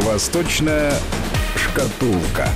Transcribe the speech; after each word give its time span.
Восточная 0.00 0.92
шкатулка. 1.56 2.48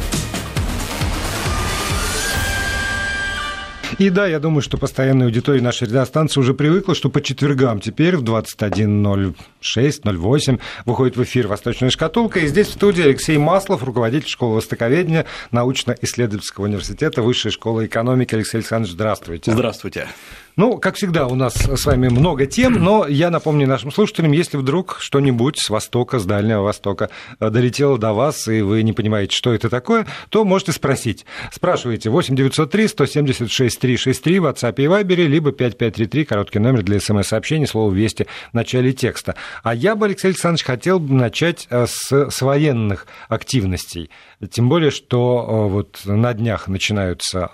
И 4.00 4.08
да, 4.08 4.26
я 4.26 4.40
думаю, 4.40 4.62
что 4.62 4.78
постоянная 4.78 5.26
аудитория 5.26 5.60
нашей 5.60 5.86
радиостанции 5.86 6.40
уже 6.40 6.54
привыкла, 6.54 6.94
что 6.94 7.10
по 7.10 7.20
четвергам 7.20 7.80
теперь 7.80 8.16
в 8.16 8.24
21.06-08 8.24 10.58
выходит 10.86 11.18
в 11.18 11.22
эфир 11.22 11.48
«Восточная 11.48 11.90
шкатулка». 11.90 12.40
И 12.40 12.46
здесь 12.46 12.68
в 12.68 12.72
студии 12.72 13.02
Алексей 13.02 13.36
Маслов, 13.36 13.84
руководитель 13.84 14.30
школы 14.30 14.56
востоковедения 14.56 15.26
научно-исследовательского 15.50 16.64
университета 16.64 17.20
Высшей 17.20 17.50
школы 17.50 17.84
экономики. 17.84 18.34
Алексей 18.34 18.56
Александрович, 18.56 18.94
здравствуйте. 18.94 19.52
Здравствуйте. 19.52 20.08
Ну, 20.56 20.78
как 20.78 20.96
всегда, 20.96 21.26
у 21.26 21.34
нас 21.34 21.54
с 21.54 21.86
вами 21.86 22.08
много 22.08 22.46
тем, 22.46 22.74
но 22.74 23.06
я 23.06 23.30
напомню 23.30 23.66
нашим 23.66 23.92
слушателям, 23.92 24.32
если 24.32 24.56
вдруг 24.56 24.96
что-нибудь 25.00 25.58
с 25.58 25.70
Востока, 25.70 26.18
с 26.18 26.26
Дальнего 26.26 26.62
Востока 26.62 27.10
э, 27.38 27.50
долетело 27.50 27.98
до 27.98 28.12
вас, 28.12 28.48
и 28.48 28.60
вы 28.60 28.82
не 28.82 28.92
понимаете, 28.92 29.34
что 29.34 29.54
это 29.54 29.70
такое, 29.70 30.06
то 30.28 30.44
можете 30.44 30.72
спросить. 30.72 31.24
Спрашивайте 31.52 32.10
8 32.10 32.34
903 32.34 32.88
176 32.88 33.84
363 33.96 34.38
в 34.38 34.46
WhatsApp 34.46 34.74
и 34.76 34.86
Viber, 34.86 35.26
либо 35.26 35.52
5533, 35.52 36.24
короткий 36.24 36.58
номер 36.58 36.82
для 36.82 37.00
смс-сообщений, 37.00 37.66
слово 37.66 37.92
«Вести» 37.92 38.26
в 38.52 38.54
начале 38.54 38.92
текста. 38.92 39.34
А 39.62 39.74
я 39.74 39.96
бы, 39.96 40.06
Алексей 40.06 40.28
Александрович, 40.28 40.64
хотел 40.64 41.00
бы 41.00 41.14
начать 41.14 41.66
э, 41.70 41.86
с, 41.86 42.30
с 42.30 42.42
военных 42.42 43.06
активностей. 43.28 44.10
Тем 44.50 44.68
более, 44.68 44.90
что 44.90 45.46
э, 45.46 45.72
вот 45.72 46.00
на 46.04 46.32
днях 46.34 46.68
начинаются 46.68 47.50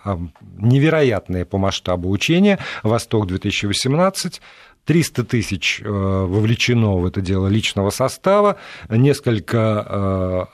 невероятные 0.59 1.45
по 1.45 1.59
масштабу 1.59 2.11
учения 2.11 2.59
«Восток-2018», 2.83 4.41
300 4.87 5.25
тысяч 5.25 5.81
э, 5.83 5.89
вовлечено 5.89 6.97
в 6.97 7.07
это 7.07 7.21
дело 7.21 7.49
личного 7.49 7.91
состава, 7.91 8.57
несколько 8.89 9.85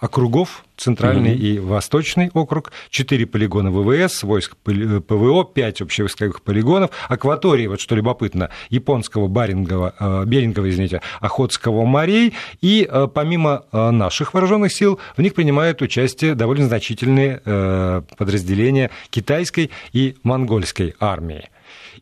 э, 0.00 0.04
округов, 0.04 0.64
центральный 0.78 1.34
mm-hmm. 1.34 1.56
и 1.56 1.58
восточный 1.58 2.30
округ, 2.32 2.72
4 2.88 3.26
полигона 3.26 3.70
ВВС, 3.70 4.22
войск 4.22 4.56
ПВО, 4.56 5.44
5 5.44 5.82
общевойсковых 5.82 6.40
полигонов, 6.42 6.90
акватории, 7.08 7.66
вот 7.66 7.80
что 7.80 7.94
любопытно, 7.94 8.48
японского, 8.70 9.28
Барингова, 9.28 9.94
э, 10.00 10.24
Берингова, 10.24 10.68
извините, 10.70 11.02
Охотского 11.20 11.84
морей, 11.84 12.32
и 12.62 12.88
помимо 13.14 13.64
наших 13.72 14.32
вооруженных 14.32 14.72
сил 14.72 14.98
в 15.16 15.20
них 15.20 15.34
принимают 15.34 15.82
участие 15.82 16.34
довольно 16.34 16.66
значительные 16.66 18.02
подразделения 18.16 18.90
китайской 19.10 19.70
и 19.92 20.16
монгольской 20.22 20.94
армии. 20.98 21.48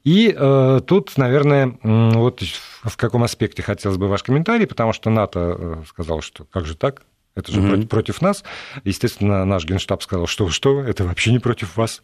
И 0.05 0.35
э, 0.37 0.81
тут, 0.87 1.17
наверное, 1.17 1.79
вот 1.83 2.43
в 2.43 2.97
каком 2.97 3.23
аспекте 3.23 3.63
хотелось 3.63 3.99
бы 3.99 4.09
ваш 4.09 4.23
комментарий, 4.23 4.67
потому 4.67 4.93
что 4.93 5.11
НАТО 5.11 5.57
э, 5.59 5.83
сказал, 5.89 6.21
что 6.21 6.45
как 6.45 6.67
же 6.67 6.77
так, 6.77 7.03
это 7.37 7.53
же 7.53 7.61
mm-hmm. 7.61 7.87
против, 7.87 8.21
нас. 8.21 8.43
Естественно, 8.85 9.45
наш 9.45 9.65
генштаб 9.65 10.03
сказал, 10.03 10.27
что 10.27 10.49
что, 10.51 10.83
это 10.83 11.05
вообще 11.05 11.31
не 11.31 11.39
против 11.39 11.77
вас. 11.77 12.03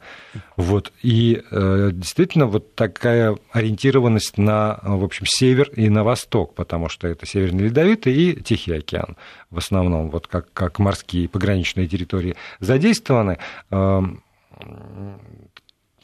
Вот. 0.56 0.92
И 1.02 1.42
э, 1.50 1.90
действительно 1.92 2.46
вот 2.46 2.76
такая 2.76 3.36
ориентированность 3.50 4.38
на, 4.38 4.78
в 4.82 5.02
общем, 5.02 5.26
север 5.26 5.68
и 5.74 5.88
на 5.88 6.04
восток, 6.04 6.54
потому 6.54 6.88
что 6.88 7.08
это 7.08 7.26
Северный 7.26 7.64
Ледовитый 7.64 8.14
и 8.14 8.40
Тихий 8.40 8.72
океан 8.72 9.16
в 9.50 9.58
основном, 9.58 10.10
вот 10.10 10.28
как, 10.28 10.52
как 10.52 10.78
морские 10.78 11.28
пограничные 11.28 11.88
территории 11.88 12.36
задействованы. 12.60 13.38
Э, 13.70 14.02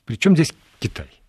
причем 0.05 0.35
здесь 0.35 0.53
Китай? 0.81 1.22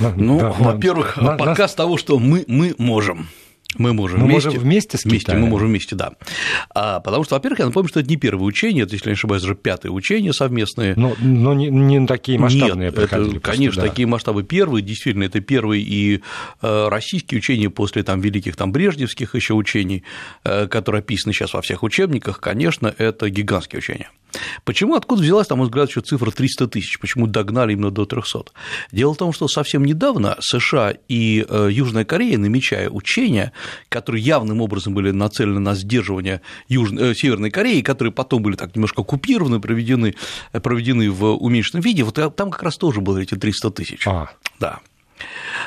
Ну, 0.00 0.38
да, 0.38 0.50
во-первых, 0.50 1.16
на, 1.16 1.36
показ 1.36 1.72
на... 1.72 1.76
того, 1.76 1.96
что 1.96 2.18
мы, 2.18 2.44
мы 2.46 2.74
можем. 2.78 3.28
Мы 3.74 3.92
можем 3.92 4.20
мы 4.20 4.26
вместе. 4.26 4.48
можем 4.48 4.62
вместе 4.62 4.98
с 4.98 5.04
вместе, 5.04 5.34
Мы 5.34 5.46
можем 5.46 5.68
вместе, 5.68 5.94
да. 5.96 6.12
А, 6.74 7.00
потому 7.00 7.24
что, 7.24 7.34
во-первых, 7.34 7.58
я 7.58 7.66
напомню, 7.66 7.88
что 7.88 8.00
это 8.00 8.08
не 8.08 8.16
первое 8.16 8.44
учение, 8.44 8.84
это, 8.84 8.94
если 8.94 9.10
не 9.10 9.14
ошибаюсь, 9.14 9.42
уже 9.42 9.54
пятое 9.54 9.92
учение 9.92 10.32
совместное. 10.32 10.94
Но, 10.96 11.14
но 11.20 11.54
не, 11.54 11.68
не 11.68 12.06
такие 12.06 12.38
масштабные 12.38 12.90
Нет. 12.90 12.98
Это, 12.98 13.16
просто, 13.16 13.40
конечно, 13.40 13.82
да. 13.82 13.88
такие 13.88 14.06
масштабы 14.06 14.44
первые, 14.44 14.82
действительно, 14.82 15.24
это 15.24 15.40
первые 15.40 15.82
и 15.82 16.22
э, 16.62 16.88
российские 16.88 17.38
учения 17.38 17.70
после 17.70 18.02
там, 18.02 18.20
великих 18.20 18.56
там, 18.56 18.72
брежневских 18.72 19.34
еще 19.34 19.54
учений, 19.54 20.04
э, 20.44 20.66
которые 20.68 21.00
описаны 21.00 21.34
сейчас 21.34 21.52
во 21.52 21.62
всех 21.62 21.82
учебниках, 21.82 22.40
конечно, 22.40 22.94
это 22.96 23.28
гигантские 23.28 23.80
учения. 23.80 24.10
Почему, 24.64 24.94
откуда 24.94 25.22
взялась, 25.22 25.48
на 25.48 25.56
мой 25.56 25.66
взгляд, 25.66 25.88
еще 25.88 26.00
цифра 26.00 26.30
300 26.30 26.68
тысяч, 26.68 26.98
почему 26.98 27.26
догнали 27.26 27.72
именно 27.72 27.90
до 27.90 28.04
300? 28.04 28.52
Дело 28.92 29.14
в 29.14 29.16
том, 29.16 29.32
что 29.32 29.48
совсем 29.48 29.84
недавно 29.84 30.36
США 30.40 30.94
и 31.08 31.44
э, 31.48 31.68
Южная 31.70 32.04
Корея, 32.04 32.38
намечая 32.38 32.90
учения, 32.90 33.52
которые 33.88 34.22
явным 34.22 34.60
образом 34.60 34.94
были 34.94 35.10
нацелены 35.10 35.60
на 35.60 35.74
сдерживание 35.74 36.40
Южной, 36.68 37.10
э, 37.10 37.14
Северной 37.14 37.50
Кореи, 37.50 37.80
которые 37.80 38.12
потом 38.12 38.42
были 38.42 38.56
так 38.56 38.74
немножко 38.74 39.02
оккупированы, 39.02 39.60
проведены, 39.60 40.14
э, 40.52 40.60
проведены 40.60 41.10
в 41.10 41.34
уменьшенном 41.34 41.82
виде, 41.82 42.04
вот 42.04 42.14
там 42.36 42.50
как 42.50 42.62
раз 42.62 42.76
тоже 42.76 43.00
было 43.00 43.18
эти 43.18 43.34
300 43.34 43.70
тысяч. 43.70 44.06
А. 44.06 44.30
Да 44.58 44.80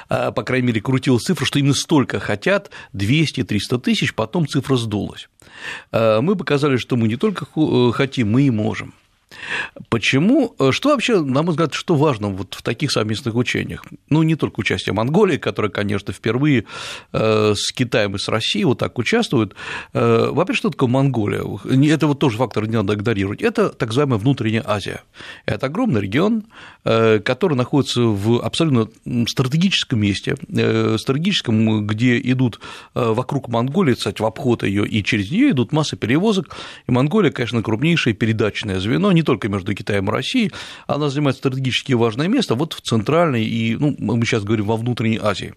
по 0.07 0.43
крайней 0.43 0.67
мере, 0.67 0.79
крутилась 0.79 1.23
цифра, 1.23 1.43
что 1.43 1.57
именно 1.57 1.73
столько 1.73 2.19
хотят, 2.19 2.69
200-300 2.93 3.79
тысяч, 3.79 4.13
потом 4.13 4.47
цифра 4.47 4.75
сдулась. 4.75 5.27
Мы 5.91 6.35
показали, 6.35 6.77
что 6.77 6.95
мы 6.95 7.07
не 7.07 7.15
только 7.15 7.47
хотим, 7.91 8.31
мы 8.31 8.43
и 8.43 8.51
можем. 8.51 8.93
Почему? 9.89 10.55
Э, 10.59 10.71
что 10.71 10.89
вообще, 10.89 11.21
на 11.21 11.43
мой 11.43 11.51
взгляд, 11.51 11.73
что 11.73 11.95
важно 11.95 12.29
вот 12.29 12.55
в 12.55 12.61
таких 12.61 12.91
совместных 12.91 13.35
учениях? 13.35 13.85
Ну, 14.09 14.23
не 14.23 14.35
только 14.35 14.59
участие 14.59 14.93
Монголии, 14.93 15.37
которая, 15.37 15.71
конечно, 15.71 16.13
впервые 16.13 16.65
э, 17.13 17.53
с 17.55 17.71
Китаем 17.71 18.15
и 18.15 18.19
с 18.19 18.27
Россией 18.27 18.65
вот 18.65 18.79
так 18.79 18.97
участвует. 18.97 19.53
Э, 19.93 20.29
во-первых, 20.31 20.57
что 20.57 20.69
такое 20.69 20.89
Монголия? 20.89 21.43
Это 21.93 22.07
вот 22.07 22.19
тоже 22.19 22.37
фактор 22.37 22.67
не 22.67 22.75
надо 22.75 22.95
игнорировать. 22.95 23.41
Это 23.41 23.69
так 23.69 23.89
называемая 23.89 24.19
внутренняя 24.19 24.63
Азия. 24.65 25.03
Это 25.45 25.67
огромный 25.67 26.01
регион, 26.01 26.45
который 26.83 27.55
находится 27.55 28.01
в 28.01 28.41
абсолютно 28.41 28.89
стратегическом 29.27 29.99
месте, 29.99 30.35
стратегическом, 30.97 31.85
где 31.85 32.19
идут 32.19 32.59
вокруг 32.93 33.47
Монголии, 33.47 33.93
кстати, 33.93 34.21
в 34.21 34.25
обход 34.25 34.63
ее, 34.63 34.87
и 34.87 35.03
через 35.03 35.31
нее 35.31 35.51
идут 35.51 35.71
массы 35.71 35.97
перевозок. 35.97 36.55
И 36.87 36.91
Монголия, 36.91 37.31
конечно, 37.31 37.61
крупнейшее 37.61 38.13
передачное 38.13 38.79
звено, 38.79 39.11
не 39.19 39.23
только 39.23 39.49
между 39.49 39.73
Китаем 39.75 40.07
и 40.09 40.11
Россией, 40.11 40.51
она 40.87 41.09
занимает 41.09 41.35
стратегически 41.35 41.93
важное 41.93 42.27
место 42.27 42.55
вот 42.55 42.73
в 42.73 42.81
Центральной 42.81 43.43
и, 43.43 43.75
ну, 43.75 43.95
мы 43.99 44.25
сейчас 44.25 44.43
говорим, 44.43 44.65
во 44.65 44.77
внутренней 44.77 45.19
Азии. 45.21 45.53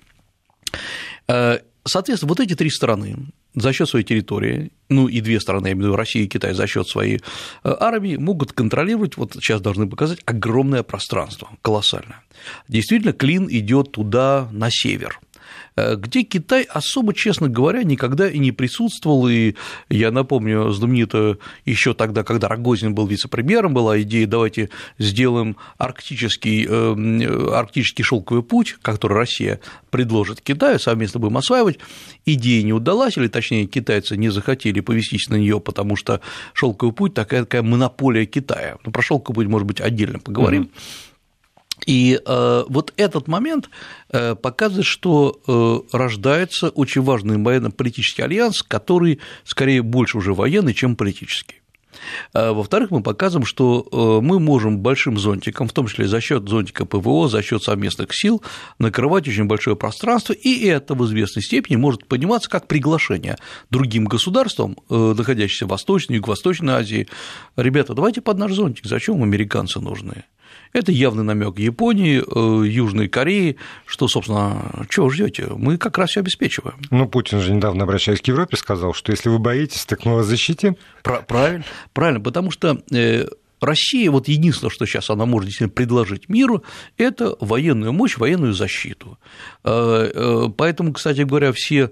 Э, 1.28 1.58
соответственно, 1.84 2.28
вот 2.30 2.40
эти 2.40 2.54
три 2.54 2.70
страны 2.70 3.16
за 3.54 3.72
счет 3.72 3.88
своей 3.88 4.04
территории, 4.04 4.72
ну 4.88 5.08
и 5.08 5.20
две 5.20 5.38
страны, 5.38 5.68
я 5.68 5.72
имею 5.72 5.84
в 5.84 5.88
виду 5.88 5.96
Россия 5.96 6.24
и 6.24 6.26
Китай, 6.26 6.54
за 6.54 6.66
счет 6.66 6.88
своей 6.88 7.18
э, 7.64 7.74
армии 7.78 8.16
могут 8.16 8.52
контролировать, 8.52 9.16
вот 9.16 9.34
сейчас 9.34 9.60
должны 9.60 9.88
показать, 9.88 10.20
огромное 10.24 10.82
пространство, 10.82 11.48
колоссальное. 11.62 12.22
Действительно, 12.68 13.12
клин 13.12 13.46
идет 13.48 13.92
туда 13.92 14.48
на 14.50 14.68
север– 14.70 15.20
где 15.76 16.22
Китай 16.22 16.62
особо, 16.62 17.14
честно 17.14 17.48
говоря, 17.48 17.82
никогда 17.82 18.28
и 18.28 18.38
не 18.38 18.52
присутствовал. 18.52 19.28
И 19.28 19.54
я 19.88 20.10
напомню, 20.10 20.70
знаменито 20.70 21.38
еще 21.64 21.94
тогда, 21.94 22.24
когда 22.24 22.48
Рогозин 22.48 22.94
был 22.94 23.06
вице-премьером, 23.06 23.74
была 23.74 24.00
идея, 24.02 24.26
давайте 24.26 24.70
сделаем 24.98 25.56
арктический, 25.78 26.66
э, 26.68 27.52
арктический 27.54 28.04
шелковый 28.04 28.42
путь, 28.42 28.76
который 28.82 29.14
Россия 29.14 29.60
предложит 29.90 30.40
Китаю, 30.40 30.78
совместно 30.78 31.20
будем 31.20 31.36
осваивать. 31.38 31.78
Идея 32.26 32.62
не 32.62 32.72
удалась, 32.72 33.16
или 33.16 33.28
точнее, 33.28 33.66
китайцы 33.66 34.16
не 34.16 34.30
захотели 34.30 34.80
повестись 34.80 35.28
на 35.28 35.36
нее, 35.36 35.60
потому 35.60 35.96
что 35.96 36.20
шелковый 36.52 36.94
путь 36.94 37.14
такая, 37.14 37.44
такая 37.44 37.62
монополия 37.62 38.26
Китая. 38.26 38.76
Ну, 38.84 38.92
про 38.92 39.02
шелковый 39.02 39.44
путь, 39.44 39.50
может 39.50 39.66
быть, 39.66 39.80
отдельно 39.80 40.18
поговорим. 40.18 40.62
Mm-hmm. 40.62 41.11
И 41.86 42.20
э, 42.24 42.64
вот 42.68 42.92
этот 42.96 43.28
момент 43.28 43.70
э, 44.10 44.34
показывает, 44.34 44.86
что 44.86 45.40
э, 45.46 45.96
рождается 45.96 46.68
очень 46.68 47.02
важный 47.02 47.36
военно-политический 47.38 48.22
альянс, 48.22 48.62
который 48.62 49.20
скорее 49.44 49.82
больше 49.82 50.18
уже 50.18 50.34
военный, 50.34 50.74
чем 50.74 50.96
политический. 50.96 51.62
Э, 52.34 52.52
во-вторых, 52.52 52.90
мы 52.90 53.02
показываем, 53.02 53.46
что 53.46 53.86
э, 53.90 54.24
мы 54.24 54.40
можем 54.40 54.78
большим 54.78 55.18
зонтиком, 55.18 55.68
в 55.68 55.72
том 55.72 55.86
числе 55.86 56.06
за 56.06 56.20
счет 56.20 56.48
зонтика 56.48 56.84
ПВО, 56.84 57.28
за 57.28 57.42
счет 57.42 57.62
совместных 57.62 58.14
сил, 58.14 58.42
накрывать 58.78 59.28
очень 59.28 59.44
большое 59.44 59.76
пространство, 59.76 60.32
и 60.32 60.64
это 60.66 60.94
в 60.94 61.04
известной 61.06 61.42
степени 61.42 61.76
может 61.76 62.06
пониматься 62.06 62.48
как 62.48 62.66
приглашение 62.66 63.36
другим 63.70 64.04
государствам, 64.04 64.76
э, 64.88 65.14
находящимся 65.16 65.66
в 65.66 65.70
Восточной 65.70 66.14
и 66.14 66.16
Юго-Восточной 66.16 66.74
Азии. 66.74 67.08
Ребята, 67.56 67.94
давайте 67.94 68.20
под 68.20 68.38
наш 68.38 68.52
зонтик, 68.52 68.86
зачем 68.86 69.22
американцы 69.22 69.80
нужны? 69.80 70.24
Это 70.72 70.90
явный 70.90 71.22
намек 71.22 71.58
Японии, 71.58 72.22
э, 72.22 72.66
Южной 72.66 73.08
Кореи, 73.08 73.56
что, 73.84 74.08
собственно, 74.08 74.86
чего 74.88 75.10
ждете? 75.10 75.48
Мы 75.54 75.76
как 75.76 75.98
раз 75.98 76.10
все 76.10 76.20
обеспечиваем. 76.20 76.76
Ну, 76.90 77.06
Путин 77.06 77.40
же 77.40 77.52
недавно, 77.52 77.84
обращаясь 77.84 78.20
к 78.20 78.26
Европе, 78.26 78.56
сказал, 78.56 78.94
что 78.94 79.12
если 79.12 79.28
вы 79.28 79.38
боитесь, 79.38 79.84
так 79.84 80.04
мы 80.04 80.14
вас 80.14 80.26
защитим. 80.26 80.76
Правильно, 81.02 81.64
правильно, 81.92 82.20
потому 82.20 82.50
что 82.50 82.82
э, 82.90 83.26
Россия, 83.60 84.10
вот 84.10 84.28
единственное, 84.28 84.70
что 84.70 84.86
сейчас 84.86 85.10
она 85.10 85.26
может 85.26 85.48
действительно 85.48 85.74
предложить 85.74 86.28
миру, 86.28 86.64
это 86.96 87.36
военную 87.40 87.92
мощь, 87.92 88.16
военную 88.16 88.54
защиту. 88.54 89.18
Э, 89.64 90.48
поэтому, 90.56 90.94
кстати 90.94 91.20
говоря, 91.20 91.52
все 91.52 91.90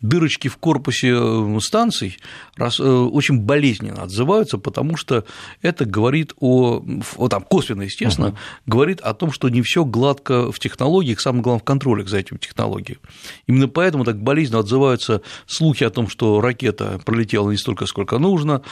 дырочки 0.00 0.48
в 0.48 0.56
корпусе 0.56 1.16
станций 1.60 2.18
очень 2.58 3.40
болезненно 3.40 4.02
отзываются, 4.02 4.58
потому 4.58 4.96
что 4.96 5.24
это 5.62 5.84
говорит 5.84 6.34
о, 6.40 6.82
о 7.16 7.28
там, 7.28 7.42
косвенно, 7.42 7.82
естественно, 7.82 8.26
uh-huh. 8.26 8.36
говорит 8.66 9.00
о 9.00 9.14
том, 9.14 9.32
что 9.32 9.48
не 9.48 9.62
все 9.62 9.84
гладко 9.84 10.50
в 10.52 10.58
технологиях, 10.58 11.20
самое 11.20 11.42
главное, 11.42 11.60
в 11.60 11.64
контроле 11.64 12.06
за 12.06 12.18
этими 12.18 12.38
технологиями. 12.38 13.00
Именно 13.46 13.68
поэтому 13.68 14.04
так 14.04 14.20
болезненно 14.22 14.60
отзываются 14.60 15.22
слухи 15.46 15.84
о 15.84 15.90
том, 15.90 16.08
что 16.08 16.40
ракета 16.40 17.00
пролетела 17.04 17.50
не 17.50 17.56
столько, 17.56 17.86
сколько 17.86 18.18
нужно, 18.18 18.62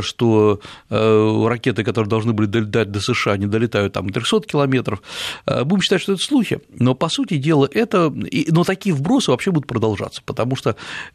что 0.00 0.60
ракеты, 0.88 1.84
которые 1.84 2.08
должны 2.08 2.32
были 2.32 2.46
долетать 2.46 2.90
до 2.90 3.00
США, 3.00 3.36
не 3.36 3.46
долетают 3.46 3.92
там 3.92 4.08
300 4.08 4.40
километров. 4.42 5.02
Будем 5.46 5.80
считать, 5.82 6.02
что 6.02 6.12
это 6.12 6.22
слухи, 6.22 6.60
но 6.78 6.94
по 6.94 7.08
сути 7.08 7.36
дела 7.36 7.68
это, 7.72 8.12
но 8.48 8.64
такие 8.64 8.94
вбросы 8.94 9.30
вообще 9.30 9.50
будут 9.50 9.68
продолжаться, 9.68 10.22
потому 10.24 10.56
что 10.56 10.65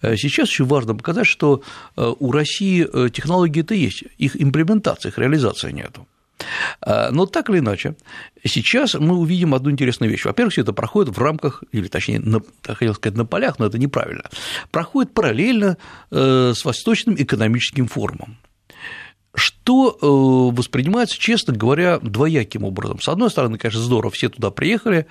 э, 0.01 0.15
сейчас 0.15 0.50
очень 0.50 0.65
важно 0.65 0.95
показать, 0.95 1.27
что 1.27 1.63
э, 1.98 2.13
у 2.19 2.31
России 2.31 2.88
э, 2.88 3.09
технологии-то 3.09 3.74
есть, 3.74 4.03
их 4.18 4.42
имплементация, 4.42 5.09
их 5.09 5.18
реализация 5.18 5.71
нету. 5.71 6.07
Но 6.83 7.27
так 7.27 7.51
или 7.51 7.59
иначе, 7.59 7.95
сейчас 8.44 8.95
мы 8.95 9.15
увидим 9.15 9.53
одну 9.53 9.69
интересную 9.69 10.12
вещь. 10.12 10.25
Во-первых, 10.25 10.53
все 10.53 10.63
это 10.63 10.74
проходит 10.74 11.15
в 11.15 11.21
рамках, 11.21 11.63
или 11.71 11.88
точнее, 11.88 12.19
на, 12.19 12.42
хотел 12.63 12.95
сказать 12.95 13.15
на 13.15 13.27
полях, 13.27 13.59
но 13.59 13.68
это 13.68 13.77
неправильно, 13.77 14.24
проходит 14.71 15.13
параллельно 15.13 15.77
с 16.09 16.65
Восточным 16.65 17.13
экономическим 17.15 17.88
форумом 17.88 18.38
что 19.33 19.98
э, 20.01 20.56
воспринимается, 20.56 21.18
честно 21.18 21.54
говоря, 21.54 22.00
двояким 22.00 22.63
образом. 22.63 23.00
С 23.00 23.07
одной 23.07 23.30
стороны, 23.30 23.57
конечно, 23.57 23.81
здорово, 23.81 24.12
все 24.12 24.30
туда 24.30 24.51
приехали, 24.51 25.07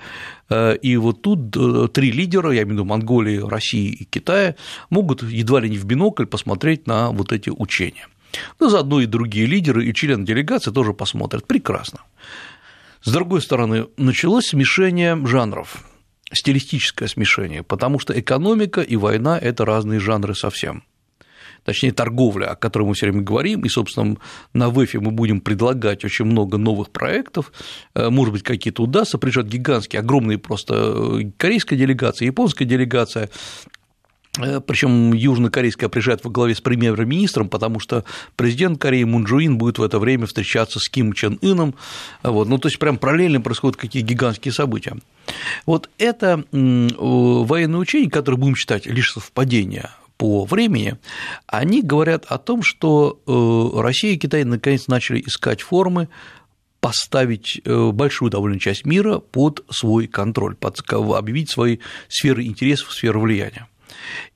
э, 0.48 0.76
и 0.76 0.96
вот 0.96 1.22
тут 1.22 1.56
э, 1.56 1.88
три 1.92 2.12
лидера, 2.12 2.50
я 2.50 2.62
имею 2.62 2.68
в 2.68 2.72
виду 2.72 2.84
Монголии, 2.84 3.38
России 3.38 3.90
и 3.90 4.04
Китая, 4.04 4.56
могут 4.90 5.22
едва 5.22 5.60
ли 5.60 5.70
не 5.70 5.78
в 5.78 5.84
бинокль 5.84 6.26
посмотреть 6.26 6.86
на 6.86 7.10
вот 7.10 7.32
эти 7.32 7.50
учения. 7.50 8.08
Ну, 8.58 8.68
заодно 8.68 9.00
и 9.00 9.06
другие 9.06 9.46
лидеры, 9.46 9.86
и 9.86 9.94
члены 9.94 10.24
делегации 10.24 10.70
тоже 10.70 10.92
посмотрят. 10.92 11.46
Прекрасно. 11.46 12.00
С 13.02 13.10
другой 13.10 13.40
стороны, 13.40 13.86
началось 13.96 14.48
смешение 14.48 15.18
жанров, 15.26 15.82
стилистическое 16.32 17.08
смешение, 17.08 17.62
потому 17.62 17.98
что 17.98 18.18
экономика 18.18 18.82
и 18.82 18.96
война– 18.96 19.38
это 19.40 19.64
разные 19.64 20.00
жанры 20.00 20.34
совсем 20.34 20.84
точнее 21.64 21.92
торговля, 21.92 22.46
о 22.46 22.56
которой 22.56 22.84
мы 22.84 22.94
все 22.94 23.06
время 23.06 23.22
говорим, 23.22 23.60
и, 23.62 23.68
собственно, 23.68 24.16
на 24.52 24.70
ВЭФе 24.70 25.00
мы 25.00 25.10
будем 25.10 25.40
предлагать 25.40 26.04
очень 26.04 26.24
много 26.24 26.58
новых 26.58 26.90
проектов, 26.90 27.52
э, 27.94 28.08
может 28.10 28.32
быть, 28.32 28.42
какие-то 28.42 28.82
удастся, 28.82 29.18
приезжают 29.18 29.48
гигантские, 29.48 30.00
огромные 30.00 30.38
просто 30.38 30.74
э, 30.74 31.30
корейская 31.36 31.76
делегация, 31.76 32.26
японская 32.26 32.66
делегация, 32.66 33.30
э, 34.38 34.60
причем 34.60 35.12
южнокорейская 35.12 35.88
приезжает 35.88 36.24
во 36.24 36.30
главе 36.30 36.54
с 36.54 36.60
премьер-министром, 36.60 37.48
потому 37.48 37.80
что 37.80 38.04
президент 38.36 38.80
Кореи 38.80 39.04
Мун 39.04 39.24
Джуин 39.24 39.58
будет 39.58 39.78
в 39.78 39.82
это 39.82 39.98
время 39.98 40.26
встречаться 40.26 40.78
с 40.78 40.88
Ким 40.88 41.12
Чен 41.12 41.38
Ыном. 41.42 41.74
Вот. 42.22 42.48
Ну, 42.48 42.58
то 42.58 42.68
есть, 42.68 42.78
прям 42.78 42.96
параллельно 42.96 43.40
происходят 43.40 43.76
какие 43.76 44.02
гигантские 44.02 44.52
события. 44.52 44.96
Вот 45.66 45.90
это 45.98 46.44
военное 46.52 47.78
учение, 47.78 48.10
которое 48.10 48.38
будем 48.38 48.56
считать 48.56 48.86
лишь 48.86 49.12
совпадение 49.12 49.90
по 50.20 50.44
времени, 50.44 50.98
они 51.46 51.80
говорят 51.80 52.26
о 52.26 52.36
том, 52.36 52.62
что 52.62 53.22
э, 53.26 53.80
Россия 53.80 54.12
и 54.12 54.18
Китай 54.18 54.44
наконец 54.44 54.86
начали 54.86 55.22
искать 55.22 55.62
формы 55.62 56.10
поставить 56.80 57.62
э, 57.64 57.90
большую 57.90 58.30
довольно 58.30 58.60
часть 58.60 58.84
мира 58.84 59.18
под 59.18 59.64
свой 59.70 60.08
контроль, 60.08 60.56
под, 60.56 60.78
объявить 60.92 61.48
свои 61.48 61.78
сферы 62.08 62.44
интересов, 62.44 62.92
сферы 62.92 63.18
влияния. 63.18 63.66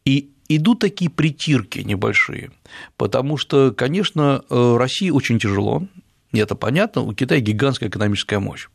И 0.07 0.31
идут 0.49 0.79
такие 0.79 1.11
притирки 1.11 1.81
небольшие, 1.81 2.51
потому 2.97 3.37
что, 3.37 3.71
конечно, 3.71 4.43
э, 4.49 4.77
России 4.79 5.11
очень 5.11 5.39
тяжело, 5.39 5.87
это 6.33 6.55
понятно, 6.55 7.03
у 7.03 7.13
Китая 7.13 7.43
гигантская 7.43 7.91
экономическая 7.91 8.39
мощь. 8.39 8.69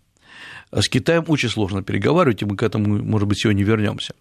С 0.71 0.87
Китаем 0.87 1.25
очень 1.27 1.49
сложно 1.49 1.81
переговаривать, 1.81 2.41
и 2.41 2.45
мы 2.45 2.55
к 2.55 2.63
этому, 2.63 3.03
может 3.03 3.27
быть, 3.27 3.39
сегодня 3.39 3.63
вернемся. 3.63 4.13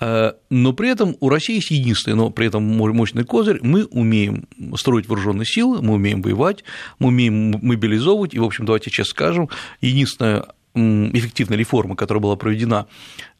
Э, 0.00 0.32
но 0.48 0.72
при 0.72 0.90
этом 0.90 1.16
у 1.20 1.28
России 1.28 1.56
есть 1.56 1.70
единственный, 1.70 2.14
но 2.14 2.30
при 2.30 2.46
этом 2.46 2.62
мощный 2.62 3.24
козырь. 3.24 3.58
Мы 3.62 3.84
умеем 3.84 4.48
строить 4.76 5.06
вооруженные 5.06 5.46
силы, 5.46 5.82
мы 5.82 5.94
умеем 5.94 6.22
воевать, 6.22 6.64
мы 6.98 7.08
умеем 7.08 7.58
мобилизовывать. 7.62 8.34
И, 8.34 8.38
в 8.38 8.44
общем, 8.44 8.64
давайте 8.64 8.90
честно 8.90 9.10
скажем, 9.10 9.48
единственная 9.80 10.46
эффективная 10.74 11.58
реформа, 11.58 11.96
которая 11.96 12.22
была 12.22 12.36
проведена 12.36 12.86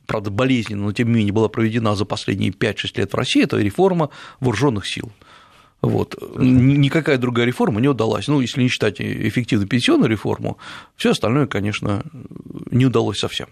правда, 0.07 0.31
болезненно, 0.31 0.85
но 0.85 0.93
тем 0.93 1.09
не 1.09 1.15
менее 1.15 1.33
была 1.33 1.49
проведена 1.49 1.97
за 1.97 2.05
последние 2.05 2.51
5-6 2.51 2.99
лет 2.99 3.13
в 3.13 3.17
России, 3.17 3.43
это 3.43 3.59
реформа 3.59 4.11
вооруженных 4.41 4.87
сил. 4.87 5.11
Вот. 5.83 6.17
Никакая 6.37 7.19
другая 7.19 7.47
реформа 7.47 7.81
не 7.81 7.89
удалась. 7.89 8.29
Ну, 8.29 8.41
если 8.41 8.63
не 8.63 8.69
считать 8.69 9.01
эффективную 9.01 9.69
пенсионную 9.69 10.11
реформу, 10.11 10.59
все 10.97 11.11
остальное, 11.11 11.47
конечно, 11.47 12.03
не 12.71 12.87
удалось 12.87 13.19
совсем. 13.19 13.49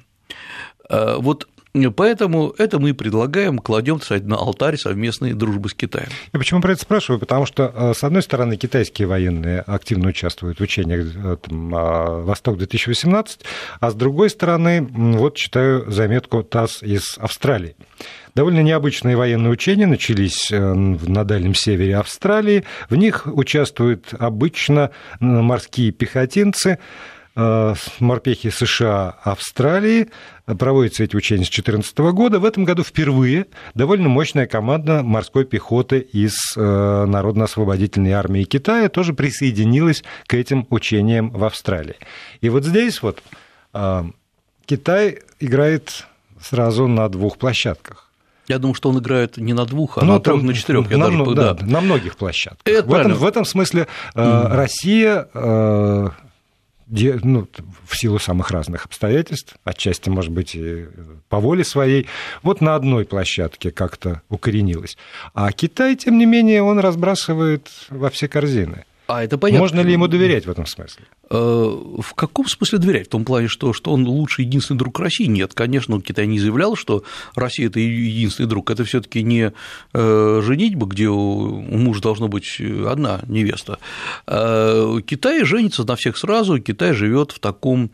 Э, 0.88 1.16
вот 1.18 1.48
Поэтому 1.96 2.54
это 2.56 2.78
мы 2.78 2.94
предлагаем, 2.94 3.58
кладем 3.58 4.00
на 4.08 4.36
алтарь 4.36 4.76
совместной 4.76 5.32
дружбы 5.32 5.68
с 5.68 5.74
Китаем. 5.74 6.08
Я 6.32 6.38
почему 6.38 6.60
про 6.60 6.72
это 6.72 6.82
спрашиваю? 6.82 7.18
Потому 7.18 7.46
что, 7.46 7.72
э, 7.74 7.94
с 7.94 8.04
одной 8.04 8.22
стороны, 8.22 8.56
китайские 8.56 9.08
военные 9.08 9.60
активно 9.60 10.10
участвуют 10.10 10.60
в 10.60 10.62
учениях 10.62 11.06
э, 11.16 11.36
а, 11.50 12.22
«Восток-2018», 12.22 13.26
а 13.80 13.90
с 13.90 13.94
другой 13.94 14.30
стороны, 14.30 14.86
вот 14.88 15.34
читаю 15.34 15.90
заметку 15.90 16.44
ТАСС 16.44 16.84
из 16.84 17.18
Австралии. 17.18 17.74
Довольно 18.36 18.60
необычные 18.60 19.16
военные 19.16 19.50
учения 19.50 19.86
начались 19.86 20.52
э, 20.52 20.58
на 20.74 21.24
Дальнем 21.24 21.54
Севере 21.54 21.96
Австралии. 21.96 22.62
В 22.88 22.94
них 22.94 23.26
участвуют 23.26 24.14
обычно 24.16 24.90
морские 25.18 25.90
пехотинцы, 25.90 26.78
морпехи 27.36 28.50
США, 28.50 29.16
Австралии. 29.22 30.08
Проводятся 30.46 31.04
эти 31.04 31.16
учения 31.16 31.44
с 31.44 31.48
2014 31.48 31.98
года. 32.12 32.38
В 32.38 32.44
этом 32.44 32.64
году 32.64 32.84
впервые 32.84 33.46
довольно 33.74 34.08
мощная 34.08 34.46
команда 34.46 35.02
морской 35.02 35.44
пехоты 35.44 35.98
из 35.98 36.36
э, 36.56 37.04
Народно-освободительной 37.06 38.12
армии 38.12 38.44
Китая 38.44 38.88
тоже 38.88 39.14
присоединилась 39.14 40.04
к 40.26 40.34
этим 40.34 40.66
учениям 40.70 41.30
в 41.30 41.44
Австралии. 41.44 41.96
И 42.40 42.50
вот 42.50 42.64
здесь 42.64 43.02
вот 43.02 43.22
э, 43.72 44.04
Китай 44.66 45.20
играет 45.40 46.06
сразу 46.40 46.86
на 46.86 47.08
двух 47.08 47.38
площадках. 47.38 48.10
Я 48.46 48.58
думаю, 48.58 48.74
что 48.74 48.90
он 48.90 48.98
играет 48.98 49.38
не 49.38 49.54
на 49.54 49.64
двух, 49.64 49.96
а 49.96 50.04
ну, 50.04 50.14
на 50.14 50.20
трех, 50.20 50.42
на 50.42 50.52
четырех. 50.52 50.90
На, 50.90 51.10
даже, 51.10 51.34
да, 51.34 51.54
да. 51.54 51.66
на 51.66 51.80
многих 51.80 52.16
площадках. 52.16 52.60
Это 52.64 52.86
в, 52.86 52.92
этом, 52.92 53.14
в 53.14 53.24
этом 53.24 53.44
смысле 53.46 53.86
э, 54.14 54.46
Россия 54.48 55.28
э, 55.32 56.08
ну, 56.86 57.48
в 57.86 57.96
силу 57.96 58.18
самых 58.18 58.50
разных 58.50 58.86
обстоятельств, 58.86 59.54
отчасти, 59.64 60.08
может 60.08 60.30
быть, 60.30 60.54
и 60.54 60.86
по 61.28 61.40
воле 61.40 61.64
своей, 61.64 62.06
вот 62.42 62.60
на 62.60 62.74
одной 62.74 63.04
площадке 63.04 63.70
как-то 63.70 64.22
укоренилась. 64.28 64.96
А 65.34 65.50
Китай, 65.52 65.96
тем 65.96 66.18
не 66.18 66.26
менее, 66.26 66.62
он 66.62 66.78
разбрасывает 66.78 67.68
во 67.90 68.10
все 68.10 68.28
корзины. 68.28 68.84
А 69.06 69.22
это 69.22 69.36
понятно. 69.36 69.60
Можно 69.60 69.80
ли 69.80 69.92
ему 69.92 70.08
доверять 70.08 70.46
в 70.46 70.50
этом 70.50 70.64
смысле? 70.64 71.04
Э, 71.30 71.36
в 71.36 72.14
каком 72.14 72.48
смысле 72.48 72.78
доверять? 72.78 73.08
В 73.08 73.10
том 73.10 73.24
плане, 73.24 73.48
что, 73.48 73.74
что 73.74 73.92
он 73.92 74.06
лучший 74.06 74.46
единственный 74.46 74.78
друг 74.78 74.98
России? 74.98 75.26
Нет, 75.26 75.52
конечно, 75.52 76.00
Китай 76.00 76.26
не 76.26 76.38
заявлял, 76.38 76.74
что 76.74 77.04
Россия– 77.34 77.66
это 77.68 77.80
единственный 77.80 78.46
друг. 78.46 78.70
Это 78.70 78.84
все 78.84 79.02
таки 79.02 79.22
не 79.22 79.52
э, 79.92 80.40
женитьба, 80.42 80.86
где 80.86 81.08
у 81.08 81.60
мужа 81.60 82.00
должна 82.00 82.28
быть 82.28 82.60
одна 82.60 83.20
невеста. 83.26 83.78
Э, 84.26 84.98
Китай 85.06 85.44
женится 85.44 85.84
на 85.84 85.96
всех 85.96 86.16
сразу, 86.16 86.58
Китай 86.58 86.94
живет 86.94 87.32
в 87.32 87.40
таком 87.40 87.90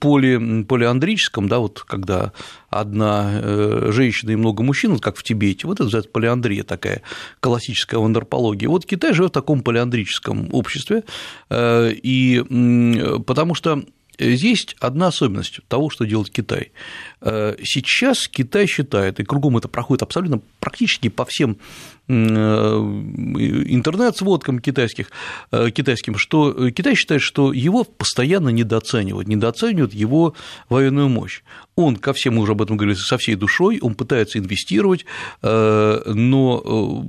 поли, 0.00 0.64
полиандрическом, 0.64 1.48
да, 1.48 1.60
вот 1.60 1.80
когда 1.86 2.32
одна 2.68 3.30
э, 3.34 3.90
женщина 3.92 4.32
и 4.32 4.36
много 4.36 4.62
мужчин, 4.62 4.92
вот 4.92 5.02
как 5.02 5.16
в 5.16 5.22
Тибете, 5.22 5.66
вот 5.66 5.74
это 5.74 5.84
называется 5.84 6.10
полиандрия, 6.10 6.64
такая 6.64 7.02
классическая 7.40 7.98
в 7.98 8.04
антропологии. 8.04 8.66
Вот 8.66 8.86
Китай 8.86 9.12
живет 9.14 9.30
в 9.30 9.34
таком 9.34 9.62
полиандрическом 9.62 10.48
обществе, 10.52 11.04
э, 11.50 11.92
и 11.92 12.42
потому 13.26 13.54
что 13.54 13.84
есть 14.30 14.76
одна 14.80 15.08
особенность 15.08 15.60
того, 15.68 15.90
что 15.90 16.04
делает 16.04 16.30
Китай. 16.30 16.72
Э, 17.20 17.56
сейчас 17.62 18.28
Китай 18.28 18.66
считает, 18.66 19.20
и 19.20 19.24
кругом 19.24 19.56
это 19.56 19.68
проходит 19.68 20.02
абсолютно 20.02 20.40
практически 20.60 21.08
по 21.08 21.24
всем 21.24 21.58
э, 22.08 22.14
интернет-сводкам 22.14 24.60
китайских, 24.60 25.10
э, 25.50 25.70
китайским, 25.70 26.16
что 26.16 26.70
Китай 26.70 26.94
считает, 26.94 27.22
что 27.22 27.52
его 27.52 27.84
постоянно 27.84 28.50
недооценивают, 28.50 29.28
недооценивают 29.28 29.94
его 29.94 30.34
военную 30.68 31.08
мощь. 31.08 31.42
Он 31.74 31.96
ко 31.96 32.12
всем, 32.12 32.34
мы 32.34 32.42
уже 32.42 32.52
об 32.52 32.62
этом 32.62 32.76
говорили, 32.76 32.96
со 32.96 33.18
всей 33.18 33.34
душой, 33.34 33.78
он 33.80 33.94
пытается 33.94 34.38
инвестировать, 34.38 35.06
но 35.42 37.04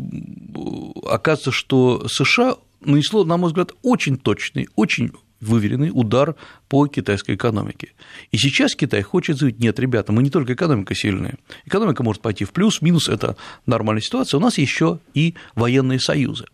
оказывается, 1.05 1.51
что 1.51 2.07
США 2.07 2.55
нанесло, 2.85 3.23
на 3.23 3.37
мой 3.37 3.49
взгляд, 3.49 3.71
очень 3.81 4.17
точный, 4.17 4.67
очень 4.75 5.11
выверенный 5.43 5.91
удар 5.93 6.35
по 6.67 6.87
китайской 6.87 7.35
экономике. 7.35 7.93
И 8.31 8.37
сейчас 8.37 8.75
Китай 8.75 9.01
хочет 9.01 9.37
заявить, 9.37 9.59
нет, 9.59 9.79
ребята, 9.79 10.11
мы 10.11 10.23
не 10.23 10.29
только 10.29 10.53
экономика 10.53 10.95
сильная, 10.95 11.37
экономика 11.65 12.03
может 12.03 12.21
пойти 12.21 12.45
в 12.45 12.51
плюс, 12.51 12.81
минус– 12.81 13.09
это 13.09 13.35
нормальная 13.65 14.01
ситуация, 14.01 14.37
у 14.37 14.41
нас 14.41 14.57
еще 14.57 14.99
и 15.13 15.35
военные 15.55 15.99
союзы. 15.99 16.45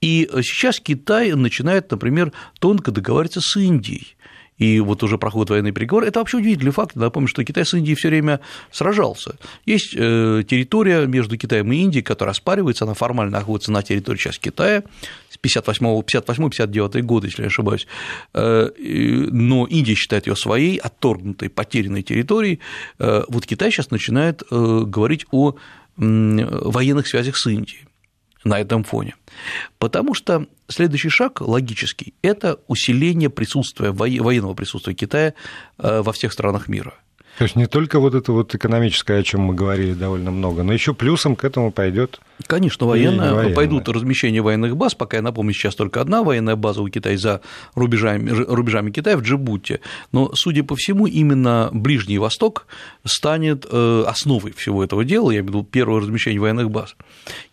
И 0.00 0.28
сейчас 0.42 0.78
Китай 0.78 1.32
начинает, 1.32 1.90
например, 1.90 2.32
тонко 2.60 2.92
договариваться 2.92 3.40
с 3.40 3.56
Индией 3.56 4.16
и 4.58 4.80
вот 4.80 5.02
уже 5.02 5.18
проходят 5.18 5.50
военные 5.50 5.72
переговоры. 5.72 6.06
Это 6.06 6.18
вообще 6.18 6.38
удивительный 6.38 6.72
факт. 6.72 6.96
Напомню, 6.96 7.28
что 7.28 7.44
Китай 7.44 7.64
с 7.64 7.74
Индией 7.74 7.96
все 7.96 8.08
время 8.08 8.40
сражался. 8.70 9.36
Есть 9.64 9.94
э, 9.94 10.42
территория 10.48 11.06
между 11.06 11.36
Китаем 11.38 11.72
и 11.72 11.76
Индией, 11.76 12.02
которая 12.02 12.32
оспаривается, 12.32 12.84
она 12.84 12.94
формально 12.94 13.38
находится 13.38 13.72
на 13.72 13.82
территории 13.82 14.18
сейчас 14.18 14.38
Китая, 14.38 14.82
с 15.30 15.38
58-59 15.38 17.00
года, 17.02 17.26
если 17.26 17.42
я 17.42 17.44
не 17.44 17.48
ошибаюсь, 17.48 17.86
э, 18.34 18.70
но 19.30 19.66
Индия 19.66 19.94
считает 19.94 20.26
ее 20.26 20.36
своей, 20.36 20.76
отторгнутой, 20.76 21.48
потерянной 21.48 22.02
территорией. 22.02 22.60
Э, 22.98 23.22
вот 23.28 23.46
Китай 23.46 23.70
сейчас 23.70 23.90
начинает 23.90 24.42
говорить 24.50 25.26
о 25.30 25.54
военных 25.96 27.08
связях 27.08 27.36
с 27.36 27.46
Индией 27.46 27.87
на 28.44 28.60
этом 28.60 28.84
фоне. 28.84 29.14
Потому 29.78 30.14
что 30.14 30.46
следующий 30.68 31.10
шаг 31.10 31.40
логический– 31.40 32.14
это 32.22 32.58
усиление 32.68 33.30
присутствия, 33.30 33.90
военного 33.90 34.54
присутствия 34.54 34.94
Китая 34.94 35.34
э, 35.78 36.02
во 36.02 36.12
всех 36.12 36.32
странах 36.32 36.68
мира– 36.68 36.94
то 37.38 37.44
есть 37.44 37.54
не 37.54 37.68
только 37.68 38.00
вот 38.00 38.14
это 38.14 38.32
вот 38.32 38.52
экономическое, 38.56 39.20
о 39.20 39.22
чем 39.22 39.42
мы 39.42 39.54
говорили 39.54 39.94
довольно 39.94 40.32
много, 40.32 40.64
но 40.64 40.72
еще 40.72 40.92
плюсом 40.92 41.36
к 41.36 41.44
этому 41.44 41.70
пойдет. 41.70 42.20
Конечно, 42.46 42.86
военное, 42.86 43.34
военное. 43.34 43.54
пойдут 43.54 43.88
размещение 43.88 44.42
военных 44.42 44.76
баз, 44.76 44.94
пока 44.94 45.16
я 45.16 45.22
напомню, 45.22 45.52
сейчас 45.52 45.74
только 45.74 46.00
одна 46.00 46.22
военная 46.22 46.56
база 46.56 46.82
у 46.82 46.88
Китая 46.88 47.18
за 47.18 47.40
рубежами, 47.74 48.30
рубежами 48.30 48.90
Китая 48.90 49.16
в 49.16 49.22
Джибути, 49.22 49.80
но, 50.12 50.30
судя 50.34 50.62
по 50.62 50.76
всему, 50.76 51.06
именно 51.06 51.70
Ближний 51.72 52.18
Восток 52.18 52.66
станет 53.04 53.66
э, 53.70 54.04
основой 54.06 54.52
всего 54.52 54.84
этого 54.84 55.04
дела, 55.04 55.30
я 55.30 55.38
имею 55.38 55.44
в 55.44 55.48
виду 55.48 55.64
первое 55.64 56.00
размещение 56.00 56.40
военных 56.40 56.70
баз. 56.70 56.94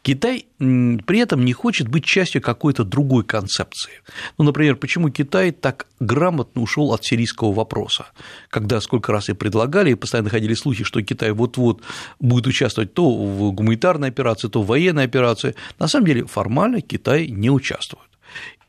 Китай 0.04 0.46
при 0.58 1.20
этом 1.20 1.44
не 1.44 1.54
хочет 1.54 1.89
быть 1.89 2.06
частью 2.06 2.42
какой-то 2.42 2.84
другой 2.84 3.24
концепции. 3.24 3.92
Ну, 4.38 4.46
например, 4.46 4.77
почему 4.77 5.10
Китай 5.10 5.51
так 5.51 5.88
грамотно 6.00 6.62
ушел 6.62 6.94
от 6.94 7.04
сирийского 7.04 7.51
вопроса, 7.51 8.06
когда 8.50 8.80
сколько 8.80 9.12
раз 9.12 9.30
и 9.30 9.34
предлагали, 9.34 9.92
и 9.92 9.96
постоянно 9.96 10.30
ходили 10.30 10.54
слухи, 10.54 10.84
что 10.84 11.01
Китай 11.01 11.32
вот-вот 11.32 11.82
будет 12.20 12.48
участвовать 12.48 12.94
то 12.94 13.10
в 13.10 13.51
гуманитарной 13.51 14.10
операции, 14.10 14.48
то 14.48 14.62
в 14.62 14.75
военной 14.75 15.05
операции. 15.05 15.55
На 15.79 15.88
самом 15.88 16.05
деле 16.08 16.24
формально 16.24 16.82
Китай 16.82 17.27
не 17.27 17.50
участвует. 17.50 18.10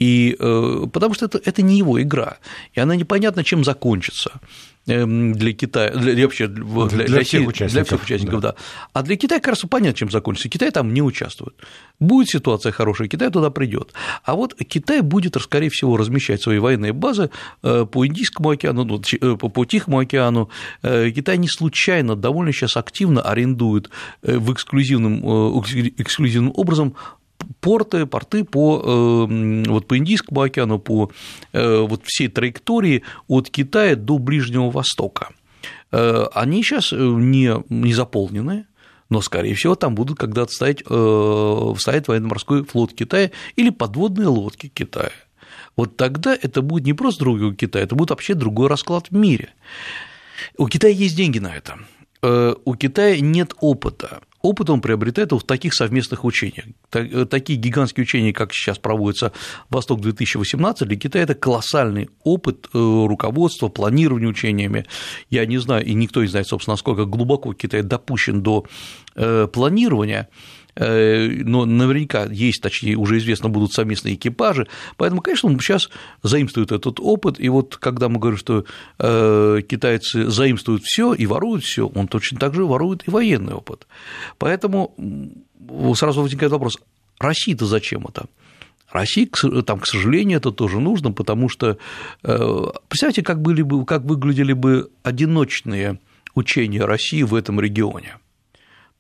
И, 0.02 0.36
э, 0.38 0.86
потому 0.92 1.14
что 1.14 1.26
это, 1.26 1.38
это 1.38 1.62
не 1.62 1.78
его 1.78 2.00
игра, 2.00 2.36
и 2.76 2.80
она 2.80 2.96
непонятно, 2.96 3.42
чем 3.42 3.64
закончится. 3.64 4.30
Эм, 4.88 5.32
для 5.32 5.52
Китая, 5.52 5.90
для, 5.90 6.22
вообще 6.22 6.46
для, 6.46 6.86
для, 6.86 7.04
для, 7.06 7.24
всех 7.24 7.48
участников, 7.48 7.72
для 7.72 7.84
всех 7.84 8.02
участников 8.04 8.40
да. 8.40 8.52
да. 8.52 8.56
А 8.92 9.02
для 9.02 9.16
Китая, 9.16 9.40
кажется, 9.40 9.66
понятно, 9.66 9.98
чем 9.98 10.10
закончится. 10.10 10.48
Китай 10.48 10.70
там 10.70 10.94
не 10.94 11.02
участвует. 11.02 11.56
Будет 11.98 12.28
ситуация 12.28 12.70
хорошая, 12.70 13.08
Китай 13.08 13.30
туда 13.30 13.50
придет. 13.50 13.92
А 14.22 14.36
вот 14.36 14.54
Китай 14.54 15.00
будет, 15.00 15.36
скорее 15.40 15.70
всего, 15.70 15.96
размещать 15.96 16.40
свои 16.40 16.60
военные 16.60 16.92
базы 16.92 17.30
э, 17.64 17.84
по 17.90 18.06
Индийскому 18.06 18.50
океану, 18.50 18.84
ну, 18.84 19.02
э, 19.20 19.36
по 19.36 19.64
Тихому 19.64 19.98
океану. 19.98 20.50
Э, 20.82 21.10
Китай 21.10 21.36
не 21.38 21.48
случайно 21.48 22.14
довольно 22.14 22.52
сейчас 22.52 22.76
активно 22.76 23.22
арендует 23.22 23.90
в 24.22 24.52
эксклюзивным, 24.52 25.20
эксклюзивным 25.98 26.52
образом 26.54 26.94
порты, 27.60 28.06
порты 28.06 28.44
по, 28.44 28.82
э, 28.84 29.64
вот 29.68 29.86
по 29.86 29.96
Индийскому 29.98 30.40
океану, 30.42 30.78
по 30.78 31.10
э, 31.52 31.78
вот 31.80 32.02
всей 32.04 32.28
траектории 32.28 33.02
от 33.28 33.50
Китая 33.50 33.96
до 33.96 34.18
Ближнего 34.18 34.70
Востока. 34.70 35.30
Э, 35.92 36.26
они 36.32 36.62
сейчас 36.62 36.92
не, 36.92 37.62
не 37.68 37.92
заполнены, 37.92 38.66
но, 39.08 39.20
скорее 39.20 39.54
всего, 39.54 39.74
там 39.76 39.94
будут 39.94 40.18
когда-то 40.18 40.52
стоять, 40.52 40.80
стоять 40.80 42.08
военно-морской 42.08 42.64
флот 42.64 42.92
Китая 42.92 43.30
или 43.54 43.70
подводные 43.70 44.26
лодки 44.26 44.66
Китая. 44.66 45.12
Вот 45.76 45.96
тогда 45.96 46.34
это 46.34 46.60
будет 46.60 46.86
не 46.86 46.92
просто 46.92 47.20
другой 47.20 47.54
Китай, 47.54 47.82
это 47.82 47.94
будет 47.94 48.10
вообще 48.10 48.34
другой 48.34 48.68
расклад 48.68 49.08
в 49.10 49.14
мире. 49.14 49.50
У 50.58 50.66
Китая 50.66 50.92
есть 50.92 51.16
деньги 51.16 51.38
на 51.38 51.54
это. 51.54 51.78
У 52.64 52.74
Китая 52.74 53.20
нет 53.20 53.54
опыта 53.60 54.22
опыт 54.42 54.70
он 54.70 54.80
приобретает 54.80 55.32
в 55.32 55.40
таких 55.40 55.74
совместных 55.74 56.24
учениях. 56.24 56.66
Э, 56.92 57.26
такие 57.26 57.58
гигантские 57.58 58.04
учения, 58.04 58.32
как 58.32 58.52
сейчас 58.52 58.78
проводятся 58.78 59.32
«Восток-2018», 59.70 60.84
для 60.84 60.96
Китая 60.96 61.24
это 61.24 61.34
колоссальный 61.34 62.08
опыт 62.22 62.66
э, 62.72 62.78
руководства, 62.78 63.68
планирования 63.68 64.28
учениями. 64.28 64.86
Я 65.30 65.46
не 65.46 65.58
знаю, 65.58 65.84
и 65.84 65.94
никто 65.94 66.22
не 66.22 66.28
знает, 66.28 66.46
собственно, 66.46 66.74
насколько 66.74 67.04
глубоко 67.04 67.52
Китай 67.54 67.82
допущен 67.82 68.42
до 68.42 68.64
э, 69.14 69.48
планирования, 69.52 70.28
но 70.78 71.64
наверняка 71.64 72.26
есть, 72.26 72.60
точнее, 72.60 72.96
уже 72.96 73.18
известно, 73.18 73.48
будут 73.48 73.72
совместные 73.72 74.14
экипажи, 74.14 74.66
поэтому, 74.96 75.22
конечно, 75.22 75.48
он 75.48 75.58
сейчас 75.58 75.88
заимствует 76.22 76.72
этот 76.72 77.00
опыт, 77.00 77.40
и 77.40 77.48
вот 77.48 77.76
когда 77.76 78.08
мы 78.08 78.18
говорим, 78.18 78.38
что 78.38 78.64
э, 78.98 79.60
китайцы 79.66 80.28
заимствуют 80.28 80.82
все 80.84 81.14
и 81.14 81.26
воруют 81.26 81.64
все, 81.64 81.86
он 81.86 82.08
точно 82.08 82.38
так 82.38 82.54
же 82.54 82.64
ворует 82.64 83.06
и 83.06 83.10
военный 83.10 83.54
опыт. 83.54 83.86
Поэтому 84.38 84.94
сразу 85.94 86.22
возникает 86.22 86.52
вопрос, 86.52 86.78
России-то 87.18 87.66
зачем 87.66 88.06
это? 88.06 88.26
России, 88.90 89.28
там, 89.62 89.80
к 89.80 89.86
сожалению, 89.86 90.38
это 90.38 90.52
тоже 90.52 90.80
нужно, 90.80 91.12
потому 91.12 91.48
что, 91.48 91.78
э, 92.22 92.64
представьте, 92.88 93.22
как, 93.22 93.42
были 93.42 93.62
бы, 93.62 93.84
как 93.84 94.02
выглядели 94.02 94.52
бы 94.52 94.90
одиночные 95.02 95.98
учения 96.34 96.84
России 96.84 97.22
в 97.22 97.34
этом 97.34 97.60
регионе 97.60 98.18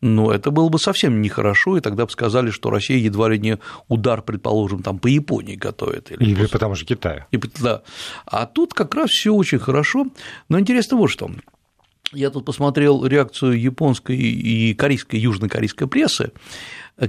но 0.00 0.32
это 0.32 0.50
было 0.50 0.68
бы 0.68 0.78
совсем 0.78 1.22
нехорошо, 1.22 1.78
и 1.78 1.80
тогда 1.80 2.04
бы 2.04 2.10
сказали, 2.10 2.50
что 2.50 2.70
Россия 2.70 2.98
едва 2.98 3.28
ли 3.28 3.38
не 3.38 3.58
удар, 3.88 4.22
предположим, 4.22 4.82
там 4.82 4.98
по 4.98 5.06
Японии 5.06 5.56
готовит. 5.56 6.12
Или, 6.12 6.24
или 6.24 6.34
после... 6.34 6.48
потому 6.48 6.74
же 6.74 6.84
Китая. 6.84 7.26
И, 7.30 7.40
да. 7.60 7.82
А 8.26 8.46
тут 8.46 8.74
как 8.74 8.94
раз 8.94 9.10
все 9.10 9.32
очень 9.32 9.58
хорошо. 9.58 10.06
Но 10.48 10.60
интересно 10.60 10.96
вот 10.96 11.08
что. 11.08 11.30
Я 12.16 12.30
тут 12.30 12.46
посмотрел 12.46 13.04
реакцию 13.04 13.60
японской 13.60 14.16
и 14.16 14.74
корейской, 14.74 15.16
южнокорейской 15.16 15.86
прессы 15.86 16.32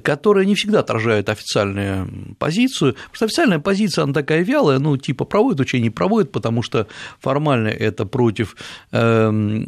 которая 0.04 0.46
не 0.46 0.54
всегда 0.56 0.82
отражает 0.82 1.30
официальную 1.30 2.36
позицию, 2.40 2.96
потому 2.96 3.16
что 3.16 3.26
официальная 3.26 3.60
позиция, 3.60 4.04
она 4.04 4.14
такая 4.14 4.44
вялая, 4.44 4.80
ну, 4.80 4.98
типа 4.98 5.24
проводит 5.24 5.62
учение, 5.62 5.86
не 5.86 5.90
проводит, 5.90 6.32
потому 6.34 6.62
что 6.62 6.88
формально 7.20 7.70
это 7.70 8.06
против, 8.06 8.58
эм, 8.92 9.66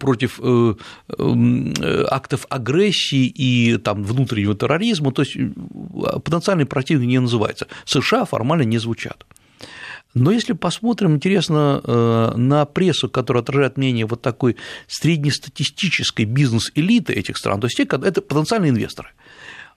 против 0.00 0.40
э, 0.42 0.74
эм, 1.18 1.74
актов 2.10 2.46
агрессии 2.48 3.26
и 3.26 3.76
там, 3.76 4.04
внутреннего 4.04 4.54
терроризма, 4.54 5.12
то 5.12 5.20
есть 5.20 5.36
потенциальный 6.24 6.64
противник 6.64 7.08
не 7.08 7.20
называется. 7.20 7.66
США 7.84 8.24
формально 8.24 8.62
не 8.62 8.78
звучат. 8.78 9.26
Но 10.16 10.30
если 10.30 10.54
посмотрим, 10.54 11.16
интересно, 11.16 11.82
э, 11.84 12.32
на 12.36 12.64
прессу, 12.64 13.10
которая 13.10 13.42
отражает 13.42 13.76
мнение 13.76 14.06
вот 14.06 14.22
такой 14.22 14.56
среднестатистической 14.88 16.24
бизнес-элиты 16.24 17.12
этих 17.12 17.36
стран, 17.36 17.60
то 17.60 17.66
есть 17.66 17.76
те, 17.76 17.82
это 17.82 18.22
потенциальные 18.22 18.70
инвесторы, 18.70 19.10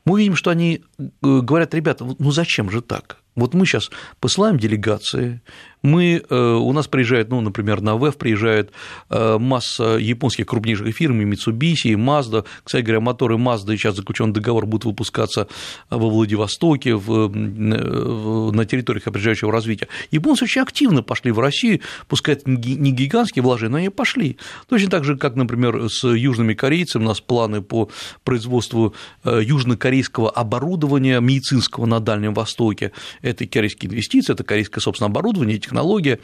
мы 0.05 0.19
видим, 0.19 0.38
что 0.38 0.50
они 0.50 0.81
э, 0.98 1.03
говорят, 1.22 1.74
ребята, 1.74 2.05
ну 2.17 2.31
зачем 2.31 2.72
же 2.72 2.81
так? 2.81 3.17
Вот 3.36 3.53
мы 3.53 3.65
сейчас 3.65 3.91
посылаем 4.22 4.58
делегации, 4.58 5.41
мы, 5.81 6.24
э, 6.27 6.36
у 6.36 6.71
нас 6.74 6.88
приезжает, 6.88 7.29
ну, 7.29 7.41
например, 7.41 7.81
на 7.81 7.95
ВЭФ 7.95 8.17
приезжает 8.17 8.71
э, 9.09 9.38
масса 9.38 9.98
японских 9.98 10.45
крупнейших 10.45 10.95
фирм, 10.95 11.21
и 11.21 11.25
Mitsubishi, 11.25 11.91
и 11.91 11.95
Mazda, 11.95 12.45
кстати 12.63 12.83
говоря, 12.83 13.00
моторы 13.00 13.36
Mazda 13.36 13.75
сейчас 13.77 13.95
заключен 13.95 14.33
договор 14.33 14.65
будут 14.65 14.86
выпускаться 14.86 15.48
во 15.89 16.09
Владивостоке, 16.09 16.95
в, 16.95 17.29
на 17.29 18.65
территориях 18.65 19.07
опережающего 19.07 19.51
развития. 19.51 19.88
Японцы 20.12 20.45
очень 20.45 20.62
активно 20.62 21.03
пошли 21.03 21.31
в 21.31 21.39
Россию, 21.39 21.81
пускай 22.07 22.36
это 22.36 22.50
не 22.50 22.91
гигантские 22.91 23.43
вложения, 23.43 23.71
но 23.71 23.77
они 23.77 23.89
пошли. 23.89 24.38
Точно 24.67 24.89
так 24.89 25.03
же, 25.03 25.17
как, 25.17 25.36
например, 25.36 25.89
с 25.89 26.07
южными 26.07 26.53
корейцами 26.53 27.03
у 27.03 27.07
нас 27.07 27.21
планы 27.21 27.62
по 27.62 27.89
производству 28.24 28.93
э, 29.24 29.41
южнокорейского 29.43 30.29
оборудования 30.29 31.19
медицинского 31.19 31.86
на 31.86 32.00
Дальнем 32.00 32.33
Востоке. 32.33 32.91
Это 33.21 33.45
корейские 33.45 33.91
инвестиции, 33.91 34.33
это 34.33 34.43
корейское, 34.43 34.81
собственно, 34.81 35.07
оборудование, 35.07 35.59
технология. 35.69 36.19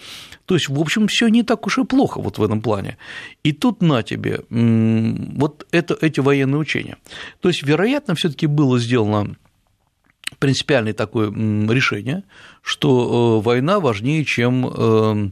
То 0.46 0.56
есть, 0.56 0.70
в 0.70 0.80
общем, 0.80 1.08
все 1.08 1.28
не 1.28 1.44
так 1.44 1.66
уж 1.68 1.78
и 1.78 1.84
плохо 1.84 2.22
вот 2.22 2.38
в 2.38 2.44
этом 2.44 2.62
плане. 2.62 2.98
И 3.44 3.52
тут 3.52 3.82
на 3.82 4.04
тебе 4.04 4.42
вот 4.50 5.68
это, 5.72 5.98
эти 6.02 6.20
военные 6.20 6.60
учения. 6.60 6.98
То 7.40 7.50
есть, 7.50 7.64
вероятно, 7.64 8.16
все 8.16 8.30
таки 8.30 8.48
было 8.48 8.80
сделано 8.80 9.36
принципиальное 10.40 10.94
такое 10.94 11.32
решение, 11.32 12.24
что 12.62 13.40
э, 13.40 13.46
война 13.46 13.80
важнее, 13.80 14.26
чем, 14.26 14.68
э, 14.68 15.30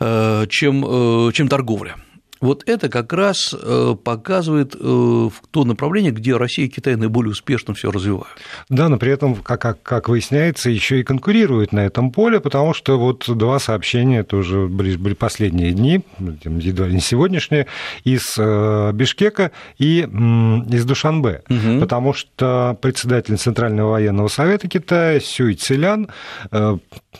э, 0.00 0.46
чем, 0.48 1.32
чем 1.32 1.48
торговля. 1.48 1.96
Вот 2.44 2.62
это 2.66 2.90
как 2.90 3.12
раз 3.14 3.54
э, 3.54 3.96
показывает 4.04 4.76
э, 4.78 5.30
то 5.50 5.64
направление, 5.64 6.12
где 6.12 6.36
Россия 6.36 6.66
и 6.66 6.68
Китай 6.68 6.94
наиболее 6.96 7.32
успешно 7.32 7.72
все 7.72 7.90
развивают. 7.90 8.28
Да, 8.68 8.90
но 8.90 8.98
при 8.98 9.12
этом, 9.12 9.36
как, 9.36 9.62
как, 9.62 9.82
как 9.82 10.08
выясняется, 10.10 10.68
еще 10.68 11.00
и 11.00 11.04
конкурируют 11.04 11.72
на 11.72 11.80
этом 11.80 12.10
поле, 12.10 12.40
потому 12.40 12.74
что 12.74 12.98
вот 12.98 13.24
два 13.26 13.58
сообщения 13.58 14.24
тоже 14.24 14.66
были, 14.66 14.94
были 14.96 15.14
последние 15.14 15.72
дни, 15.72 16.02
едва 16.20 16.86
ли 16.86 16.94
не 16.94 17.00
сегодняшние, 17.00 17.66
из 18.04 18.34
э, 18.38 18.92
Бишкека 18.92 19.50
и 19.78 20.00
из 20.00 20.84
Душанбе, 20.84 21.44
угу. 21.48 21.80
потому 21.80 22.12
что 22.12 22.76
председатель 22.82 23.38
Центрального 23.38 23.92
военного 23.92 24.28
совета 24.28 24.68
Китая 24.68 25.18
Сюй 25.18 25.54
Целян 25.54 26.08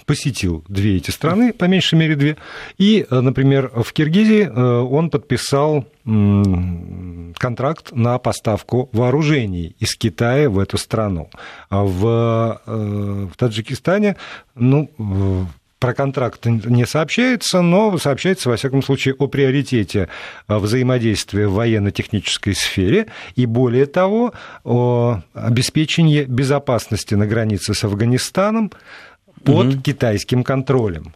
посетил 0.04 0.64
две 0.68 0.96
эти 0.98 1.10
страны, 1.10 1.54
по 1.54 1.64
меньшей 1.64 1.98
мере 1.98 2.14
две, 2.14 2.36
и, 2.76 3.06
например, 3.10 3.70
в 3.74 3.90
Киргизии 3.94 4.46
он 4.46 5.13
подписал 5.14 5.86
контракт 7.38 7.92
на 7.92 8.18
поставку 8.18 8.88
вооружений 8.92 9.76
из 9.78 9.94
Китая 9.94 10.50
в 10.50 10.58
эту 10.58 10.76
страну. 10.76 11.30
А 11.70 11.84
в, 11.84 12.60
э, 12.66 13.28
в 13.32 13.36
Таджикистане, 13.36 14.16
ну, 14.56 14.90
про 15.78 15.94
контракт 15.94 16.44
не 16.46 16.84
сообщается, 16.84 17.62
но 17.62 17.96
сообщается, 17.98 18.48
во 18.48 18.56
всяком 18.56 18.82
случае, 18.82 19.14
о 19.16 19.28
приоритете 19.28 20.08
взаимодействия 20.48 21.46
в 21.46 21.52
военно-технической 21.52 22.56
сфере 22.56 23.06
и, 23.36 23.46
более 23.46 23.86
того, 23.86 24.32
о 24.64 25.20
обеспечении 25.32 26.24
безопасности 26.24 27.14
на 27.14 27.28
границе 27.28 27.72
с 27.72 27.84
Афганистаном 27.84 28.72
под 29.44 29.66
угу. 29.66 29.80
китайским 29.80 30.42
контролем. 30.42 31.14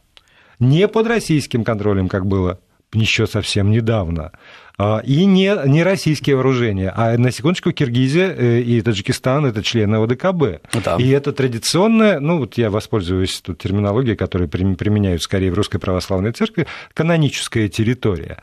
Не 0.61 0.87
под 0.87 1.09
российским 1.09 1.65
контролем, 1.65 2.09
как 2.09 2.27
было 2.27 2.61
еще 2.93 3.27
совсем 3.27 3.71
недавно. 3.71 4.33
А, 4.81 5.01
и 5.05 5.25
не, 5.25 5.53
не 5.67 5.83
российские 5.83 6.37
вооружения, 6.37 6.93
а 6.97 7.19
на 7.19 7.33
секундочку 7.33 7.73
Киргизия 7.73 8.29
э, 8.29 8.61
и 8.61 8.81
Таджикистан 8.81 9.45
это 9.45 9.63
члены 9.63 9.97
ОДКБ. 9.97 10.63
Да. 10.85 10.97
И 10.99 11.09
это 11.09 11.33
традиционная, 11.33 12.21
ну 12.21 12.39
вот 12.39 12.57
я 12.57 12.71
воспользуюсь 12.71 13.41
тут 13.41 13.59
терминологией, 13.59 14.17
которую 14.17 14.49
применяют 14.49 15.23
скорее 15.23 15.51
в 15.51 15.55
Русской 15.55 15.79
Православной 15.79 16.31
Церкви, 16.31 16.69
каноническая 16.95 17.69
территория 17.69 18.39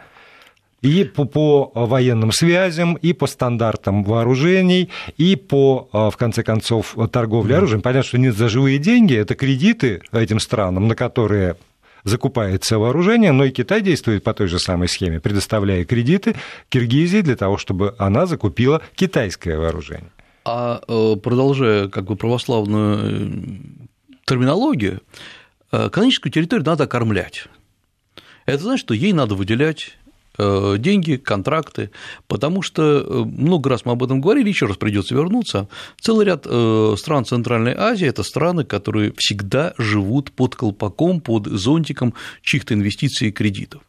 и 0.81 1.03
по, 1.03 1.25
по 1.25 1.71
военным 1.73 2.31
связям, 2.31 2.95
и 2.95 3.13
по 3.13 3.27
стандартам 3.27 4.03
вооружений, 4.03 4.89
и 5.17 5.35
по, 5.35 5.89
а, 5.91 6.11
в 6.11 6.17
конце 6.17 6.43
концов, 6.43 6.95
торговле 7.11 7.57
оружием. 7.57 7.81
Понятно, 7.81 8.07
что 8.07 8.17
нет 8.17 8.35
за 8.35 8.49
живые 8.49 8.77
деньги, 8.77 9.15
это 9.15 9.35
кредиты 9.35 10.01
этим 10.11 10.39
странам, 10.39 10.87
на 10.87 10.95
которые 10.95 11.55
закупается 12.05 12.79
вооружение, 12.79 13.33
но 13.33 13.43
и 13.43 13.51
Китай 13.51 13.81
действует 13.81 14.23
по 14.23 14.33
той 14.33 14.47
же 14.47 14.59
самой 14.59 14.87
схеме, 14.87 15.19
предоставляя 15.19 15.83
кредиты 15.83 16.35
Киргизии 16.69 17.21
для 17.21 17.35
того, 17.35 17.57
чтобы 17.57 17.95
она 17.97 18.25
закупила 18.25 18.81
китайское 18.95 19.57
вооружение. 19.57 20.11
А 20.45 20.81
э, 20.87 21.15
продолжая 21.17 21.89
как 21.89 22.05
бы 22.05 22.15
православную 22.15 22.97
э, 22.97 23.31
терминологию, 24.25 25.01
э, 25.71 25.89
каноническую 25.89 26.31
территорию 26.31 26.65
надо 26.65 26.83
окормлять. 26.83 27.47
Это 28.45 28.63
значит, 28.63 28.85
что 28.85 28.93
ей 28.93 29.11
надо 29.11 29.33
выделять 29.33 29.97
деньги, 30.37 31.15
контракты, 31.15 31.91
потому 32.27 32.61
что 32.61 32.81
э, 32.81 33.23
много 33.23 33.69
раз 33.69 33.85
мы 33.85 33.93
об 33.93 34.03
этом 34.03 34.21
говорили, 34.21 34.49
еще 34.49 34.65
раз 34.65 34.77
придется 34.77 35.15
вернуться. 35.15 35.67
Целый 35.99 36.25
ряд 36.25 36.45
э, 36.45 36.95
стран 36.97 37.25
Центральной 37.25 37.73
Азии– 37.73 38.07
это 38.09 38.23
страны, 38.23 38.65
которые 38.65 39.13
всегда 39.17 39.73
живут 39.77 40.31
под 40.31 40.55
колпаком, 40.55 41.21
под 41.21 41.47
зонтиком 41.47 42.13
чьих-то 42.41 42.73
инвестиций 42.73 43.29
и 43.29 43.31
кредитов. 43.31 43.81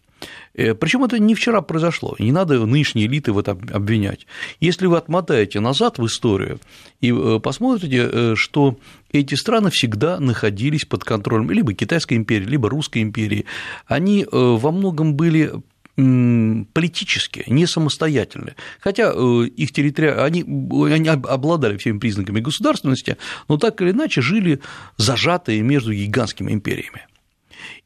Причем 0.54 1.04
это 1.04 1.18
не 1.18 1.34
вчера 1.34 1.60
произошло, 1.60 2.16
не 2.18 2.32
надо 2.32 2.64
нынешние 2.64 3.06
элиты 3.06 3.32
в 3.32 3.38
этом 3.38 3.60
обвинять. 3.70 4.26
Если 4.58 4.86
вы 4.86 4.96
отмотаете 4.96 5.60
назад 5.60 5.98
в 5.98 6.06
историю 6.06 6.58
и 7.02 7.12
посмотрите, 7.42 8.34
что 8.34 8.78
эти 9.12 9.34
страны 9.34 9.70
всегда 9.70 10.18
находились 10.18 10.86
под 10.86 11.04
контролем 11.04 11.50
либо 11.50 11.74
Китайской 11.74 12.14
империи, 12.14 12.46
либо 12.46 12.70
Русской 12.70 13.02
империи, 13.02 13.44
они 13.86 14.26
во 14.30 14.72
многом 14.72 15.14
были 15.14 15.52
политически, 15.96 17.44
не 17.46 17.66
самостоятельны. 17.66 18.54
Хотя 18.80 19.12
э, 19.14 19.44
их 19.46 19.72
территория, 19.72 20.22
они, 20.22 20.42
они 20.42 21.08
обладали 21.08 21.78
всеми 21.78 21.98
признаками 21.98 22.40
государственности, 22.40 23.16
но 23.48 23.56
так 23.56 23.80
или 23.80 23.92
иначе 23.92 24.20
жили 24.20 24.60
зажатые 24.98 25.62
между 25.62 25.94
гигантскими 25.94 26.52
империями. 26.52 27.06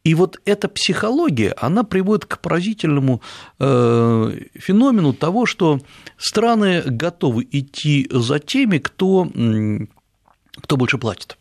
И 0.02 0.14
вот 0.14 0.40
эта 0.44 0.68
психология, 0.68 1.54
она 1.58 1.84
приводит 1.84 2.24
к 2.24 2.38
поразительному 2.40 3.22
э, 3.58 4.40
феномену 4.54 5.12
того, 5.12 5.46
что 5.46 5.80
страны 6.16 6.82
готовы 6.84 7.46
идти 7.50 8.08
за 8.10 8.38
теми, 8.38 8.78
кто, 8.78 9.30
кто 10.62 10.76
больше 10.76 10.98
платит. 10.98 11.36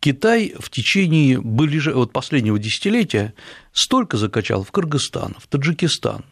Китай 0.00 0.54
в 0.58 0.70
течение 0.70 1.38
вот 1.40 2.12
последнего 2.12 2.58
десятилетия 2.58 3.34
столько 3.72 4.16
закачал 4.16 4.64
в 4.64 4.72
Кыргызстан, 4.72 5.36
в 5.38 5.46
Таджикистан, 5.46 6.24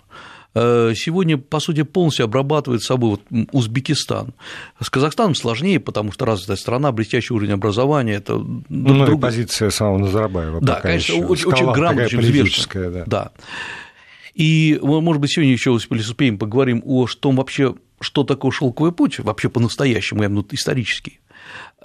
э, 0.54 0.92
сегодня, 0.96 1.36
по 1.36 1.60
сути, 1.60 1.82
полностью 1.82 2.24
обрабатывает 2.24 2.82
собой 2.82 3.10
вот 3.10 3.22
Узбекистан. 3.52 4.32
С 4.80 4.88
Казахстаном 4.88 5.34
сложнее, 5.34 5.80
потому 5.80 6.12
что 6.12 6.24
развитая 6.24 6.56
страна, 6.56 6.92
блестящий 6.92 7.34
уровень 7.34 7.52
образования. 7.52 8.14
Это 8.14 8.38
ну, 8.38 9.04
друг... 9.04 9.18
и 9.18 9.22
позиция 9.22 9.70
самого 9.70 9.98
Назарбаева. 9.98 10.60
Да, 10.62 10.80
конечно, 10.80 11.16
очень, 11.26 11.46
очень 11.46 11.70
грамотно, 11.70 12.04
очень 12.04 12.20
взвешенно. 12.20 12.90
Да. 12.90 13.04
да. 13.06 13.32
И, 14.34 14.78
может 14.80 15.20
быть, 15.20 15.32
сегодня 15.32 15.52
еще 15.52 15.72
успеем 15.72 16.38
поговорим 16.38 16.80
о 16.86 17.06
том 17.06 17.36
вообще, 17.36 17.74
что 18.00 18.22
такое 18.22 18.52
шелковый 18.52 18.92
путь, 18.92 19.18
вообще 19.18 19.48
по-настоящему, 19.48 20.22
я 20.22 20.28
имею 20.28 20.42
в 20.42 20.44
виду 20.44 20.54
исторический. 20.54 21.18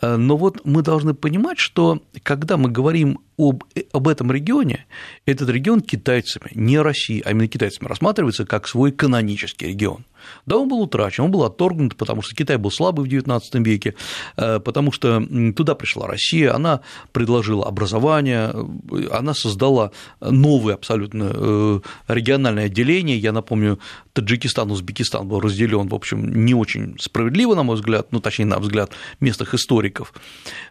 Э, 0.04 0.18
но 0.18 0.36
вот 0.36 0.62
мы 0.66 0.82
должны 0.82 1.14
понимать, 1.14 1.60
что 1.60 2.02
когда 2.24 2.58
мы 2.58 2.70
говорим 2.70 3.20
об, 3.38 3.64
об 3.92 4.08
этом 4.08 4.32
регионе, 4.32 4.86
этот 5.26 5.50
регион 5.50 5.82
китайцами, 5.82 6.50
не 6.54 6.80
Россией, 6.80 7.22
а 7.26 7.32
именно 7.32 7.48
китайцами 7.48 7.88
рассматривается 7.88 8.46
как 8.46 8.68
свой 8.68 8.92
канонический 8.92 9.68
регион. 9.68 10.06
Да, 10.46 10.58
он 10.58 10.68
был 10.68 10.82
утрачен, 10.82 11.26
он 11.26 11.32
был 11.32 11.44
отторгнут, 11.44 11.96
потому 11.96 12.22
что 12.22 12.36
Китай 12.36 12.58
был 12.58 12.72
слабый 12.72 13.08
в 13.08 13.12
XIX 13.12 13.42
веке, 13.64 13.96
э, 14.38 14.60
потому 14.60 14.92
что 14.92 15.24
туда 15.56 15.76
пришла 15.76 16.08
Россия, 16.08 16.54
она 16.54 16.82
предложила 17.12 17.68
образование, 17.68 18.54
э, 18.54 19.08
она 19.12 19.34
создала 19.34 19.92
новое 20.20 20.76
абсолютно 20.76 21.32
э, 21.34 21.80
региональное 22.08 22.66
отделение. 22.66 23.18
Я 23.18 23.32
напомню, 23.32 23.80
Таджикистан, 24.14 24.72
Узбекистан 24.72 25.28
был 25.28 25.40
разделен, 25.40 25.88
в 25.88 25.96
общем, 25.96 26.46
не 26.46 26.54
очень 26.54 26.96
справедливо, 27.00 27.56
на 27.56 27.64
мой 27.64 27.76
взгляд, 27.76 28.12
ну, 28.12 28.20
точнее, 28.20 28.46
на 28.46 28.60
взгляд 28.60 28.92
местных 29.20 29.54
историков, 29.54 30.14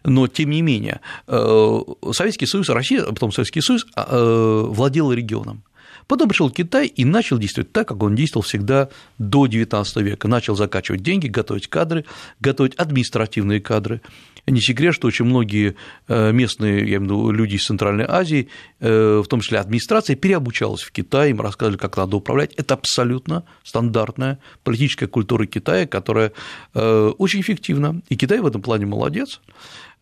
но, 0.03 0.27
тем 0.27 0.49
не 0.49 0.61
менее, 0.61 1.01
Советский 1.27 2.45
Союз, 2.53 2.69
Россия, 2.69 3.03
а 3.03 3.07
потом 3.13 3.31
Советский 3.31 3.61
Союз 3.61 3.85
владел 3.95 5.11
регионом. 5.11 5.63
Потом 6.07 6.27
пришел 6.27 6.49
Китай 6.49 6.87
и 6.87 7.05
начал 7.05 7.37
действовать 7.37 7.71
так, 7.71 7.87
как 7.87 8.01
он 8.03 8.15
действовал 8.15 8.43
всегда 8.43 8.89
до 9.17 9.45
XIX 9.45 9.85
века. 10.01 10.27
Начал 10.27 10.55
закачивать 10.55 11.01
деньги, 11.01 11.27
готовить 11.27 11.67
кадры, 11.67 12.05
готовить 12.39 12.75
административные 12.75 13.61
кадры. 13.61 14.01
Не 14.45 14.59
секрет, 14.59 14.93
что 14.93 15.07
очень 15.07 15.23
многие 15.23 15.75
э, 16.09 16.33
местные, 16.33 16.79
я 16.79 16.97
имею 16.97 16.99
в 16.99 17.03
виду 17.03 17.31
люди 17.31 17.55
из 17.55 17.65
Центральной 17.65 18.05
Азии, 18.05 18.49
э, 18.81 19.21
в 19.23 19.27
том 19.29 19.39
числе 19.39 19.59
администрация, 19.59 20.17
переобучалась 20.17 20.81
в 20.81 20.91
Китае, 20.91 21.31
им 21.31 21.39
рассказывали, 21.39 21.77
как 21.77 21.95
надо 21.95 22.17
управлять. 22.17 22.53
Это 22.55 22.73
абсолютно 22.73 23.45
стандартная 23.63 24.39
политическая 24.65 25.07
культура 25.07 25.45
Китая, 25.45 25.87
которая 25.87 26.33
э, 26.73 27.11
очень 27.17 27.39
эффективна. 27.39 28.01
И 28.09 28.17
Китай 28.17 28.41
в 28.41 28.45
этом 28.45 28.61
плане 28.61 28.85
молодец. 28.85 29.39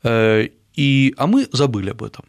И, 0.04 1.14
а 1.18 1.28
мы 1.28 1.48
забыли 1.52 1.92
об 1.92 2.02
этом. 2.02 2.26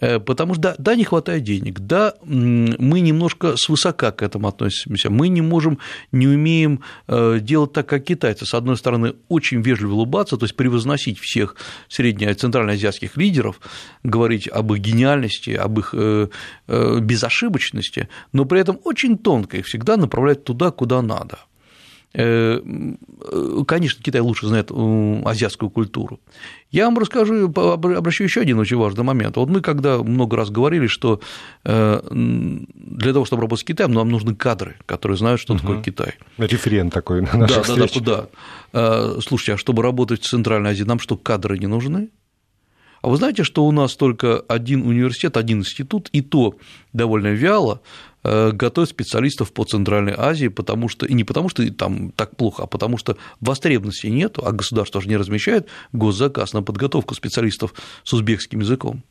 Э, 0.00 0.18
потому 0.18 0.54
что, 0.54 0.62
да, 0.62 0.74
да, 0.78 0.94
не 0.94 1.04
хватает 1.04 1.42
денег, 1.42 1.80
да, 1.80 2.14
мы 2.22 3.00
немножко 3.00 3.56
свысока 3.56 4.10
к 4.10 4.22
этому 4.22 4.48
относимся, 4.48 5.10
мы 5.10 5.28
не 5.28 5.42
можем, 5.42 5.78
не 6.12 6.26
умеем 6.26 6.80
э, 7.08 7.38
делать 7.40 7.72
так, 7.72 7.86
как 7.86 8.04
китайцы. 8.04 8.46
С 8.46 8.54
одной 8.54 8.76
стороны, 8.76 9.14
очень 9.28 9.60
вежливо 9.60 9.94
улыбаться, 9.94 10.36
то 10.36 10.44
есть 10.44 10.56
превозносить 10.56 11.18
всех 11.18 11.56
средне- 11.88 12.34
центральноазиатских 12.34 13.16
лидеров, 13.16 13.60
говорить 14.02 14.48
об 14.48 14.72
их 14.72 14.80
гениальности, 14.80 15.50
об 15.50 15.78
их 15.78 15.94
э, 15.96 16.28
безошибочности, 16.66 18.08
но 18.32 18.44
при 18.44 18.60
этом 18.60 18.78
очень 18.84 19.18
тонко 19.18 19.58
их 19.58 19.66
всегда 19.66 19.96
направлять 19.96 20.44
туда, 20.44 20.70
куда 20.70 21.02
надо– 21.02 21.38
конечно, 22.14 24.02
Китай 24.02 24.20
лучше 24.20 24.46
знает 24.46 24.70
азиатскую 24.70 25.70
культуру. 25.70 26.20
Я 26.70 26.86
вам 26.86 26.98
расскажу, 26.98 27.46
обращу 27.46 28.24
еще 28.24 28.40
один 28.40 28.58
очень 28.58 28.76
важный 28.76 29.04
момент. 29.04 29.36
Вот 29.36 29.48
мы 29.48 29.60
когда 29.60 29.98
много 29.98 30.36
раз 30.36 30.50
говорили, 30.50 30.86
что 30.86 31.20
э, 31.64 32.02
для 32.10 33.12
того, 33.12 33.24
чтобы 33.24 33.42
работать 33.42 33.62
с 33.62 33.64
Китаем, 33.64 33.92
нам 33.92 34.08
нужны 34.10 34.34
кадры, 34.34 34.76
которые 34.86 35.16
знают, 35.16 35.40
что 35.40 35.54
угу. 35.54 35.60
такое 35.60 35.82
Китай. 35.82 36.14
Референт 36.38 36.92
такой 36.92 37.22
на 37.22 37.34
наших 37.34 37.66
да, 37.66 37.76
да, 37.76 37.86
да, 37.86 38.00
да. 38.00 38.26
Э, 38.72 39.20
слушайте, 39.22 39.54
а 39.54 39.56
чтобы 39.58 39.82
работать 39.82 40.22
в 40.22 40.28
Центральной 40.28 40.70
Азии, 40.70 40.84
нам 40.84 40.98
что, 40.98 41.16
кадры 41.16 41.58
не 41.58 41.66
нужны? 41.66 42.10
А 43.02 43.08
вы 43.08 43.16
знаете, 43.16 43.42
что 43.42 43.64
у 43.66 43.72
нас 43.72 43.96
только 43.96 44.38
один 44.48 44.86
университет, 44.86 45.36
один 45.36 45.60
институт, 45.60 46.08
и 46.12 46.20
то 46.22 46.54
довольно 46.92 47.28
вяло 47.28 47.82
готовят 48.22 48.90
специалистов 48.90 49.52
по 49.52 49.64
Центральной 49.64 50.14
Азии, 50.16 50.48
потому 50.48 50.88
что, 50.88 51.06
и 51.06 51.14
не 51.14 51.24
потому 51.24 51.48
что 51.48 51.68
там 51.72 52.10
так 52.12 52.36
плохо, 52.36 52.64
а 52.64 52.66
потому 52.66 52.98
что 52.98 53.16
востребованности 53.40 54.06
нет, 54.06 54.38
а 54.42 54.52
государство 54.52 55.00
же 55.00 55.08
не 55.08 55.16
размещает 55.16 55.68
госзаказ 55.92 56.52
на 56.52 56.62
подготовку 56.62 57.14
специалистов 57.14 57.74
с 58.04 58.12
узбекским 58.12 58.60
языком 58.60 59.02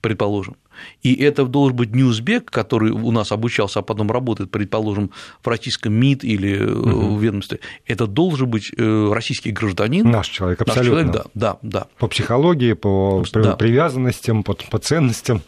предположим. 0.00 0.56
И 1.02 1.14
это 1.14 1.44
должен 1.44 1.76
быть 1.76 1.94
не 1.94 2.02
узбек, 2.02 2.50
который 2.50 2.90
у 2.90 3.10
нас 3.10 3.32
обучался, 3.32 3.80
а 3.80 3.82
потом 3.82 4.10
работает, 4.10 4.50
предположим, 4.50 5.10
в 5.42 5.48
российском 5.48 5.92
МИД 5.92 6.24
или 6.24 6.64
угу. 6.64 7.16
в 7.16 7.22
ведомстве. 7.22 7.60
Это 7.86 8.06
должен 8.06 8.48
быть 8.48 8.72
э, 8.76 9.12
российский 9.12 9.50
гражданин. 9.50 10.10
Наш 10.10 10.28
человек, 10.28 10.62
абсолютно. 10.62 11.02
Наш 11.02 11.12
человек, 11.12 11.30
да, 11.34 11.58
да, 11.62 11.80
да. 11.80 11.86
По 11.98 12.08
психологии, 12.08 12.72
по 12.74 13.24
да. 13.32 13.56
привязанностям, 13.56 14.42
по, 14.42 14.54
по 14.54 14.78
ценностям. 14.78 15.42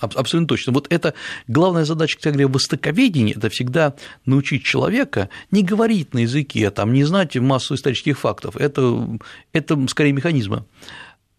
Абсолютно 0.00 0.48
точно. 0.48 0.72
Вот 0.72 0.86
это 0.90 1.14
главная 1.48 1.84
задача, 1.84 2.16
как 2.16 2.26
я 2.26 2.32
говорю, 2.32 2.48
востоковедения, 2.48 3.34
это 3.34 3.48
всегда 3.48 3.94
научить 4.26 4.64
человека 4.64 5.28
не 5.50 5.62
говорить 5.62 6.14
на 6.14 6.20
языке, 6.20 6.70
там, 6.70 6.92
не 6.92 7.04
знать 7.04 7.36
массу 7.36 7.74
исторических 7.74 8.18
фактов. 8.18 8.56
Это, 8.56 9.18
это 9.52 9.86
скорее 9.88 10.12
механизмы 10.12 10.64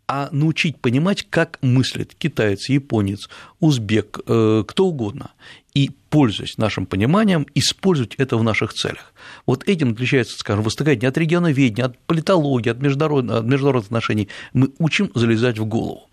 а 0.07 0.29
научить 0.31 0.79
понимать, 0.79 1.27
как 1.29 1.57
мыслит 1.61 2.13
китаец, 2.15 2.69
японец, 2.69 3.29
узбек, 3.59 4.19
э, 4.27 4.63
кто 4.67 4.87
угодно, 4.87 5.31
и, 5.73 5.91
пользуясь 6.09 6.57
нашим 6.57 6.85
пониманием, 6.85 7.45
использовать 7.55 8.15
это 8.15 8.37
в 8.37 8.43
наших 8.43 8.73
целях. 8.73 9.13
Вот 9.45 9.67
этим 9.67 9.91
отличается, 9.91 10.37
скажем, 10.37 10.63
востоковедение 10.63 11.09
от 11.09 11.17
регионоведения, 11.17 11.85
от 11.85 11.97
политологии, 11.99 12.69
от 12.69 12.81
международных, 12.81 13.37
от 13.37 13.45
международных 13.45 13.87
отношений. 13.87 14.29
Мы 14.53 14.71
учим 14.79 15.11
залезать 15.15 15.57
в 15.57 15.65
голову. 15.65 16.09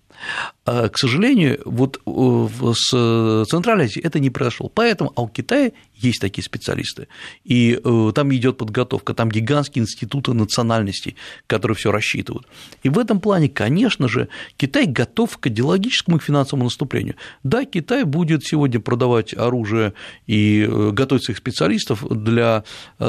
А, 0.65 0.89
к 0.89 0.99
сожалению, 0.99 1.61
вот 1.65 2.01
э, 2.07 2.73
с 2.75 3.47
Центральной 3.49 3.87
Азией 3.87 4.05
это 4.05 4.19
не 4.21 4.31
произошло. 4.31 4.69
Поэтому, 4.69 5.13
а 5.17 5.23
у 5.23 5.29
Китая 5.29 5.73
есть 6.03 6.21
такие 6.21 6.45
специалисты. 6.45 7.09
И 7.45 7.81
э, 7.83 8.12
там 8.15 8.35
идет 8.35 8.59
подготовка, 8.59 9.15
там 9.15 9.31
гигантские 9.31 9.83
институты 9.83 10.33
национальностей, 10.33 11.17
которые 11.47 11.77
все 11.77 11.93
рассчитывают. 11.93 12.47
И 12.83 12.88
в 12.88 12.99
этом 12.99 13.21
плане, 13.21 13.49
конечно 13.49 14.09
же, 14.09 14.29
Китай 14.57 14.87
готов 14.87 15.38
к 15.38 15.47
идеологическому 15.47 16.19
и 16.19 16.21
финансовому 16.21 16.65
наступлению. 16.65 17.17
Да, 17.43 17.65
Китай 17.65 18.05
будет 18.05 18.45
сегодня 18.45 18.81
продавать 18.81 19.35
оружие 19.35 19.95
и 20.27 20.67
э, 20.69 20.91
готовить 20.91 21.25
своих 21.25 21.38
специалистов 21.38 22.05
для 22.09 22.65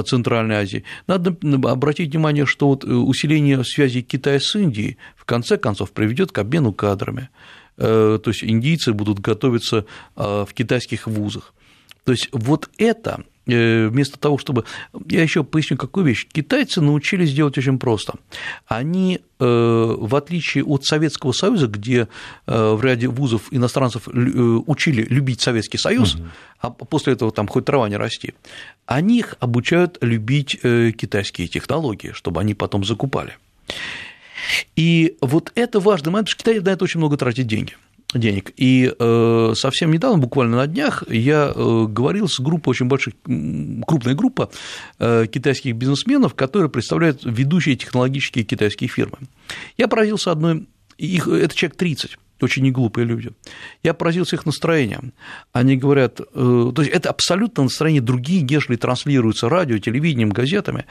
Центральной 0.05 0.55
Азии. 0.55 0.83
Надо 1.07 1.35
обратить 1.69 2.11
внимание, 2.11 2.45
что 2.45 2.67
вот 2.67 2.83
усиление 2.83 3.63
связи 3.63 4.01
Китая 4.01 4.39
с 4.39 4.55
Индией 4.55 4.97
в 5.15 5.25
конце 5.25 5.57
концов 5.57 5.91
приведет 5.91 6.31
к 6.31 6.37
обмену 6.37 6.73
кадрами. 6.73 7.29
Э, 7.77 8.19
то 8.23 8.29
есть 8.29 8.43
индийцы 8.43 8.93
будут 8.93 9.19
готовиться 9.19 9.85
э, 10.15 10.45
в 10.47 10.53
китайских 10.53 11.07
вузах. 11.07 11.53
То 12.05 12.11
есть 12.11 12.29
вот 12.31 12.69
это 12.77 13.23
э, 13.45 13.87
вместо 13.87 14.19
того, 14.19 14.37
чтобы... 14.37 14.65
Я 15.09 15.21
еще 15.21 15.43
поясню, 15.43 15.77
какую 15.77 16.05
вещь. 16.05 16.27
Китайцы 16.31 16.81
научились 16.81 17.33
делать 17.33 17.57
очень 17.57 17.79
просто. 17.79 18.15
Они, 18.67 19.21
в 19.39 20.15
отличие 20.15 20.63
от 20.63 20.85
Советского 20.85 21.31
Союза, 21.33 21.67
где 21.67 22.07
в 22.45 22.83
ряде 22.83 23.07
вузов 23.07 23.47
иностранцев 23.51 24.07
учили 24.07 25.03
любить 25.03 25.41
Советский 25.41 25.77
Союз, 25.77 26.15
угу. 26.15 26.23
а 26.59 26.69
после 26.69 27.13
этого 27.13 27.31
там 27.31 27.47
хоть 27.47 27.65
трава 27.65 27.89
не 27.89 27.97
расти, 27.97 28.33
они 28.85 29.19
их 29.19 29.35
обучают 29.39 29.97
любить 30.01 30.59
китайские 30.61 31.47
технологии, 31.47 32.11
чтобы 32.13 32.39
они 32.39 32.53
потом 32.53 32.85
закупали. 32.85 33.37
И 34.75 35.17
вот 35.21 35.51
это 35.55 35.79
важный 35.79 36.11
момент, 36.11 36.29
потому 36.29 36.39
что 36.39 36.51
Китай 36.51 36.59
на 36.61 36.69
это 36.69 36.83
очень 36.83 36.99
много 36.99 37.17
тратит 37.17 37.47
деньги 37.47 37.75
денег. 38.19 38.51
И 38.57 38.93
э, 38.97 39.53
совсем 39.55 39.91
недавно, 39.91 40.17
буквально 40.17 40.57
на 40.57 40.67
днях, 40.67 41.03
я 41.09 41.51
э, 41.53 41.85
говорил 41.87 42.27
с 42.27 42.39
группой 42.39 42.69
очень 42.69 42.87
большой, 42.87 43.13
крупная 43.85 44.15
группа 44.15 44.49
э, 44.99 45.25
китайских 45.27 45.75
бизнесменов, 45.75 46.33
которые 46.33 46.69
представляют 46.69 47.21
ведущие 47.23 47.75
технологические 47.75 48.43
китайские 48.43 48.89
фирмы. 48.89 49.17
Я 49.77 49.87
поразился 49.87 50.31
одной, 50.31 50.67
их, 50.97 51.27
это 51.27 51.55
человек 51.55 51.77
30, 51.77 52.17
очень 52.41 52.63
неглупые 52.63 53.05
люди. 53.05 53.31
Я 53.83 53.93
поразился 53.93 54.35
их 54.35 54.45
настроением. 54.45 55.13
Они 55.51 55.75
говорят, 55.75 56.15
то 56.33 56.75
есть 56.77 56.91
это 56.91 57.09
абсолютно 57.09 57.63
настроение 57.63 58.01
другие, 58.01 58.41
нежели 58.41 58.75
транслируются 58.75 59.49
радио, 59.49 59.77
телевидением, 59.77 60.29
газетами. 60.29 60.85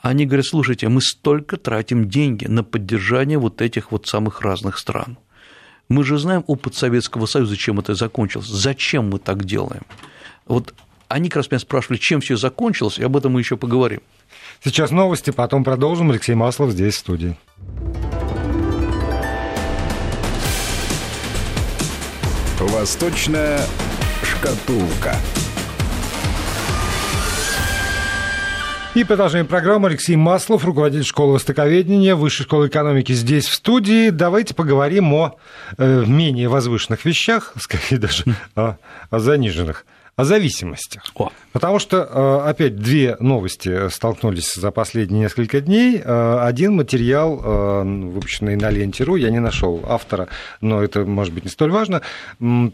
Они 0.00 0.26
говорят, 0.26 0.46
слушайте, 0.46 0.88
мы 0.88 1.00
столько 1.00 1.56
тратим 1.56 2.08
деньги 2.08 2.46
на 2.46 2.64
поддержание 2.64 3.38
вот 3.38 3.62
этих 3.62 3.92
вот 3.92 4.06
самых 4.06 4.40
разных 4.40 4.78
стран. 4.78 5.16
Мы 5.92 6.04
же 6.04 6.16
знаем 6.16 6.42
опыт 6.46 6.74
Советского 6.74 7.26
Союза, 7.26 7.54
чем 7.54 7.78
это 7.78 7.94
закончилось. 7.94 8.46
Зачем 8.46 9.10
мы 9.10 9.18
так 9.18 9.44
делаем? 9.44 9.82
Вот 10.46 10.72
они 11.08 11.28
как 11.28 11.36
раз 11.36 11.50
меня 11.50 11.58
спрашивали, 11.58 11.98
чем 11.98 12.22
все 12.22 12.38
закончилось, 12.38 12.98
и 12.98 13.02
об 13.02 13.14
этом 13.14 13.32
мы 13.32 13.40
еще 13.40 13.58
поговорим. 13.58 14.00
Сейчас 14.64 14.90
новости, 14.90 15.28
потом 15.32 15.64
продолжим. 15.64 16.10
Алексей 16.10 16.34
Маслов 16.34 16.70
здесь, 16.70 16.94
в 16.94 16.98
студии. 16.98 17.36
Восточная 22.58 23.60
шкатулка. 24.22 25.14
И 28.94 29.04
продолжаем 29.04 29.46
программу. 29.46 29.86
Алексей 29.86 30.16
Маслов, 30.16 30.66
руководитель 30.66 31.06
школы 31.06 31.32
востоковедения, 31.32 32.14
Высшей 32.14 32.44
школы 32.44 32.68
экономики 32.68 33.12
здесь, 33.12 33.46
в 33.46 33.54
студии. 33.54 34.10
Давайте 34.10 34.54
поговорим 34.54 35.14
о 35.14 35.38
э, 35.78 36.04
менее 36.06 36.48
возвышенных 36.48 37.06
вещах, 37.06 37.54
скорее 37.58 37.98
даже 37.98 38.24
о, 38.54 38.76
о 39.08 39.18
заниженных 39.18 39.86
о 40.22 40.24
зависимостях. 40.24 41.02
О. 41.14 41.30
Потому 41.52 41.78
что, 41.78 41.96
э, 41.98 42.48
опять, 42.48 42.76
две 42.76 43.16
новости 43.20 43.90
столкнулись 43.90 44.54
за 44.54 44.70
последние 44.70 45.22
несколько 45.22 45.60
дней. 45.60 46.00
Э, 46.02 46.38
один 46.40 46.76
материал, 46.76 47.40
э, 47.44 47.82
выпущенный 47.84 48.56
на 48.56 48.70
ленте.ру, 48.70 49.16
я 49.16 49.30
не 49.30 49.40
нашел 49.40 49.84
автора, 49.86 50.28
но 50.60 50.82
это, 50.82 51.04
может 51.04 51.34
быть, 51.34 51.44
не 51.44 51.50
столь 51.50 51.72
важно, 51.72 52.00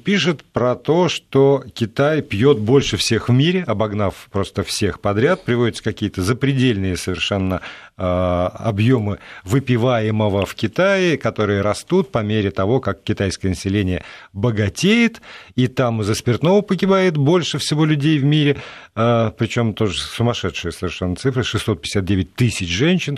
пишет 0.04 0.44
про 0.44 0.76
то, 0.76 1.08
что 1.08 1.64
Китай 1.74 2.22
пьет 2.22 2.58
больше 2.58 2.96
всех 2.96 3.28
в 3.28 3.32
мире, 3.32 3.64
обогнав 3.66 4.28
просто 4.30 4.62
всех 4.62 5.00
подряд, 5.00 5.44
приводятся 5.44 5.82
какие-то 5.82 6.22
запредельные 6.22 6.96
совершенно 6.96 7.60
объемы 7.96 9.18
выпиваемого 9.42 10.46
в 10.46 10.54
Китае, 10.54 11.18
которые 11.18 11.62
растут 11.62 12.12
по 12.12 12.22
мере 12.22 12.52
того, 12.52 12.78
как 12.78 13.02
китайское 13.02 13.50
население 13.50 14.04
богатеет, 14.32 15.20
и 15.56 15.66
там 15.66 16.02
из-за 16.02 16.14
спиртного 16.14 16.60
погибает 16.60 17.16
больше 17.16 17.37
всего 17.58 17.84
людей 17.84 18.18
в 18.18 18.24
мире, 18.24 18.56
а, 18.94 19.30
причем 19.30 19.74
тоже 19.74 19.98
сумасшедшие 19.98 20.72
совершенно 20.72 21.16
цифры, 21.16 21.42
659 21.42 22.34
тысяч 22.34 22.68
женщин, 22.68 23.16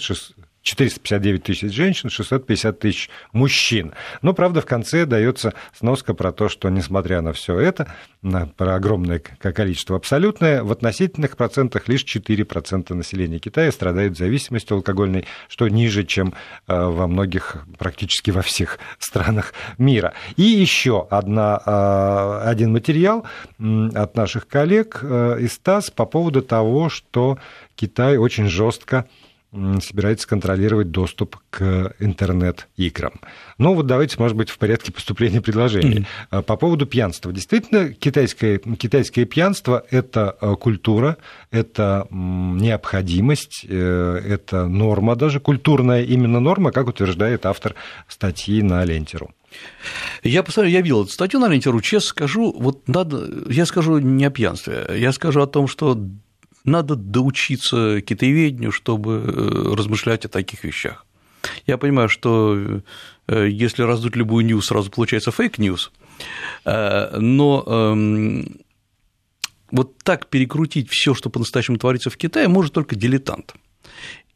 459 0.62 1.42
тысяч 1.42 1.72
женщин, 1.72 2.10
650 2.10 2.78
тысяч 2.78 3.10
мужчин. 3.32 3.94
Но, 4.20 4.34
правда, 4.34 4.60
в 4.60 4.66
конце 4.66 5.06
дается 5.06 5.54
сноска 5.76 6.12
про 6.12 6.32
то, 6.32 6.48
что, 6.48 6.68
несмотря 6.68 7.22
на 7.22 7.32
все 7.32 7.58
это, 7.58 7.92
про 8.56 8.74
огромное 8.74 9.18
количество 9.18 9.96
абсолютное, 9.96 10.62
в 10.62 10.70
относительных 10.70 11.36
процентах 11.36 11.88
лишь 11.88 12.04
4% 12.04 12.92
населения 12.94 13.38
Китая 13.38 13.72
страдают 13.72 14.18
зависимостью 14.18 14.76
алкогольной, 14.76 15.26
что 15.48 15.68
ниже, 15.68 16.04
чем 16.04 16.34
а, 16.66 16.90
во 16.90 17.06
многих, 17.06 17.64
практически 17.78 18.30
во 18.30 18.42
всех 18.42 18.78
странах 18.98 19.54
мира. 19.78 20.12
И 20.36 20.42
еще 20.42 21.06
одна, 21.10 21.60
а, 21.64 22.42
один 22.44 22.72
материал 22.72 23.24
от 23.58 24.16
наших 24.16 24.46
коллег 24.46 25.02
из 25.02 25.58
ТАСС 25.58 25.90
по 25.90 26.04
поводу 26.04 26.42
того, 26.42 26.88
что 26.88 27.38
Китай 27.76 28.18
очень 28.18 28.46
жестко 28.46 29.06
собирается 29.52 30.28
контролировать 30.28 30.90
доступ 30.90 31.36
к 31.50 31.94
интернет-играм. 31.98 33.14
Ну 33.58 33.74
вот 33.74 33.86
давайте, 33.86 34.16
может 34.18 34.36
быть, 34.36 34.48
в 34.48 34.58
порядке 34.58 34.92
поступления 34.92 35.40
предложений. 35.40 36.06
Mm-hmm. 36.30 36.42
По 36.42 36.56
поводу 36.56 36.86
пьянства. 36.86 37.32
Действительно, 37.32 37.92
китайское, 37.92 38.58
китайское 38.58 39.24
пьянство– 39.24 39.84
это 39.90 40.30
а, 40.30 40.54
культура, 40.54 41.16
это 41.50 42.06
необходимость, 42.10 43.66
э, 43.68 44.22
это 44.24 44.68
норма 44.68 45.16
даже, 45.16 45.40
культурная 45.40 46.02
именно 46.02 46.38
норма, 46.38 46.70
как 46.70 46.86
утверждает 46.86 47.44
автор 47.44 47.74
статьи 48.08 48.62
на 48.62 48.84
Лента.ру. 48.84 49.30
Я 50.22 50.44
посмотрю, 50.44 50.70
я 50.70 50.80
видел 50.80 51.02
эту 51.02 51.10
статью 51.10 51.40
на 51.40 51.48
Лента.ру, 51.48 51.80
честно 51.80 52.08
скажу, 52.08 52.54
вот 52.56 52.86
надо, 52.88 53.28
я 53.48 53.66
скажу 53.66 53.98
не 53.98 54.24
о 54.24 54.30
пьянстве, 54.30 54.86
я 54.96 55.12
скажу 55.12 55.42
о 55.42 55.46
том, 55.46 55.66
что 55.66 55.98
надо 56.64 56.96
доучиться 56.96 58.00
китаеведению, 58.00 58.72
чтобы 58.72 59.24
э, 59.26 59.74
размышлять 59.74 60.24
о 60.24 60.28
таких 60.28 60.64
вещах. 60.64 61.06
Я 61.66 61.78
понимаю, 61.78 62.08
что 62.08 62.82
э, 63.26 63.48
если 63.48 63.82
раздуть 63.82 64.16
любую 64.16 64.44
news, 64.44 64.66
сразу 64.66 64.90
получается 64.90 65.30
fake 65.30 65.57
news, 65.57 65.90
э, 66.64 67.16
но 67.18 67.64
эм, 67.66 68.60
вот 69.70 69.98
так 69.98 70.26
перекрутить 70.26 70.90
все, 70.90 71.14
что 71.14 71.30
по-настоящему 71.30 71.78
творится 71.78 72.10
в 72.10 72.16
Китае, 72.16 72.48
может 72.48 72.72
только 72.72 72.96
дилетант. 72.96 73.54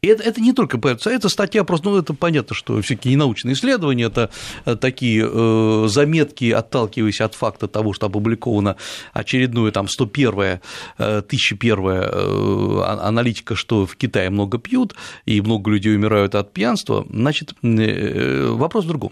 И 0.05 0.07
это, 0.07 0.21
это 0.21 0.39
не 0.39 0.53
только 0.53 0.77
ПРЦ, 0.77 1.07
это 1.07 1.29
статья 1.29 1.63
просто, 1.63 1.89
ну, 1.89 1.97
это 1.97 2.13
понятно, 2.13 2.55
что 2.55 2.79
все-таки 2.83 3.09
не 3.09 3.15
научные 3.15 3.53
исследования, 3.53 4.03
это 4.03 4.29
э, 4.65 4.75
такие 4.75 5.27
э, 5.27 5.87
заметки, 5.87 6.51
отталкиваясь 6.51 7.21
от 7.21 7.33
факта 7.33 7.67
того, 7.67 7.91
что 7.91 8.05
опубликовано 8.05 8.75
очередное 9.13 9.71
там 9.71 9.87
101 9.87 10.59
1001 10.97 12.83
аналитика, 12.83 13.55
что 13.55 13.87
в 13.87 13.95
Китае 13.95 14.29
много 14.29 14.59
пьют 14.59 14.93
и 15.25 15.41
много 15.41 15.71
людей 15.71 15.95
умирают 15.95 16.35
от 16.35 16.53
пьянства, 16.53 17.03
значит, 17.09 17.53
вопрос 17.63 18.85
в 18.85 18.87
другом. 18.87 19.11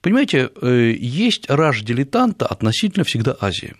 Понимаете, 0.00 0.48
есть 0.62 1.50
раж 1.50 1.82
дилетанта 1.82 2.46
относительно 2.46 3.04
всегда 3.04 3.36
Азии. 3.40 3.74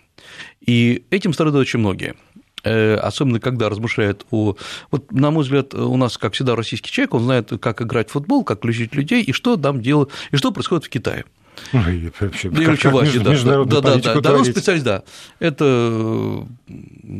И 0.65 1.05
этим 1.09 1.33
страдают 1.33 1.67
очень 1.67 1.79
многие 1.79 2.15
э, 2.35 2.40
особенно 2.63 3.39
когда 3.39 3.69
размышляют 3.69 4.25
о... 4.31 4.55
Вот, 4.91 5.11
на 5.11 5.31
мой 5.31 5.43
взгляд, 5.43 5.73
у 5.73 5.97
нас, 5.97 6.17
как 6.17 6.33
всегда, 6.33 6.55
российский 6.55 6.91
человек, 6.91 7.13
он 7.13 7.23
знает, 7.23 7.51
как 7.59 7.81
играть 7.81 8.09
в 8.09 8.13
футбол, 8.13 8.43
как 8.43 8.59
включить 8.59 8.95
людей, 8.95 9.23
и 9.23 9.31
что 9.31 9.57
там 9.57 9.81
делать, 9.81 10.09
и 10.31 10.35
что 10.35 10.51
происходит 10.51 10.85
в 10.85 10.89
Китае. 10.89 11.25
Ой, 11.73 12.11
вообще, 12.19 12.49
да, 12.49 12.63
как, 12.63 12.79
как 12.79 12.93
да, 12.93 13.65
да, 13.65 13.95
да, 13.95 14.15
да, 14.15 14.21
да, 14.21 14.43
специалист, 14.43 14.85
да. 14.85 15.03
Это 15.39 16.45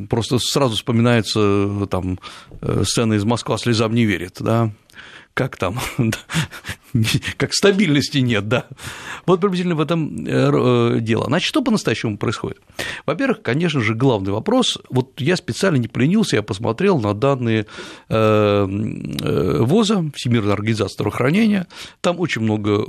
просто 0.09 0.39
сразу 0.39 0.75
вспоминается 0.75 1.87
там 1.89 2.19
э, 2.61 2.83
сцена 2.85 3.13
из 3.13 3.23
Москвы 3.23 3.57
«Слезам 3.57 3.93
не 3.93 4.05
верит», 4.05 4.37
да, 4.39 4.71
как 5.33 5.57
там, 5.57 5.79
как 7.37 7.53
стабильности 7.53 8.19
нет, 8.19 8.47
да. 8.47 8.67
Вот 9.25 9.39
приблизительно 9.39 9.75
в 9.75 9.81
этом 9.81 10.25
э, 10.25 10.99
дело. 10.99 11.25
Значит, 11.25 11.47
что 11.47 11.61
по-настоящему 11.61 12.17
происходит? 12.17 12.59
Во-первых, 13.05 13.41
конечно 13.41 13.81
же, 13.81 13.93
главный 13.93 14.31
вопрос, 14.31 14.77
вот 14.89 15.19
я 15.19 15.35
специально 15.35 15.77
не 15.77 15.87
поленился, 15.87 16.35
я 16.35 16.43
посмотрел 16.43 16.99
на 16.99 17.13
данные 17.13 17.65
э, 18.09 18.15
э, 18.15 19.57
ВОЗа, 19.61 20.11
Всемирной 20.15 20.53
организации 20.53 20.95
здравоохранения, 20.95 21.67
там 22.01 22.19
очень 22.19 22.41
много 22.41 22.85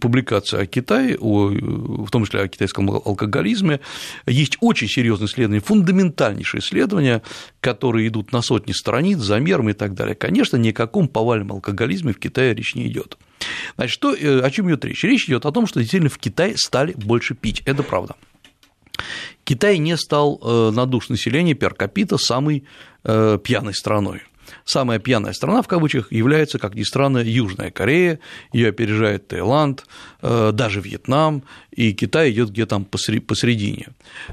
публикаций 0.00 0.60
о 0.60 0.66
Китае, 0.66 1.16
в 1.18 2.10
том 2.10 2.24
числе 2.24 2.40
о 2.40 2.48
китайском 2.48 2.90
алкоголизме, 2.90 3.80
есть 4.26 4.56
очень 4.60 4.88
серьезные 4.88 5.26
исследования, 5.26 5.60
фундаментальнейшие 5.60 6.60
исследования, 6.60 7.22
которые 7.60 8.08
идут 8.08 8.32
на 8.32 8.42
сотни 8.42 8.72
страниц, 8.72 9.18
замерами 9.18 9.70
и 9.70 9.74
так 9.74 9.94
далее. 9.94 10.14
Конечно, 10.14 10.56
ни 10.56 10.70
о 10.70 10.72
каком 10.72 11.08
повальном 11.08 11.52
алкоголизме 11.52 12.12
в 12.12 12.18
Китае 12.18 12.54
речь 12.54 12.74
не 12.74 12.86
идет. 12.88 13.03
Значит, 13.76 13.94
что, 13.94 14.14
э, 14.14 14.40
о 14.40 14.50
чем 14.50 14.68
идет 14.68 14.84
речь? 14.84 15.02
Речь 15.04 15.26
идет 15.26 15.46
о 15.46 15.52
том, 15.52 15.66
что 15.66 15.80
действительно 15.80 16.10
в 16.10 16.18
Китае 16.18 16.56
стали 16.56 16.92
больше 16.92 17.34
пить. 17.34 17.62
Это 17.66 17.82
правда. 17.82 18.16
Китай 19.44 19.78
не 19.78 19.96
стал 19.96 20.40
э, 20.42 20.70
на 20.70 20.86
душ 20.86 21.08
населения 21.08 21.54
пер 21.54 21.74
капита 21.74 22.16
самой 22.16 22.64
э, 23.04 23.38
пьяной 23.42 23.74
страной. 23.74 24.22
Самая 24.64 24.98
пьяная 24.98 25.32
страна, 25.32 25.62
в 25.62 25.68
кавычках, 25.68 26.12
является, 26.12 26.58
как 26.58 26.74
ни 26.74 26.82
странно, 26.82 27.18
Южная 27.18 27.70
Корея, 27.70 28.18
ее 28.52 28.68
опережает 28.68 29.28
Таиланд, 29.28 29.86
э, 30.22 30.50
даже 30.52 30.80
Вьетнам, 30.80 31.44
и 31.70 31.92
Китай 31.92 32.30
идет 32.30 32.50
где-то 32.50 32.70
там 32.70 32.84
посередине. 32.84 33.88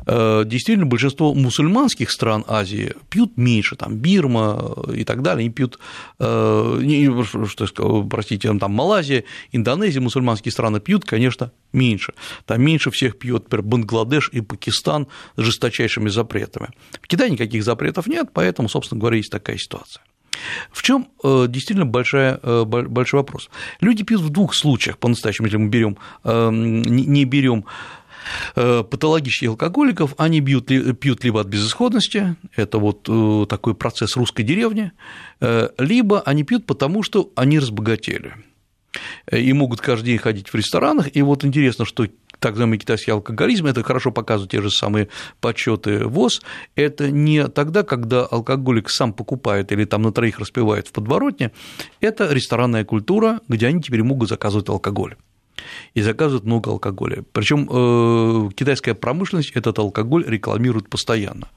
Э, 0.06 0.44
действительно, 0.46 0.86
большинство 0.86 1.34
мусульманских 1.34 2.12
стран 2.12 2.46
Азии 2.48 2.94
пьют 3.10 3.38
меньше, 3.38 3.76
там 3.76 3.98
Бирма 3.98 4.76
и 4.94 5.04
так 5.04 5.22
далее, 5.22 5.46
они 5.46 5.50
пьют, 5.50 5.80
э, 6.20 6.80
не, 6.82 7.24
что, 7.48 8.04
простите, 8.04 8.54
там 8.58 8.72
Малайзия, 8.72 9.24
Индонезия, 9.52 10.02
мусульманские 10.02 10.52
страны 10.52 10.80
пьют, 10.80 11.06
конечно, 11.06 11.52
меньше. 11.74 12.14
Там 12.46 12.62
меньше 12.62 12.92
всех 12.92 13.18
пьет, 13.18 13.44
например, 13.44 13.66
Бангладеш 13.66 14.30
и 14.34 14.42
Пакистан 14.42 15.08
с 15.36 15.42
жесточайшими 15.42 16.10
запретами. 16.10 16.70
В 17.02 17.08
Китае 17.08 17.32
никаких 17.32 17.64
запретов 17.64 18.08
нет, 18.08 18.30
поэтому, 18.34 18.70
собственно 18.70 19.00
говоря, 19.00 19.18
есть 19.18 19.32
такая 19.32 19.58
ситуация. 19.58 20.01
В 20.72 20.82
чем 20.82 21.08
э, 21.24 21.46
действительно 21.48 21.86
большая, 21.86 22.40
э, 22.42 22.64
большой 22.66 23.20
вопрос? 23.20 23.50
Люди 23.80 24.04
пьют 24.04 24.22
в 24.22 24.30
двух 24.30 24.56
случаях, 24.56 24.98
по-настоящему, 24.98 25.48
если 25.48 25.58
мы 25.58 25.70
берем, 25.70 25.98
эм, 26.24 26.82
не 26.82 27.26
берем 27.26 27.66
э, 28.56 28.84
патологических 28.84 29.50
алкоголиков, 29.50 30.14
они 30.18 30.40
бьют, 30.40 30.68
пьют 31.00 31.24
либо 31.24 31.42
от 31.42 31.48
безысходности, 31.48 32.36
это 32.56 32.78
вот 32.78 33.10
такой 33.50 33.76
процесс 33.76 34.16
русской 34.16 34.44
деревни, 34.44 34.92
либо 35.78 36.22
они 36.22 36.44
пьют 36.44 36.66
потому, 36.66 37.04
что 37.04 37.32
они 37.36 37.60
разбогатели 37.60 38.34
и 39.32 39.54
могут 39.54 39.82
каждый 39.82 40.08
день 40.08 40.18
ходить 40.18 40.50
в 40.50 40.56
ресторанах. 40.56 41.16
И 41.16 41.22
вот 41.22 41.46
интересно, 41.46 41.86
что 41.86 42.08
так 42.42 42.54
называемый 42.54 42.80
китайский 42.80 43.12
алкоголизм, 43.12 43.68
это 43.68 43.84
хорошо 43.84 44.12
показывают 44.12 44.52
те 44.52 44.62
же 44.62 44.72
самые 44.72 45.10
подсчеты 45.40 46.06
ВОЗ, 46.06 46.42
это 46.76 47.12
не 47.12 47.48
тогда, 47.48 47.84
когда 47.84 48.26
алкоголик 48.26 48.90
сам 48.90 49.14
покупает 49.14 49.72
или 49.72 49.86
там 49.86 50.02
на 50.02 50.12
троих 50.12 50.40
распивает 50.40 50.88
в 50.88 50.92
подворотне, 50.92 51.52
это 52.02 52.34
ресторанная 52.34 52.84
культура, 52.84 53.42
где 53.48 53.68
они 53.68 53.82
теперь 53.82 54.02
могут 54.02 54.28
заказывать 54.28 54.70
алкоголь 54.70 55.16
и 55.94 56.02
заказывают 56.02 56.44
много 56.44 56.72
алкоголя. 56.72 57.24
Причем 57.32 57.70
э, 57.70 58.50
китайская 58.56 58.96
промышленность 58.96 59.52
этот 59.52 59.78
алкоголь 59.78 60.26
рекламирует 60.28 60.90
постоянно. 60.90 61.50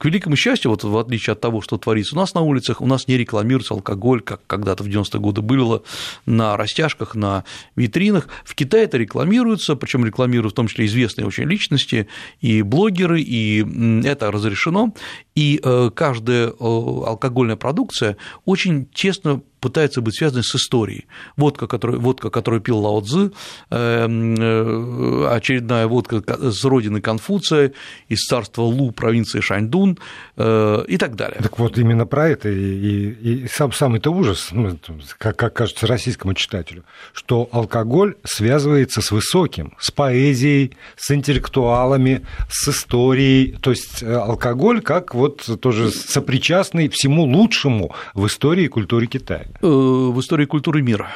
К 0.00 0.06
великому 0.06 0.34
счастью, 0.34 0.70
вот 0.70 0.82
в 0.82 0.96
отличие 0.96 1.32
от 1.32 1.42
того, 1.42 1.60
что 1.60 1.76
творится 1.76 2.14
у 2.16 2.18
нас 2.18 2.32
на 2.32 2.40
улицах, 2.40 2.80
у 2.80 2.86
нас 2.86 3.06
не 3.06 3.18
рекламируется 3.18 3.74
алкоголь, 3.74 4.22
как 4.22 4.40
когда-то 4.46 4.82
в 4.82 4.86
90-е 4.86 5.20
годы 5.20 5.42
было 5.42 5.82
на 6.24 6.56
растяжках, 6.56 7.14
на 7.14 7.44
витринах. 7.76 8.28
В 8.42 8.54
Китае 8.54 8.84
это 8.84 8.96
рекламируется, 8.96 9.76
причем 9.76 10.06
рекламируют 10.06 10.54
в 10.54 10.56
том 10.56 10.68
числе 10.68 10.86
известные 10.86 11.26
очень 11.26 11.44
личности 11.44 12.08
и 12.40 12.62
блогеры, 12.62 13.20
и 13.20 13.62
это 14.06 14.30
разрешено. 14.30 14.94
И 15.40 15.58
э, 15.64 15.90
каждая 15.94 16.48
э, 16.48 16.52
алкогольная 16.60 17.56
продукция 17.56 18.18
очень 18.44 18.84
тесно 18.92 19.40
пытается 19.60 20.00
быть 20.02 20.16
связанной 20.16 20.42
с 20.42 20.54
историей. 20.54 21.06
Водка, 21.36 21.66
которую, 21.66 22.00
водка, 22.00 22.30
которую 22.30 22.60
пил 22.62 22.78
Лао 22.78 23.00
Цзы, 23.00 23.32
эм, 23.70 24.34
э, 24.38 25.28
очередная 25.30 25.86
водка 25.86 26.22
с 26.50 26.64
родины 26.64 27.00
Конфуция, 27.00 27.72
из 28.08 28.20
царства 28.20 28.62
Лу, 28.62 28.90
провинции 28.90 29.40
Шаньдун 29.40 29.98
и 30.38 30.96
так 30.98 31.14
далее. 31.16 31.40
Так 31.42 31.58
вот, 31.58 31.76
именно 31.76 32.06
про 32.06 32.28
это 32.28 32.48
и, 32.48 32.54
и, 32.54 33.44
и 33.44 33.48
сам, 33.48 33.72
самый-то 33.72 34.10
ужас, 34.10 34.48
ну, 34.52 34.78
как, 35.18 35.36
как 35.36 35.52
кажется 35.52 35.86
российскому 35.86 36.32
читателю, 36.32 36.84
что 37.12 37.48
алкоголь 37.52 38.16
связывается 38.24 39.02
с 39.02 39.10
высоким, 39.10 39.74
с 39.78 39.90
поэзией, 39.90 40.72
с 40.96 41.10
интеллектуалами, 41.10 42.26
с 42.48 42.68
историей. 42.68 43.56
То 43.60 43.70
есть 43.70 44.02
алкоголь 44.02 44.80
как 44.80 45.14
вот 45.14 45.29
тоже 45.30 45.90
сопричастный 45.90 46.88
всему 46.88 47.24
лучшему 47.24 47.94
в 48.14 48.26
истории 48.26 48.64
и 48.64 48.68
культуре 48.68 49.06
Китая. 49.06 49.46
Э, 49.62 49.66
в 49.66 50.18
истории 50.20 50.44
культуры 50.44 50.82
мира. 50.82 51.10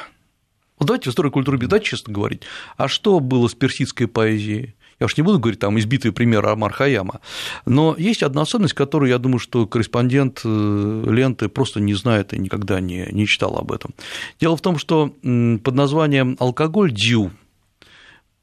Вот 0.77 0.87
давайте 0.87 1.09
в 1.09 1.13
истории 1.13 1.29
культуры 1.29 1.57
мира, 1.57 1.69
давайте 1.69 1.87
честно 1.87 2.13
говорить, 2.13 2.41
а 2.77 2.87
что 2.87 3.19
было 3.19 3.47
с 3.47 3.53
персидской 3.53 4.07
поэзией? 4.07 4.75
Я 4.99 5.07
уж 5.07 5.17
не 5.17 5.23
буду 5.23 5.39
говорить 5.39 5.59
там 5.59 5.77
избитые 5.77 6.13
примеры 6.13 6.49
Амар 6.49 6.71
Хаяма, 6.71 7.19
но 7.65 7.95
есть 7.97 8.23
одна 8.23 8.43
особенность, 8.43 8.73
которую, 8.73 9.09
я 9.09 9.17
думаю, 9.17 9.39
что 9.39 9.67
корреспондент 9.67 10.41
э, 10.45 11.03
ленты 11.07 11.49
просто 11.49 11.81
не 11.81 11.93
знает 11.93 12.33
и 12.33 12.39
никогда 12.39 12.79
не, 12.79 13.07
не 13.11 13.27
читал 13.27 13.57
об 13.57 13.71
этом. 13.71 13.93
Дело 14.39 14.55
в 14.55 14.61
том, 14.61 14.77
что 14.77 15.07
под 15.09 15.75
названием 15.75 16.37
алкоголь 16.39 16.93
дзю 16.93 17.31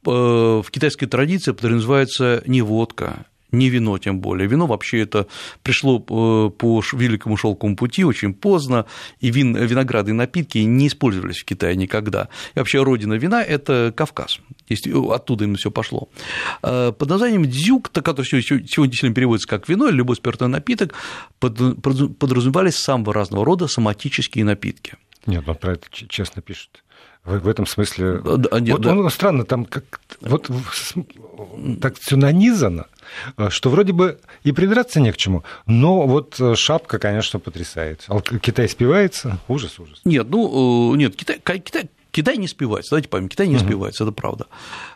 э, 0.05 0.11
в 0.11 0.67
китайской 0.71 1.07
традиции 1.07 1.53
подразумевается 1.53 2.43
не 2.47 2.61
водка, 2.61 3.27
не 3.53 3.69
вино 3.69 3.99
тем 3.99 4.21
более. 4.21 4.49
Вино 4.49 4.67
вообще 4.67 5.01
это 5.01 5.27
пришло 5.63 5.99
э, 5.99 6.51
по 6.51 6.83
великому 6.93 7.37
шелковому 7.37 7.77
пути 7.77 8.05
очень 8.05 8.35
поздно, 8.35 8.87
и 9.21 9.31
вин, 9.31 9.55
винограды 9.57 10.11
и 10.11 10.15
напитки 10.15 10.59
не 10.59 10.89
использовались 10.89 11.39
в 11.39 11.45
Китае 11.45 11.77
никогда. 11.77 12.29
И 12.55 12.59
вообще 12.59 12.83
родина 12.83 13.15
вина– 13.15 13.43
это 13.45 13.93
Кавказ, 13.95 14.41
оттуда 15.11 15.45
именно 15.45 15.59
все 15.59 15.71
пошло. 15.71 16.09
Э, 16.63 16.93
под 16.93 17.09
названием 17.09 17.45
дзюк, 17.49 17.91
который 17.93 18.25
сегодня 18.25 18.65
действительно 18.65 19.15
переводится 19.15 19.49
как 19.49 19.69
вино 19.69 19.89
или 19.89 19.97
любой 19.97 20.17
спиртной 20.17 20.49
напиток, 20.49 20.95
подразумевались 21.39 22.77
самого 22.77 23.13
разного 23.13 23.45
рода 23.45 23.69
соматические 23.69 24.45
напитки. 24.45 24.95
Нет, 25.27 25.49
он 25.49 25.55
про 25.57 25.75
это 25.75 25.87
честно 25.91 26.43
пишет. 26.43 26.83
В, 27.25 27.47
этом 27.47 27.67
смысле. 27.67 28.21
Да, 28.21 28.59
нет, 28.59 28.73
вот 28.73 28.83
да. 28.83 28.97
он 28.97 29.09
странно, 29.09 29.45
там 29.45 29.65
как 29.65 30.01
вот 30.23 30.51
так 31.81 31.97
все 31.97 32.17
нанизано, 32.17 32.87
э, 32.87 32.92
что 33.49 33.71
вроде 33.71 33.93
бы 33.93 34.19
и 34.43 34.53
придраться 34.53 35.01
не 35.01 35.13
к 35.13 35.17
чему, 35.17 35.45
но 35.67 36.07
вот 36.07 36.41
э, 36.41 36.55
шапка, 36.55 36.99
конечно, 36.99 37.39
потрясает. 37.39 38.07
Китай 38.41 38.69
спивается, 38.69 39.39
ужас, 39.49 39.79
ужас. 39.79 40.01
Нет, 40.05 40.27
ну, 40.29 40.95
э, 40.95 40.97
нет, 40.97 41.17
Китай, 41.17 41.39
Китай 41.61 41.89
Китай 42.13 42.37
не 42.37 42.47
спивается, 42.47 42.91
давайте 42.91 43.09
поймем, 43.09 43.31
Китай 43.31 43.49
не 43.49 43.59
спивается, 43.59 44.05
это 44.05 44.13
правда. 44.13 44.47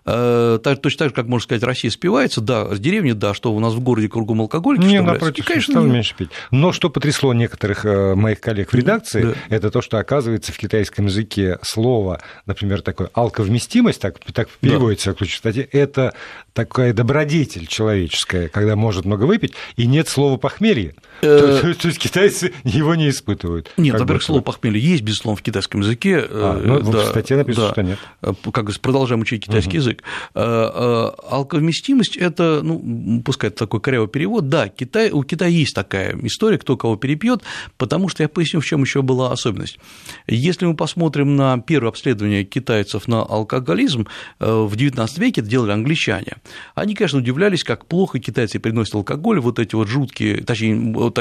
Э, 0.05 0.59
так, 0.63 0.83
точно 0.83 0.99
так 0.99 1.09
же, 1.09 1.15
как 1.15 1.27
можно 1.27 1.45
сказать, 1.45 1.63
Россия 1.63 1.91
спивается, 1.91 2.43
да, 2.43 2.75
с 2.75 2.79
деревни, 2.79 3.13
да, 3.13 3.33
что 3.33 3.55
у 3.55 3.59
нас 3.59 3.73
в 3.73 3.81
городе 3.81 4.11
кругом 4.11 4.43
алкоголь. 4.43 4.79
Не, 4.79 5.01
напротив, 5.01 5.43
и, 5.45 5.49
конечно, 5.49 5.73
стал 5.73 5.85
не... 5.85 5.93
меньше 5.93 6.15
пить. 6.15 6.29
Но 6.51 6.73
что 6.73 6.91
потрясло 6.91 7.33
некоторых 7.33 7.87
э, 7.87 8.15
моих 8.15 8.41
коллег 8.41 8.71
в 8.71 8.75
редакции, 8.75 9.23
да. 9.23 9.35
это 9.49 9.71
то, 9.71 9.81
что, 9.81 9.99
оказывается, 9.99 10.53
в 10.53 10.59
китайском 10.59 11.07
языке 11.07 11.59
слово, 11.63 12.21
например, 12.45 12.83
такое 12.83 13.09
алковместимость, 13.15 14.03
так, 14.03 14.19
так 14.35 14.51
переводится 14.61 15.15
да. 15.15 15.25
в 15.25 15.31
статьи, 15.31 15.67
это 15.73 16.13
такая 16.53 16.93
добродетель 16.93 17.67
человеческая, 17.67 18.49
когда 18.49 18.77
может 18.77 19.07
много 19.07 19.25
выпить, 19.25 19.55
и 19.77 19.87
нет 19.87 20.09
слова 20.09 20.37
похмелье. 20.37 20.95
Э, 21.23 21.61
то, 21.63 21.75
то 21.75 21.89
есть 21.89 21.99
китайцы 21.99 22.53
его 22.65 22.95
не 22.95 23.09
испытывают. 23.09 23.71
Нет, 23.79 23.99
во-первых, 23.99 24.23
слово 24.23 24.43
похмелье 24.43 24.81
есть, 24.81 25.03
безусловно, 25.03 25.39
в 25.39 25.43
китайском 25.43 25.81
языке. 25.81 26.23
А, 26.29 26.61
ну, 26.63 26.81
да, 26.81 27.06
в 27.07 27.11
статье 27.11 27.37
написано, 27.37 27.67
да. 27.69 27.73
что 27.73 27.83
нет. 27.83 27.99
Как 28.21 28.55
говорится, 28.55 28.81
продолжаем 28.81 29.21
учить 29.21 29.45
китайский 29.45 29.79
угу. 29.79 29.89
язык. 29.89 30.03
Алковместимость– 30.35 32.17
это, 32.19 32.61
ну, 32.63 33.23
пускай 33.25 33.49
это 33.51 33.59
такой 33.61 33.81
корявый 33.81 34.09
перевод, 34.09 34.49
да, 34.49 34.69
Китай, 34.69 35.11
у 35.11 35.23
Китая 35.23 35.51
есть 35.51 35.75
такая 35.75 36.17
история, 36.23 36.59
кто 36.59 36.77
кого 36.77 36.97
перепьет, 36.97 37.43
потому 37.77 38.09
что 38.09 38.23
я 38.23 38.29
поясню, 38.29 38.61
в 38.61 38.67
чем 38.67 38.83
еще 38.83 39.03
была 39.03 39.33
особенность. 39.33 39.79
Если 40.27 40.67
мы 40.67 40.75
посмотрим 40.75 41.37
на 41.37 41.59
первое 41.59 41.91
обследование 41.91 42.45
китайцев 42.45 43.09
на 43.09 43.23
алкоголизм, 43.23 44.07
в 44.39 44.73
XIX 44.75 45.09
веке 45.19 45.41
это 45.41 45.51
делали 45.51 45.73
англичане. 45.73 46.37
Они, 46.75 46.95
конечно, 46.95 47.19
удивлялись, 47.19 47.65
как 47.65 47.87
плохо 47.87 48.19
китайцы 48.19 48.59
приносят 48.59 48.95
алкоголь, 48.95 49.41
вот 49.41 49.59
эти 49.59 49.75
вот 49.75 49.89
жуткие, 49.89 50.43
точнее, 50.43 50.93
вот 50.93 51.19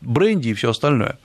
бренди 0.00 0.48
и 0.48 0.54
все 0.54 0.70
остальное. 0.70 1.18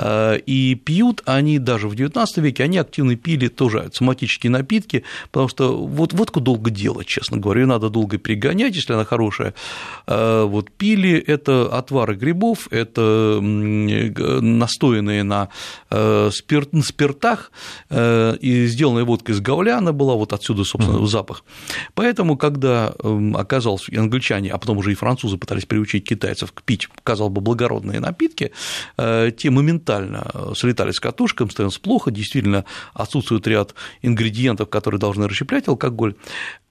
И 0.00 0.80
пьют 0.84 1.22
они 1.26 1.58
даже 1.58 1.88
в 1.88 1.94
XIX 1.94 2.26
веке, 2.36 2.64
они 2.64 2.78
активно 2.78 3.16
пили 3.16 3.41
тоже 3.48 3.90
соматические 3.92 4.50
напитки, 4.50 5.04
потому 5.30 5.48
что 5.48 5.76
вот 5.76 6.12
водку 6.12 6.40
долго 6.40 6.70
делать, 6.70 7.06
честно 7.06 7.38
говоря, 7.38 7.62
ее 7.62 7.66
надо 7.66 7.88
долго 7.88 8.18
перегонять, 8.18 8.74
если 8.74 8.92
она 8.92 9.04
хорошая. 9.04 9.54
Вот 10.06 10.70
пили 10.70 11.18
это 11.18 11.76
отвары 11.76 12.14
грибов, 12.14 12.68
это 12.70 13.40
настоянные 13.40 15.22
на 15.22 15.48
э, 15.90 16.30
спирт, 16.32 16.70
спиртах, 16.84 17.52
э, 17.90 18.36
и 18.40 18.66
сделанная 18.66 19.04
водка 19.04 19.32
из 19.32 19.40
говляна 19.40 19.92
была, 19.92 20.14
вот 20.14 20.32
отсюда, 20.32 20.64
собственно, 20.64 20.98
mm-hmm. 20.98 21.06
запах. 21.06 21.44
Поэтому, 21.94 22.36
когда 22.36 22.94
эм, 23.02 23.36
оказалось, 23.36 23.88
англичане, 23.88 24.50
а 24.50 24.58
потом 24.58 24.78
уже 24.78 24.92
и 24.92 24.94
французы 24.94 25.36
пытались 25.36 25.64
приучить 25.64 26.08
китайцев 26.08 26.52
пить, 26.64 26.88
казалось 27.02 27.32
бы, 27.32 27.40
благородные 27.40 28.00
напитки, 28.00 28.52
э, 28.96 29.30
те 29.36 29.50
моментально 29.50 30.30
слетали 30.56 30.92
с 30.92 31.00
катушком, 31.00 31.50
становилось 31.50 31.78
плохо, 31.78 32.10
действительно 32.10 32.64
отсутствует 33.32 33.46
ряд 33.46 33.74
ингредиентов, 34.02 34.68
которые 34.68 35.00
должны 35.00 35.28
расщеплять 35.28 35.68
алкоголь. 35.68 36.14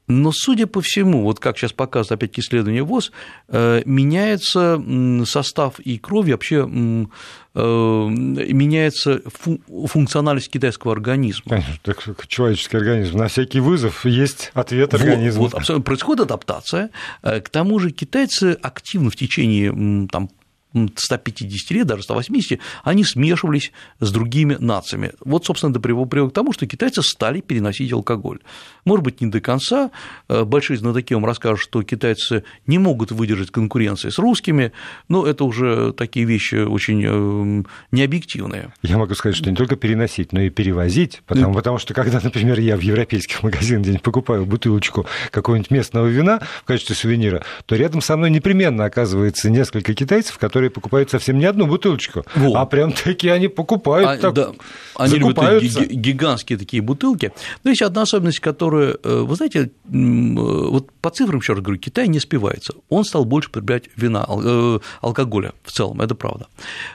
Но, 0.08 0.32
судя 0.34 0.68
по 0.68 0.82
всему, 0.82 1.24
вот 1.24 1.40
как 1.40 1.58
сейчас 1.58 1.72
показывает 1.72 2.24
опять 2.24 2.38
исследование 2.38 2.84
ВОЗ, 2.84 3.12
э, 3.48 3.82
меняется 3.86 4.82
состав 5.26 5.80
и 5.80 5.98
крови, 5.98 6.34
вообще 6.34 6.58
э, 6.66 7.62
меняется 8.10 9.22
функциональность 9.88 10.52
китайского 10.52 10.92
организма. 10.92 11.50
Конечно, 11.50 11.76
так 11.84 12.28
человеческий 12.28 12.78
организм. 12.78 13.20
На 13.20 13.28
всякий 13.28 13.62
вызов 13.62 14.06
есть 14.06 14.52
ответ 14.54 14.94
организма. 14.94 15.44
Вот, 15.44 15.70
вот 15.70 15.84
происходит 15.86 16.24
адаптация. 16.24 16.90
Э, 17.24 17.40
к 17.40 17.48
тому 17.48 17.80
же 17.80 17.92
китайцы 17.92 18.58
активно 18.62 19.12
в 19.12 19.16
течение 19.16 20.08
там, 20.12 20.30
150 20.74 21.72
лет, 21.72 21.88
даже 21.88 22.04
180, 22.04 22.60
они 22.84 23.04
смешивались 23.04 23.72
с 24.00 24.12
другими 24.12 24.56
нациями. 24.60 25.12
Вот, 25.20 25.46
собственно, 25.46 25.72
это 25.72 25.80
привело 25.80 26.30
к 26.30 26.34
тому, 26.34 26.54
что 26.54 26.68
китайцы 26.68 27.02
стали 27.02 27.42
переносить 27.42 27.92
алкоголь. 27.92 28.40
Может 28.86 29.04
быть, 29.04 29.22
не 29.22 29.28
до 29.28 29.42
конца. 29.42 29.92
Э, 30.30 30.44
большие 30.44 30.78
знатоки 30.78 31.14
вам 31.14 31.26
расскажут, 31.26 31.60
что 31.60 31.84
китайцы 31.84 32.44
не 32.68 32.78
могут 32.78 33.12
выдержать 33.12 33.52
конкуренции 33.52 34.10
с 34.10 34.18
русскими, 34.18 34.72
но 35.08 35.26
это 35.26 35.44
уже 35.44 35.94
такие 35.94 36.26
вещи 36.26 36.56
очень 36.56 37.04
э, 37.06 37.64
необъективные. 37.92 38.74
Я 38.82 38.98
могу 38.98 39.14
сказать, 39.16 39.36
что 39.36 39.50
не 39.50 39.56
только 39.56 39.76
переносить, 39.76 40.32
но 40.32 40.42
и 40.42 40.50
перевозить, 40.50 41.22
потому, 41.26 41.54
потому 41.54 41.78
что 41.78 41.94
когда, 41.94 42.20
например, 42.24 42.60
я 42.60 42.78
в 42.78 42.82
европейских 42.82 43.44
магазинах 43.44 43.84
где-нибудь 43.84 44.04
покупаю 44.04 44.46
бутылочку 44.46 45.06
какого-нибудь 45.32 45.72
местного 45.72 46.08
вина 46.08 46.40
в 46.62 46.66
качестве 46.66 46.96
сувенира, 46.96 47.44
то 47.66 47.76
рядом 47.76 48.02
со 48.02 48.18
мной 48.18 48.30
непременно 48.30 48.86
оказывается 48.86 49.50
несколько 49.50 49.94
китайцев, 49.94 50.38
которые 50.38 50.61
которые 50.62 50.72
покупают 50.72 51.10
совсем 51.10 51.40
не 51.40 51.46
одну 51.46 51.66
бутылочку, 51.66 52.24
вот. 52.36 52.56
а 52.56 52.66
прям 52.66 52.92
такие 52.92 53.34
они 53.34 53.48
покупают. 53.48 54.08
А, 54.08 54.18
так, 54.18 54.34
да. 54.34 54.52
Они 54.96 55.20
закупаются. 55.20 55.80
любят 55.80 55.92
гигантские 55.92 56.60
такие 56.60 56.84
бутылки. 56.84 57.32
Но 57.64 57.72
есть 57.72 57.82
одна 57.82 58.04
особенность, 58.04 58.40
которая, 58.40 58.96
э, 59.04 59.22
вы 59.22 59.36
знаете, 59.36 59.60
э, 59.60 59.70
вот 59.90 60.92
по 61.02 61.10
цифрам, 61.10 61.40
еще 61.40 61.54
раз 61.54 61.64
говорю, 61.64 61.80
Китай 61.80 62.08
не 62.08 62.20
спивается. 62.20 62.74
Он 62.90 63.04
стал 63.04 63.26
больше 63.26 63.50
потреблять 63.50 63.86
вина, 63.96 64.26
э, 64.30 64.80
алкоголя 65.02 65.54
в 65.64 65.72
целом, 65.72 66.02
это 66.02 66.14
правда. 66.14 66.48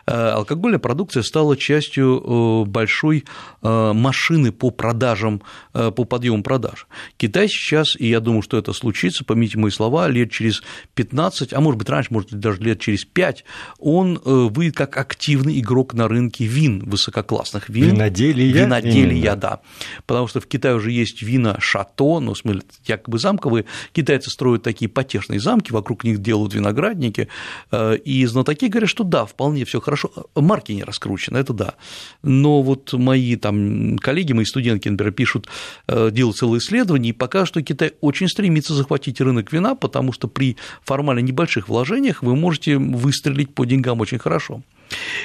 Алкогольная 0.06 0.78
продукция 0.78 1.22
стала 1.22 1.56
частью 1.56 2.64
большой 2.66 3.24
машины 3.62 4.52
по 4.52 4.70
продажам, 4.70 5.42
по 5.72 6.04
подъему 6.04 6.42
продаж. 6.42 6.86
Китай 7.16 7.48
сейчас, 7.48 7.96
и 7.98 8.08
я 8.08 8.20
думаю, 8.20 8.42
что 8.42 8.58
это 8.58 8.72
случится, 8.72 9.24
помните 9.24 9.58
мои 9.58 9.70
слова, 9.70 10.08
лет 10.08 10.30
через 10.30 10.62
15, 10.94 11.52
а 11.52 11.60
может 11.60 11.78
быть 11.78 11.88
раньше, 11.88 12.12
может 12.12 12.30
быть 12.30 12.40
даже 12.40 12.60
лет 12.60 12.80
через 12.80 13.04
5, 13.04 13.44
он 13.78 14.20
э, 14.24 14.48
выйдет 14.50 14.76
как 14.76 14.96
активный 14.96 15.58
игрок 15.60 15.94
на 15.94 16.08
рынке 16.08 16.44
вин, 16.44 16.82
высококлассных 16.84 17.68
вин. 17.68 17.90
Виноделия. 17.90 18.52
Виноделия, 18.52 19.34
да. 19.36 19.60
Потому 20.06 20.28
что 20.28 20.40
в 20.40 20.46
Китае 20.46 20.76
уже 20.76 20.90
есть 20.90 21.22
вина 21.22 21.56
шато, 21.60 22.20
ну, 22.20 22.34
в 22.34 22.38
смысле, 22.38 22.62
якобы 22.86 23.18
замковые. 23.18 23.64
Китайцы 23.92 24.30
строят 24.30 24.62
такие 24.62 24.88
потешные 24.88 25.40
замки, 25.40 25.72
вокруг 25.72 26.04
них 26.04 26.18
делают 26.18 26.54
виноградники, 26.54 27.28
э, 27.70 27.96
и 27.96 28.24
знатоки 28.26 28.68
говорят, 28.68 28.90
что 28.90 29.04
да, 29.04 29.26
вполне 29.26 29.64
все 29.64 29.80
хорошо, 29.80 30.10
марки 30.34 30.72
не 30.72 30.84
раскручены, 30.84 31.38
это 31.38 31.52
да. 31.52 31.74
Но 32.22 32.62
вот 32.62 32.92
мои 32.92 33.36
там 33.36 33.98
коллеги, 33.98 34.32
мои 34.32 34.44
студентки, 34.44 34.88
например, 34.88 35.12
пишут, 35.12 35.48
э, 35.88 36.10
делают 36.12 36.36
целые 36.36 36.58
исследования, 36.58 37.10
и 37.10 37.12
пока 37.12 37.46
что 37.46 37.62
Китай 37.62 37.92
очень 38.00 38.28
стремится 38.28 38.74
захватить 38.74 39.20
рынок 39.20 39.52
вина, 39.52 39.74
потому 39.74 40.12
что 40.12 40.28
при 40.28 40.56
формально 40.82 41.20
небольших 41.20 41.68
вложениях 41.68 42.22
вы 42.22 42.36
можете 42.36 42.76
выстрелить 42.78 43.45
жить 43.46 43.54
по 43.54 43.64
деньгам 43.64 44.00
очень 44.00 44.18
хорошо. 44.18 44.62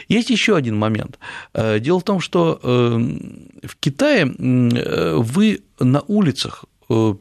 Есть 0.07 0.29
еще 0.29 0.55
один 0.55 0.77
момент. 0.77 1.19
Э, 1.53 1.79
дело 1.79 1.99
в 1.99 2.03
том, 2.03 2.19
что 2.19 2.59
э, 2.61 3.67
в 3.67 3.75
Китае 3.79 4.25
э, 4.25 5.15
вы 5.17 5.61
на 5.79 6.01
улицах 6.07 6.65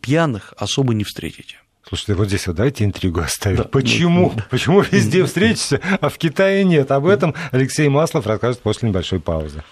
пьяных 0.01 0.53
особо 0.59 0.95
не 0.95 1.05
встретите. 1.05 1.57
Слушайте, 1.89 2.15
вот 2.15 2.27
здесь 2.27 2.47
вот 2.49 2.57
давайте 2.57 2.85
интригу 2.85 3.21
оставим. 3.21 3.59
Да. 3.59 3.65
Почему? 3.65 4.33
Да. 4.35 4.47
Почему 4.51 4.81
везде 4.81 5.25
встретишься, 5.25 5.81
а 6.01 6.09
в 6.09 6.19
Китае 6.19 6.65
нет? 6.65 6.91
Об 6.91 7.07
этом 7.07 7.35
Алексей 7.53 7.89
Маслов 7.89 8.27
расскажет 8.27 8.61
после 8.61 8.89
небольшой 8.89 9.21
паузы. 9.21 9.63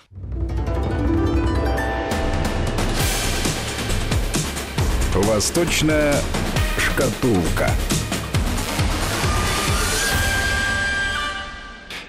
Восточная 5.14 6.14
шкатулка. 6.78 7.72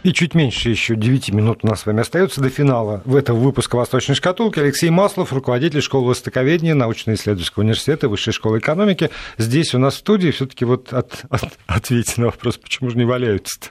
И 0.03 0.13
чуть 0.13 0.33
меньше 0.33 0.69
еще 0.69 0.95
9 0.95 1.31
минут 1.31 1.59
у 1.63 1.67
нас 1.67 1.81
с 1.81 1.85
вами 1.85 2.01
остается 2.01 2.41
до 2.41 2.49
финала 2.49 3.01
в 3.05 3.15
этом 3.15 3.37
выпуске 3.37 3.77
«Восточной 3.77 4.15
шкатулки». 4.15 4.59
Алексей 4.59 4.89
Маслов, 4.89 5.33
руководитель 5.33 5.81
школы 5.81 6.09
востоковедения 6.09 6.75
научно-исследовательского 6.75 7.63
университета 7.63 8.07
Высшей 8.07 8.33
школы 8.33 8.59
экономики. 8.59 9.09
Здесь 9.37 9.73
у 9.73 9.79
нас 9.79 9.95
в 9.95 9.97
студии 9.97 10.31
все 10.31 10.45
таки 10.45 10.65
вот 10.65 10.93
от, 10.93 11.25
от, 11.29 11.57
ответьте 11.67 12.21
на 12.21 12.27
вопрос, 12.27 12.57
почему 12.57 12.89
же 12.89 12.97
не 12.97 13.05
валяются-то? 13.05 13.69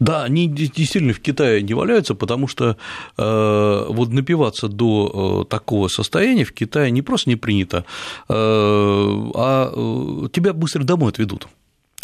Да, 0.00 0.24
они 0.24 0.48
действительно 0.48 1.12
в 1.12 1.20
Китае 1.20 1.62
не 1.62 1.74
валяются, 1.74 2.14
потому 2.14 2.48
что 2.48 2.76
э, 3.16 3.86
вот 3.88 4.12
напиваться 4.12 4.68
до 4.68 5.44
э, 5.44 5.50
такого 5.50 5.88
состояния 5.88 6.44
в 6.44 6.52
Китае 6.52 6.90
не 6.90 7.02
просто 7.02 7.30
не 7.30 7.36
принято, 7.36 7.84
э, 8.28 8.34
а 8.34 9.72
э, 9.72 10.28
тебя 10.32 10.52
быстро 10.52 10.82
домой 10.82 11.10
отведут 11.10 11.48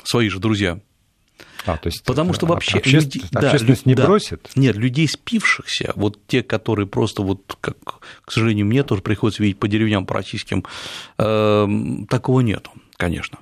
свои 0.04 0.28
же 0.28 0.38
друзья. 0.38 0.78
А, 1.66 1.76
то 1.76 1.88
есть 1.88 2.04
Потому 2.04 2.32
что 2.32 2.46
вообще 2.46 2.78
обществ... 2.78 3.14
люди... 3.14 3.26
общественность 3.32 3.84
да, 3.84 3.90
не 3.90 3.94
да, 3.94 4.06
бросит? 4.06 4.50
Нет, 4.56 4.76
людей 4.76 5.08
спившихся, 5.08 5.92
вот 5.96 6.18
те, 6.26 6.42
которые 6.42 6.86
просто, 6.86 7.22
вот, 7.22 7.56
как, 7.60 7.76
к 8.24 8.32
сожалению, 8.32 8.66
мне 8.66 8.82
тоже 8.82 9.02
приходится 9.02 9.42
видеть 9.42 9.58
по 9.58 9.68
деревням, 9.68 10.06
по 10.06 10.14
российским, 10.14 10.64
э, 11.18 11.68
такого 12.08 12.40
нету, 12.40 12.70
конечно. 12.96 13.38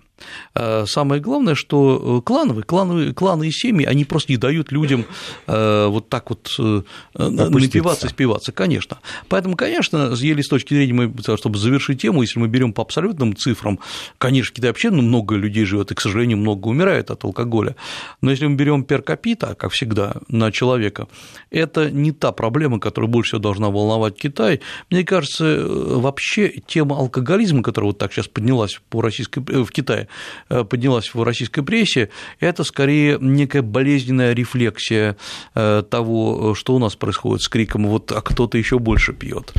Э, 0.54 0.84
самое 0.86 1.20
главное, 1.20 1.54
что 1.54 2.22
клановые, 2.24 2.64
клановые, 2.64 3.14
кланы 3.14 3.48
и 3.48 3.50
семьи, 3.50 3.86
они 3.86 4.04
просто 4.04 4.32
не 4.32 4.36
дают 4.36 4.72
людям 4.72 5.04
э, 5.46 5.86
вот 5.86 6.08
так 6.08 6.30
вот 6.30 6.54
э, 6.58 6.82
напиваться, 7.14 8.08
спиваться, 8.08 8.52
конечно. 8.52 8.98
Поэтому, 9.28 9.56
конечно, 9.56 10.14
ели 10.16 10.42
с 10.42 10.48
точки 10.48 10.74
зрения, 10.74 10.92
мы, 10.92 11.14
чтобы 11.36 11.58
завершить 11.58 12.02
тему, 12.02 12.22
если 12.22 12.38
мы 12.38 12.48
берем 12.48 12.72
по 12.72 12.82
абсолютным 12.82 13.36
цифрам, 13.36 13.78
конечно, 14.18 14.50
в 14.50 14.54
Китае 14.54 14.70
вообще 14.70 14.90
ну, 14.90 15.02
много 15.02 15.36
людей 15.36 15.64
живет, 15.64 15.90
и, 15.90 15.94
к 15.94 16.00
сожалению, 16.00 16.38
много 16.38 16.68
умирает 16.68 17.10
от 17.10 17.24
алкоголя. 17.24 17.76
Но 18.20 18.30
если 18.30 18.46
мы 18.46 18.56
берем 18.56 18.84
пер 18.84 19.02
капита, 19.02 19.54
как 19.54 19.72
всегда, 19.72 20.16
на 20.28 20.52
человека, 20.52 21.08
это 21.50 21.90
не 21.90 22.12
та 22.12 22.32
проблема, 22.32 22.80
которая 22.80 23.10
больше 23.10 23.30
всего 23.30 23.40
должна 23.40 23.70
волновать 23.70 24.16
Китай. 24.16 24.60
Мне 24.90 25.04
кажется, 25.04 25.64
вообще 25.66 26.62
тема 26.66 26.96
алкоголизма, 26.96 27.62
которая 27.62 27.88
вот 27.90 27.98
так 27.98 28.12
сейчас 28.12 28.28
поднялась 28.28 28.80
по 28.88 29.00
российской, 29.02 29.40
в 29.40 29.70
Китае, 29.70 30.07
Э, 30.48 30.64
поднялась 30.64 31.12
в 31.14 31.22
российской 31.22 31.62
прессе, 31.62 32.10
это 32.40 32.64
скорее 32.64 33.18
некая 33.20 33.62
болезненная 33.62 34.32
рефлексия 34.32 35.16
э, 35.54 35.82
того, 35.88 36.54
что 36.54 36.74
у 36.74 36.78
нас 36.78 36.96
происходит 36.96 37.42
с 37.42 37.48
криком 37.48 37.86
«вот, 37.86 38.12
а 38.12 38.20
кто-то 38.20 38.58
еще 38.58 38.78
больше 38.78 39.12
пьет. 39.12 39.52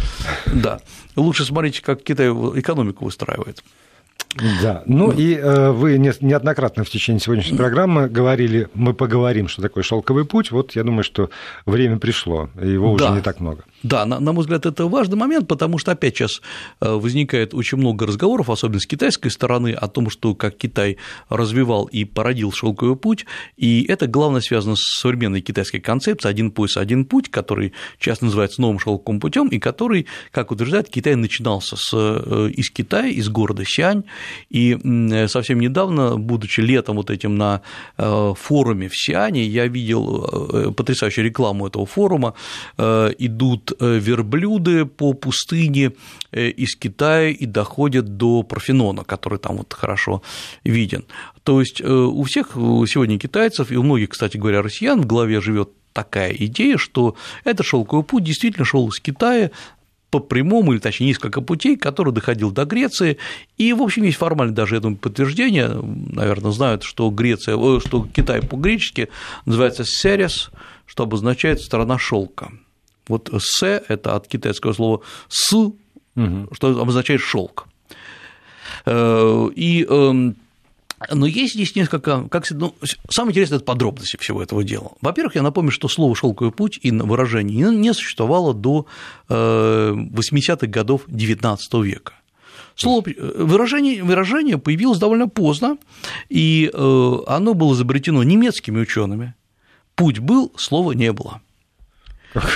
Да, 0.45 0.79
лучше 1.15 1.45
смотрите, 1.45 1.81
как 1.81 2.03
Китай 2.03 2.27
экономику 2.29 3.05
выстраивает. 3.05 3.63
Да, 4.61 4.83
ну 4.85 5.11
и 5.11 5.35
э, 5.35 5.71
вы 5.71 5.97
неоднократно 5.97 6.83
в 6.83 6.89
течение 6.89 7.19
сегодняшней 7.19 7.57
программы 7.57 8.07
говорили, 8.07 8.69
мы 8.75 8.93
поговорим, 8.93 9.47
что 9.47 9.63
такое 9.63 9.83
шелковый 9.83 10.23
путь. 10.23 10.51
Вот 10.51 10.75
я 10.75 10.83
думаю, 10.83 11.03
что 11.03 11.31
время 11.65 11.97
пришло, 11.97 12.47
его 12.61 12.95
да. 12.95 13.05
уже 13.05 13.15
не 13.15 13.21
так 13.21 13.39
много. 13.39 13.63
Да, 13.83 14.05
на, 14.05 14.19
на 14.19 14.33
мой 14.33 14.41
взгляд, 14.41 14.65
это 14.65 14.87
важный 14.87 15.15
момент, 15.15 15.47
потому 15.47 15.77
что 15.77 15.91
опять 15.91 16.17
сейчас 16.17 16.41
э, 16.81 16.91
возникает 16.91 17.53
очень 17.53 17.77
много 17.77 18.05
разговоров, 18.05 18.49
особенно 18.49 18.79
с 18.79 18.85
китайской 18.85 19.29
стороны, 19.29 19.71
о 19.71 19.87
том, 19.87 20.09
что 20.09 20.35
как 20.35 20.57
Китай 20.57 20.97
развивал 21.29 21.85
и 21.85 22.03
породил 22.03 22.51
шелковый 22.51 22.97
путь, 22.97 23.25
и 23.55 23.85
это 23.87 24.07
главное 24.07 24.41
связано 24.41 24.75
с 24.75 24.99
современной 24.99 25.39
китайской 25.41 25.79
концепцией 25.79 26.31
«один 26.31 26.51
пояс, 26.51 26.75
один 26.75 27.05
путь», 27.05 27.29
который 27.29 27.71
часто 27.99 28.25
называется 28.25 28.61
новым 28.61 28.79
шелковым 28.79 29.21
путем, 29.21 29.47
и 29.47 29.59
который, 29.59 30.07
как 30.31 30.51
утверждает, 30.51 30.89
Китай 30.89 31.15
начинался 31.15 31.77
с, 31.77 31.91
э, 31.93 32.49
из 32.53 32.69
Китая, 32.71 33.07
из 33.07 33.29
города 33.29 33.63
Сиань, 33.65 34.03
и 34.49 34.77
совсем 35.29 35.59
недавно, 35.59 36.17
будучи 36.17 36.59
летом 36.59 36.97
вот 36.97 37.09
этим 37.09 37.37
на 37.37 37.61
э, 37.97 38.33
форуме 38.37 38.89
в 38.89 38.95
Сиане, 38.95 39.45
я 39.45 39.67
видел 39.67 40.73
потрясающую 40.75 41.25
рекламу 41.25 41.67
этого 41.67 41.85
форума, 41.85 42.33
идут 42.77 43.68
Э, 43.79 43.99
верблюды 43.99 44.85
по 44.85 45.13
пустыне 45.13 45.91
э, 46.31 46.49
из 46.49 46.75
Китая 46.75 47.29
и 47.29 47.45
доходят 47.45 48.17
до 48.17 48.43
Парфенона, 48.43 49.03
который 49.03 49.39
там 49.39 49.57
вот 49.57 49.73
хорошо 49.73 50.21
виден. 50.63 51.05
То 51.43 51.59
есть 51.59 51.81
э, 51.81 51.87
у 51.87 52.23
всех 52.23 52.51
сегодня 52.53 53.19
китайцев, 53.19 53.71
и 53.71 53.77
у 53.77 53.83
многих, 53.83 54.09
кстати 54.09 54.37
говоря, 54.37 54.61
россиян 54.61 55.01
в 55.01 55.05
голове 55.05 55.41
живет 55.41 55.69
такая 55.93 56.31
идея, 56.31 56.77
что 56.77 57.15
этот 57.43 57.65
шелковый 57.65 58.05
путь 58.05 58.23
действительно 58.23 58.65
шел 58.65 58.87
из 58.89 58.99
Китая 58.99 59.51
по 60.11 60.19
прямому, 60.19 60.73
или 60.73 60.79
точнее 60.79 61.07
несколько 61.07 61.41
путей, 61.41 61.77
который 61.77 62.13
доходил 62.13 62.51
до 62.51 62.65
Греции, 62.65 63.17
и, 63.57 63.73
в 63.73 63.81
общем, 63.81 64.03
есть 64.03 64.17
формально 64.17 64.55
даже 64.55 64.77
этому 64.77 64.97
подтверждение, 64.97 65.69
наверное, 65.69 66.51
знают, 66.51 66.83
что 66.83 67.09
Греция, 67.11 67.57
что 67.79 68.07
Китай 68.11 68.41
по-гречески 68.41 69.09
называется 69.45 69.83
«серес», 69.85 70.49
что 70.87 71.03
обозначает 71.03 71.61
«страна 71.61 71.99
шелка. 71.99 72.51
Вот 73.09 73.29
«с»– 73.37 73.63
это 73.89 74.15
от 74.15 74.27
китайского 74.27 74.71
слова 74.73 75.01
«с», 75.27 75.53
угу. 75.53 75.75
что 76.53 76.79
обозначает 76.79 77.21
шелк. 77.21 77.67
Э, 78.85 79.49
и 79.55 79.85
эм, 79.89 80.35
но 81.09 81.25
есть 81.25 81.53
здесь 81.53 81.75
несколько, 81.75 82.27
как, 82.29 82.49
ну, 82.51 82.75
самое 83.09 83.31
интересное– 83.31 83.57
это 83.57 83.65
подробности 83.65 84.17
всего 84.17 84.43
этого 84.43 84.63
дела. 84.63 84.91
Во-первых, 85.01 85.35
я 85.35 85.41
напомню, 85.41 85.71
что 85.71 85.87
слово 85.87 86.15
«шелковый 86.15 86.51
путь» 86.51 86.79
и 86.81 86.91
выражение 86.91 87.71
не 87.71 87.93
существовало 87.93 88.53
до 88.53 88.85
80-х 89.29 90.65
э, 90.65 90.69
годов 90.69 91.07
XIX 91.07 91.57
века. 91.83 92.13
Слово, 92.75 93.03
э, 93.09 93.43
выражение, 93.43 94.03
выражение 94.03 94.57
появилось 94.57 94.99
довольно 94.99 95.29
поздно, 95.29 95.77
и 96.29 96.69
оно 96.73 97.53
было 97.53 97.73
изобретено 97.73 98.23
немецкими 98.23 98.79
учеными. 98.79 99.35
Путь 99.95 100.19
был, 100.19 100.51
слова 100.57 100.91
не 100.91 101.11
было. 101.13 101.41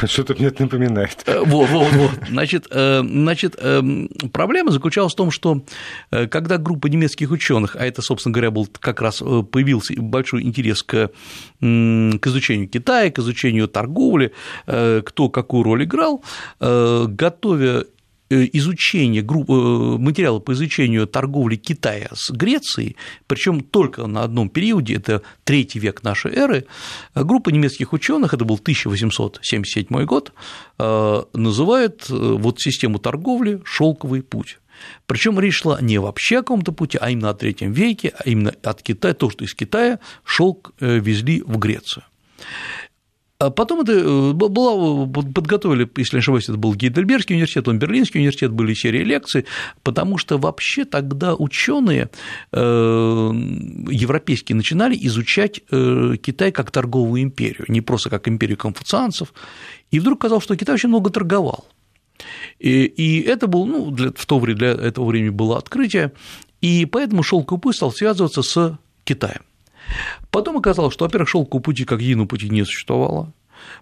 Что-то 0.06 0.36
мне 0.36 0.48
это 0.48 0.64
напоминает. 0.64 1.24
Э, 1.26 1.40
вот, 1.44 1.70
вот, 1.70 1.92
вот. 1.94 2.12
Значит, 2.30 2.68
э, 2.70 3.02
значит, 3.04 3.56
э, 3.58 3.82
проблема 4.32 4.72
заключалась 4.72 5.14
в 5.14 5.16
том, 5.16 5.32
что 5.32 5.64
когда 6.10 6.58
группа 6.58 6.88
немецких 6.88 7.32
ученых, 7.32 7.76
а 7.76 7.86
это, 7.86 8.02
собственно 8.02 8.34
говоря, 8.34 8.52
был 8.52 8.68
как 8.80 9.02
раз 9.02 9.18
появился 9.18 9.94
большой 9.98 10.44
интерес 10.44 10.84
к, 10.84 11.10
к 11.60 12.28
изучению 12.28 12.70
Китая, 12.70 13.10
к 13.10 13.20
изучению 13.20 13.68
торговли, 13.68 14.34
кто 14.66 15.30
какую 15.30 15.64
роль 15.64 15.84
играл, 15.86 16.24
готовя 16.60 17.64
Э, 17.64 17.84
изучение 18.54 19.22
групп, 19.22 19.50
э, 19.50 19.54
материала 19.54 20.40
по 20.40 20.54
изучению 20.54 21.08
торговли 21.08 21.56
Китая 21.56 22.10
с 22.14 22.32
Грецией, 22.32 22.96
причем 23.28 23.62
только 23.62 24.08
на 24.08 24.24
одном 24.24 24.50
периоде, 24.50 24.96
это 24.96 25.22
третий 25.44 25.80
век 25.80 26.04
нашей 26.04 26.34
эры, 26.34 26.66
группа 27.16 27.50
немецких 27.50 27.94
ученых, 27.94 28.34
это 28.34 28.46
был 28.46 28.56
1877 28.56 30.06
год, 30.06 30.34
э, 30.80 31.24
называет 31.34 32.10
вот 32.10 32.60
систему 32.60 33.00
торговли 33.00 33.62
шелковый 33.64 34.22
путь. 34.22 34.60
Причем 35.06 35.40
речь 35.40 35.62
шла 35.62 35.80
не 35.82 35.98
вообще 35.98 36.40
о 36.40 36.42
каком-то 36.42 36.72
пути, 36.72 36.98
а 37.00 37.10
именно 37.10 37.30
о 37.30 37.34
третьем 37.34 37.72
веке, 37.72 38.14
а 38.18 38.28
именно 38.28 38.54
от 38.64 38.82
Китая, 38.82 39.14
то, 39.14 39.30
что 39.30 39.46
из 39.46 39.54
Китая 39.54 40.00
шелк 40.26 40.74
везли 40.80 41.42
в 41.42 41.58
Грецию. 41.58 42.04
А 43.40 43.50
потом 43.50 43.82
это 43.82 43.92
э, 43.94 44.34
было, 44.34 45.06
подготовили, 45.08 45.90
если 45.98 46.18
не 46.18 46.20
ошибаюсь, 46.20 46.46
это 46.46 46.58
был 46.58 46.76
Гейдельбергский 46.76 47.36
университет, 47.36 47.68
он 47.68 47.80
Берлинский 47.80 48.20
университет, 48.20 48.52
были 48.52 48.74
серии 48.74 49.04
лекций, 49.04 49.46
потому 49.82 50.18
что 50.18 50.38
вообще 50.38 50.86
тогда 50.86 51.36
ученые 51.36 52.10
э, 52.52 52.58
европейские 52.58 54.56
начинали 54.56 54.98
изучать 55.08 55.62
э, 55.72 56.16
Китай 56.22 56.52
как 56.52 56.72
торговую 56.72 57.24
империю, 57.24 57.66
не 57.68 57.82
просто 57.82 58.10
как 58.10 58.28
империю 58.28 58.58
конфуцианцев, 58.58 59.34
и 59.92 60.00
вдруг 60.00 60.22
казалось, 60.22 60.44
что 60.44 60.56
Китай 60.56 60.76
очень 60.76 60.90
много 60.90 61.10
торговал. 61.10 61.66
И, 62.60 62.86
и 62.86 63.22
это 63.22 63.48
было, 63.48 63.66
ну, 63.66 63.92
для, 63.92 64.12
в 64.16 64.26
то 64.26 64.40
время, 64.40 64.60
для 64.60 64.72
этого 64.72 65.06
времени 65.06 65.32
было 65.32 65.58
открытие, 65.58 66.14
и 66.62 66.86
поэтому 66.86 67.24
шелковый 67.24 67.60
путь 67.60 67.76
стал 67.76 67.92
связываться 67.92 68.42
с 68.42 68.80
Китаем. 69.04 69.42
Потом 70.32 70.58
оказалось, 70.58 70.94
что, 70.94 71.06
во-первых, 71.06 71.30
шелкового 71.30 71.64
пути 71.64 71.86
как 71.86 72.02
единого 72.02 72.28
пути 72.28 72.50
не 72.50 72.66
существовало. 72.66 73.34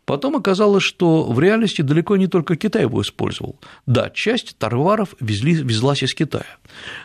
Потом 0.05 0.35
оказалось, 0.35 0.83
что 0.83 1.23
в 1.23 1.39
реальности 1.39 1.81
далеко 1.81 2.17
не 2.17 2.27
только 2.27 2.55
Китай 2.55 2.83
его 2.83 3.01
использовал. 3.01 3.59
Да, 3.85 4.09
часть 4.09 4.57
товаров 4.57 5.15
везли, 5.19 5.53
везлась 5.53 6.03
из 6.03 6.13
Китая, 6.13 6.45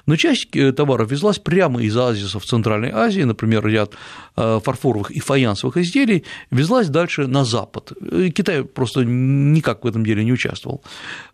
но 0.06 0.16
часть 0.16 0.54
э, 0.56 0.72
товаров 0.72 1.10
везлась 1.10 1.38
прямо 1.38 1.82
из 1.82 1.96
оазисов 1.96 2.44
Центральной 2.44 2.90
Азии, 2.90 3.22
например, 3.22 3.66
ряд 3.66 3.92
э, 4.36 4.60
фарфоровых 4.62 5.10
и 5.10 5.20
фаянсовых 5.20 5.76
изделий, 5.78 6.24
везлась 6.50 6.88
дальше 6.88 7.26
на 7.26 7.44
Запад. 7.44 7.92
Китай 8.34 8.64
просто 8.64 9.04
никак 9.04 9.84
в 9.84 9.86
этом 9.86 10.04
деле 10.04 10.24
не 10.24 10.32
участвовал. 10.32 10.82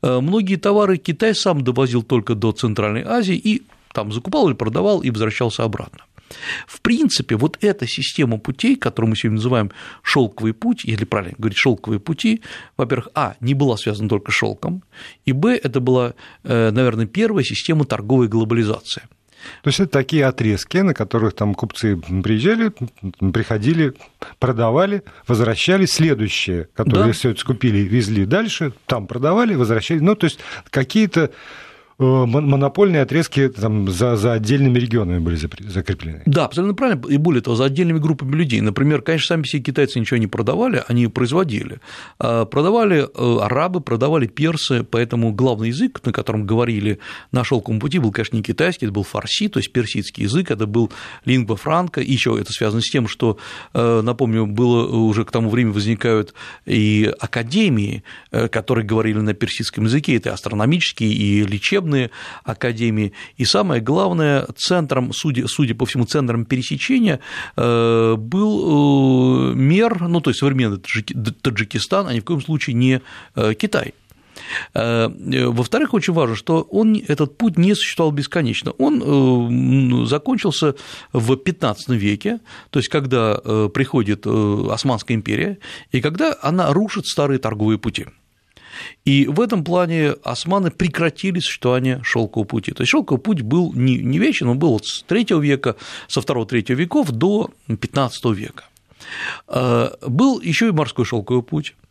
Э, 0.02 0.20
многие 0.20 0.56
товары 0.56 0.96
Китай 0.96 1.34
сам 1.34 1.62
довозил 1.62 2.02
только 2.02 2.34
до 2.34 2.52
Центральной 2.52 3.02
Азии 3.02 3.36
и 3.36 3.62
там 3.92 4.12
закупал 4.12 4.48
или 4.48 4.54
продавал 4.54 5.02
и 5.02 5.10
возвращался 5.10 5.64
обратно. 5.64 6.00
В 6.66 6.80
принципе, 6.80 7.36
вот 7.36 7.58
эта 7.60 7.86
система 7.86 8.38
путей, 8.38 8.76
которую 8.76 9.10
мы 9.10 9.16
сегодня 9.16 9.36
называем 9.36 9.70
шелковый 10.02 10.54
путь, 10.54 10.84
или 10.84 11.04
правильно 11.04 11.34
говорить 11.38 11.58
шелковые 11.58 12.00
пути, 12.00 12.42
во-первых, 12.76 13.08
а, 13.14 13.36
не 13.40 13.54
была 13.54 13.76
связана 13.76 14.08
только 14.08 14.32
с 14.32 14.34
шелком, 14.34 14.82
и 15.24 15.32
б, 15.32 15.54
это 15.54 15.80
была, 15.80 16.14
э, 16.44 16.70
наверное, 16.70 17.06
первая 17.06 17.44
система 17.44 17.84
торговой 17.84 18.28
глобализации. 18.28 19.02
То 19.62 19.68
есть 19.68 19.80
это 19.80 19.90
такие 19.90 20.26
отрезки, 20.26 20.78
на 20.78 20.94
которых 20.94 21.34
там 21.34 21.54
купцы 21.54 21.96
приезжали, 21.96 22.72
приходили, 23.32 23.94
продавали, 24.38 25.02
возвращались, 25.26 25.92
следующие, 25.92 26.68
которые 26.74 27.06
да. 27.06 27.12
все 27.12 27.30
это 27.30 27.40
скупили, 27.40 27.78
везли 27.78 28.24
дальше, 28.24 28.72
там 28.86 29.06
продавали, 29.06 29.54
возвращались. 29.54 30.02
Ну, 30.02 30.14
то 30.14 30.26
есть 30.26 30.38
какие-то 30.70 31.30
монопольные 31.98 33.02
отрезки 33.02 33.48
там, 33.48 33.88
за, 33.90 34.16
за 34.16 34.32
отдельными 34.32 34.78
регионами 34.78 35.18
были 35.18 35.36
закреплены. 35.36 36.22
Да, 36.26 36.46
абсолютно 36.46 36.74
правильно. 36.74 37.06
И 37.08 37.16
более 37.16 37.42
того, 37.42 37.56
за 37.56 37.64
отдельными 37.64 37.98
группами 37.98 38.34
людей. 38.34 38.60
Например, 38.60 39.02
конечно, 39.02 39.28
сами 39.28 39.42
все 39.42 39.60
китайцы 39.60 40.00
ничего 40.00 40.18
не 40.18 40.26
продавали, 40.26 40.82
они 40.88 41.06
производили. 41.08 41.80
А, 42.18 42.44
продавали 42.44 43.02
э, 43.02 43.38
арабы, 43.40 43.80
продавали 43.80 44.26
персы, 44.26 44.84
поэтому 44.84 45.32
главный 45.32 45.68
язык, 45.68 46.00
на 46.04 46.12
котором 46.12 46.46
говорили 46.46 46.98
на 47.30 47.44
шелковом 47.44 47.80
пути, 47.80 47.98
был, 47.98 48.12
конечно, 48.12 48.36
не 48.36 48.42
китайский, 48.42 48.86
это 48.86 48.92
был 48.92 49.04
фарси, 49.04 49.48
то 49.48 49.58
есть 49.58 49.72
персидский 49.72 50.24
язык, 50.24 50.50
это 50.50 50.66
был 50.66 50.92
лингва 51.24 51.56
франка, 51.56 52.00
и 52.00 52.12
еще 52.12 52.38
это 52.40 52.52
связано 52.52 52.82
с 52.82 52.90
тем, 52.90 53.08
что, 53.08 53.38
э, 53.74 54.00
напомню, 54.02 54.46
было 54.46 54.86
уже 54.86 55.24
к 55.24 55.30
тому 55.30 55.50
времени 55.50 55.72
возникают 55.72 56.34
и 56.66 57.12
академии, 57.20 58.02
которые 58.30 58.84
говорили 58.84 59.18
на 59.18 59.34
персидском 59.34 59.84
языке, 59.84 60.16
это 60.16 60.32
астрономические 60.32 61.12
и 61.12 61.44
лечебные, 61.44 61.81
учебные 61.82 62.10
академии. 62.44 63.12
И 63.36 63.44
самое 63.44 63.80
главное, 63.80 64.46
центром, 64.56 65.12
судя, 65.12 65.46
судя 65.48 65.74
по 65.74 65.86
всему, 65.86 66.04
центром 66.04 66.44
пересечения 66.44 67.20
был 67.56 69.54
мер, 69.54 70.00
ну, 70.00 70.20
то 70.20 70.30
есть 70.30 70.40
современный 70.40 70.78
Таджикистан, 70.78 72.08
а 72.08 72.14
ни 72.14 72.20
в 72.20 72.24
коем 72.24 72.40
случае 72.40 72.74
не 72.74 73.00
Китай. 73.54 73.94
Э, 74.74 75.08
во-вторых, 75.48 75.94
очень 75.94 76.14
важно, 76.14 76.36
что 76.36 76.62
он, 76.62 76.96
этот 77.08 77.36
путь 77.36 77.58
не 77.58 77.74
существовал 77.74 78.12
бесконечно. 78.12 78.72
Он 78.72 79.02
э, 79.02 80.06
закончился 80.06 80.74
в 81.12 81.32
XV 81.32 81.76
веке, 81.96 82.40
то 82.70 82.78
есть 82.78 82.88
когда 82.88 83.38
э, 83.42 83.68
приходит 83.72 84.26
Османская 84.26 85.16
империя, 85.16 85.58
и 85.90 86.00
когда 86.00 86.36
она 86.42 86.72
рушит 86.72 87.06
старые 87.06 87.38
торговые 87.38 87.78
пути. 87.78 88.06
И 89.04 89.26
в 89.26 89.40
этом 89.40 89.64
плане 89.64 90.14
османы 90.24 90.70
прекратили 90.70 91.38
существование 91.40 92.00
шелкового 92.02 92.46
пути. 92.46 92.72
То 92.72 92.82
есть 92.82 92.90
шелковый 92.90 93.20
путь 93.20 93.42
был 93.42 93.72
не, 93.72 93.98
не 93.98 94.18
вечен, 94.18 94.48
он 94.48 94.58
был 94.58 94.78
с 94.82 95.02
третьего 95.02 95.40
века, 95.40 95.76
со 96.08 96.20
второго-третьего 96.20 96.78
веков 96.78 97.10
до 97.10 97.50
XV 97.68 98.34
века. 98.34 98.64
Был 100.06 100.40
еще 100.40 100.68
и 100.68 100.72
морской 100.72 101.04
шелковый 101.04 101.42
путь, 101.42 101.74
Э, 101.74 101.81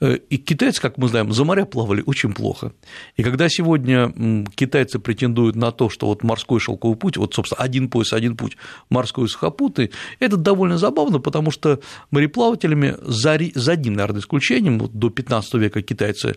и 0.00 0.38
китайцы, 0.38 0.80
как 0.80 0.96
мы 0.96 1.08
знаем, 1.08 1.32
за 1.32 1.44
моря 1.44 1.66
плавали 1.66 2.02
очень 2.06 2.32
плохо. 2.32 2.72
И 3.16 3.22
когда 3.22 3.48
сегодня 3.48 4.12
китайцы 4.54 4.98
претендуют 4.98 5.56
на 5.56 5.72
то, 5.72 5.90
что 5.90 6.06
вот 6.06 6.22
морской 6.22 6.58
шелковый 6.58 6.96
путь, 6.96 7.16
вот, 7.16 7.34
собственно, 7.34 7.62
один 7.62 7.90
пояс, 7.90 8.12
один 8.12 8.36
путь 8.36 8.56
морской 8.88 9.28
сухопутный, 9.28 9.90
это 10.18 10.36
довольно 10.36 10.78
забавно, 10.78 11.18
потому 11.18 11.50
что 11.50 11.80
мореплавателями 12.10 12.96
за, 13.02 13.38
за 13.54 13.72
одним, 13.72 13.94
наверное, 13.94 14.20
исключением, 14.20 14.78
вот 14.78 14.92
до 14.92 15.10
15 15.10 15.54
века 15.54 15.82
китайцы 15.82 16.36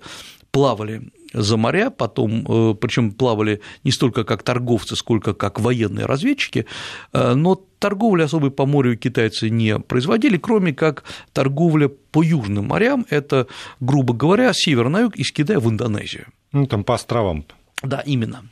плавали 0.51 1.11
за 1.34 1.57
моря, 1.57 1.89
потом, 1.89 2.45
э, 2.47 2.75
причем 2.75 3.11
плавали 3.11 3.61
не 3.84 3.91
столько 3.91 4.23
как 4.23 4.43
торговцы, 4.43 4.95
сколько 4.95 5.34
как 5.34 5.59
военные 5.59 6.05
разведчики, 6.05 6.65
э, 7.11 7.34
но 7.34 7.55
торговли 7.79 8.23
особой 8.23 8.51
по 8.51 8.65
морю 8.65 8.95
китайцы 8.97 9.49
не 9.49 9.79
производили, 9.79 10.38
кроме 10.38 10.73
как 10.73 11.03
торговля 11.34 11.89
по 11.89 12.23
южным 12.23 12.67
морям, 12.67 13.05
это, 13.09 13.47
грубо 13.79 14.13
говоря, 14.13 14.53
с 14.53 14.57
севера 14.57 14.89
на 14.89 15.01
юг 15.01 15.15
из 15.15 15.31
Китая 15.31 15.59
в 15.59 15.69
Индонезию. 15.69 16.27
Ну, 16.51 16.67
там 16.67 16.84
по 16.84 16.93
островам. 16.93 17.45
Да, 17.81 17.99
именно. 18.05 18.43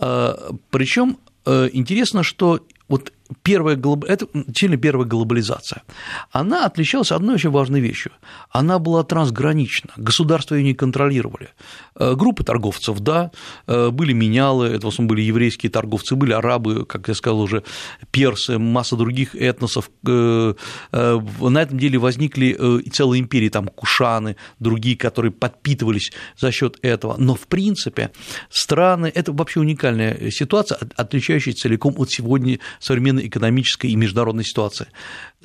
Э, 0.00 0.34
Причем 0.70 1.18
интересно, 1.46 2.24
что 2.24 2.66
вот 2.88 3.12
первая, 3.42 3.76
это 4.06 4.26
сильно 4.54 4.76
первая 4.76 5.06
глобализация, 5.06 5.82
она 6.30 6.66
отличалась 6.66 7.12
одной 7.12 7.36
очень 7.36 7.50
важной 7.50 7.80
вещью. 7.80 8.12
Она 8.50 8.78
была 8.78 9.04
трансгранична, 9.04 9.90
государства 9.96 10.54
ее 10.54 10.64
не 10.64 10.74
контролировали. 10.74 11.50
Э, 11.94 12.14
группы 12.14 12.44
торговцев, 12.44 13.00
да, 13.00 13.30
э, 13.66 13.90
были 13.90 14.12
менялы, 14.12 14.66
это 14.66 14.86
в 14.86 14.88
основном 14.88 15.08
были 15.08 15.22
еврейские 15.22 15.70
торговцы, 15.70 16.16
были 16.16 16.32
арабы, 16.32 16.84
как 16.84 17.08
я 17.08 17.14
сказал 17.14 17.40
уже, 17.40 17.62
персы, 18.10 18.58
масса 18.58 18.96
других 18.96 19.34
этносов. 19.34 19.90
Э, 20.06 20.54
на 20.92 21.62
этом 21.62 21.78
деле 21.78 21.98
возникли 21.98 22.56
целые 22.90 23.20
империи, 23.20 23.48
там 23.48 23.68
кушаны, 23.68 24.36
другие, 24.58 24.96
которые 24.96 25.32
подпитывались 25.32 26.12
за 26.38 26.52
счет 26.52 26.78
этого. 26.82 27.16
Но, 27.18 27.34
в 27.34 27.46
принципе, 27.46 28.10
страны– 28.50 29.10
это 29.14 29.32
вообще 29.32 29.60
уникальная 29.60 30.30
ситуация, 30.30 30.78
отличающаяся 30.96 31.62
целиком 31.62 31.94
от 31.98 32.10
сегодня 32.10 32.58
современной 32.80 33.15
экономической 33.24 33.90
и 33.90 33.96
международной 33.96 34.44
ситуации. 34.44 34.88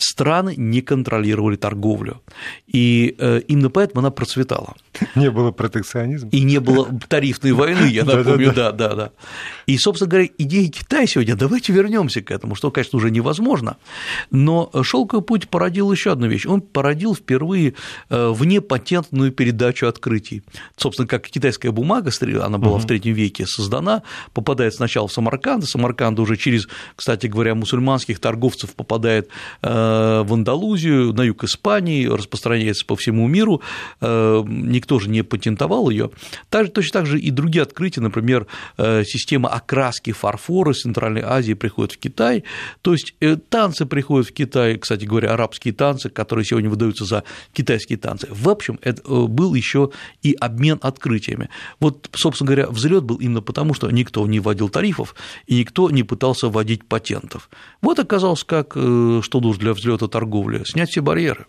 Страны 0.03 0.55
не 0.57 0.81
контролировали 0.81 1.55
торговлю, 1.57 2.21
и 2.65 3.15
э, 3.19 3.41
именно 3.47 3.69
поэтому 3.69 3.99
она 3.99 4.09
процветала. 4.09 4.73
Не 5.15 5.29
было 5.29 5.51
протекционизма. 5.51 6.29
И 6.31 6.41
не 6.41 6.59
было 6.59 6.87
тарифной 7.07 7.51
войны, 7.51 7.85
я 7.85 8.03
напомню, 8.03 8.51
да, 8.51 8.71
да, 8.71 8.95
да. 8.95 9.11
И, 9.67 9.77
собственно 9.77 10.09
говоря, 10.09 10.27
идея 10.39 10.69
Китая 10.69 11.05
сегодня, 11.05 11.35
давайте 11.35 11.71
вернемся 11.71 12.21
к 12.21 12.31
этому, 12.31 12.55
что, 12.55 12.71
конечно, 12.71 12.97
уже 12.97 13.11
невозможно, 13.11 13.77
но 14.31 14.71
шелковый 14.81 15.23
путь 15.23 15.49
породил 15.49 15.91
еще 15.91 16.13
одну 16.13 16.27
вещь. 16.27 16.47
Он 16.47 16.61
породил 16.61 17.13
впервые 17.13 17.75
э, 18.09 18.29
внепатентную 18.29 19.31
передачу 19.31 19.85
открытий. 19.85 20.41
Собственно, 20.77 21.07
как 21.07 21.27
китайская 21.27 21.71
бумага, 21.71 22.11
она 22.41 22.57
была 22.57 22.77
в 22.79 22.87
третьем 22.87 23.13
веке 23.13 23.45
создана, 23.45 24.01
попадает 24.33 24.73
сначала 24.73 25.07
в 25.07 25.13
Самарканд, 25.13 25.65
Самарканд 25.65 26.19
уже 26.19 26.37
через, 26.37 26.67
кстати 26.95 27.27
говоря, 27.27 27.53
мусульманских 27.55 28.19
торговцев 28.19 28.73
попадает 28.75 29.29
э, 29.61 29.90
в 30.23 30.33
Андалузию, 30.33 31.13
на 31.13 31.21
юг 31.23 31.43
Испании, 31.43 32.05
распространяется 32.05 32.85
по 32.85 32.95
всему 32.95 33.27
миру, 33.27 33.61
э, 34.01 34.43
никто 34.47 34.99
же 34.99 35.09
не 35.09 35.23
патентовал 35.23 35.89
ее. 35.89 36.11
Точно 36.49 36.91
так 36.91 37.05
же 37.05 37.19
и 37.19 37.31
другие 37.31 37.63
открытия, 37.63 38.01
например, 38.01 38.47
э, 38.77 39.03
система 39.05 39.49
окраски 39.49 40.11
фарфора 40.11 40.71
из 40.71 40.81
Центральной 40.81 41.21
Азии 41.21 41.53
приходит 41.53 41.93
в 41.93 41.97
Китай, 41.97 42.43
то 42.81 42.93
есть 42.93 43.15
танцы 43.49 43.85
приходят 43.85 44.27
в 44.27 44.33
Китай, 44.33 44.77
кстати 44.77 45.05
говоря, 45.05 45.33
арабские 45.33 45.73
танцы, 45.73 46.09
которые 46.09 46.45
сегодня 46.45 46.69
выдаются 46.69 47.05
за 47.05 47.23
китайские 47.53 47.97
танцы. 47.97 48.27
В 48.29 48.49
общем, 48.49 48.79
это 48.81 49.01
был 49.09 49.53
еще 49.53 49.91
и 50.21 50.35
обмен 50.39 50.79
открытиями. 50.81 51.49
Вот, 51.79 52.09
собственно 52.13 52.47
говоря, 52.47 52.67
взлет 52.67 53.03
был 53.03 53.17
именно 53.17 53.41
потому, 53.41 53.73
что 53.73 53.89
никто 53.91 54.25
не 54.27 54.39
вводил 54.39 54.69
тарифов 54.69 55.15
и 55.47 55.59
никто 55.59 55.89
не 55.89 56.03
пытался 56.03 56.49
вводить 56.49 56.85
патентов. 56.85 57.49
Вот 57.81 57.99
оказалось, 57.99 58.43
как, 58.43 58.73
э, 58.75 59.21
что 59.23 59.39
нужно 59.39 59.61
для 59.61 59.70
взлета 59.73 60.07
торговли, 60.07 60.63
снять 60.65 60.89
все 60.89 61.01
барьеры. 61.01 61.45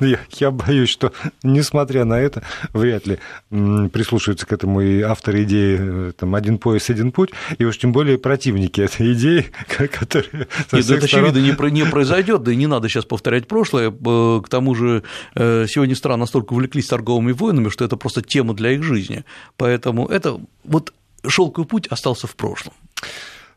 Я, 0.00 0.18
я 0.30 0.50
боюсь, 0.50 0.88
что, 0.88 1.12
несмотря 1.42 2.04
на 2.04 2.18
это, 2.18 2.42
вряд 2.72 3.06
ли 3.06 3.18
прислушаются 3.50 4.46
к 4.46 4.52
этому 4.52 4.80
и 4.80 5.02
авторы 5.02 5.42
идеи 5.44 5.76
э, 5.78 6.12
там, 6.16 6.34
«один 6.34 6.58
пояс, 6.58 6.88
один 6.88 7.12
путь», 7.12 7.30
и 7.58 7.64
уж 7.64 7.76
тем 7.76 7.92
более 7.92 8.16
противники 8.16 8.80
этой 8.80 9.12
идеи, 9.12 9.50
которые... 9.68 10.48
Нет, 10.72 10.90
это, 10.90 11.04
очевидно, 11.04 11.38
не, 11.38 11.70
не 11.70 11.84
произойдет, 11.84 12.42
да 12.44 12.52
и 12.52 12.56
не 12.56 12.66
надо 12.66 12.88
сейчас 12.88 13.04
повторять 13.04 13.46
прошлое. 13.46 13.90
К 13.90 14.48
тому 14.48 14.74
же 14.74 15.02
э, 15.34 15.66
сегодня 15.68 15.94
страны 15.94 16.20
настолько 16.20 16.54
увлеклись 16.54 16.86
торговыми 16.86 17.32
войнами, 17.32 17.68
что 17.68 17.84
это 17.84 17.96
просто 17.96 18.22
тема 18.22 18.54
для 18.54 18.70
их 18.72 18.82
жизни. 18.82 19.24
Поэтому 19.58 20.06
это 20.06 20.40
вот 20.64 20.94
шелковый 21.26 21.68
путь 21.68 21.88
остался 21.88 22.26
в 22.26 22.34
прошлом. 22.36 22.72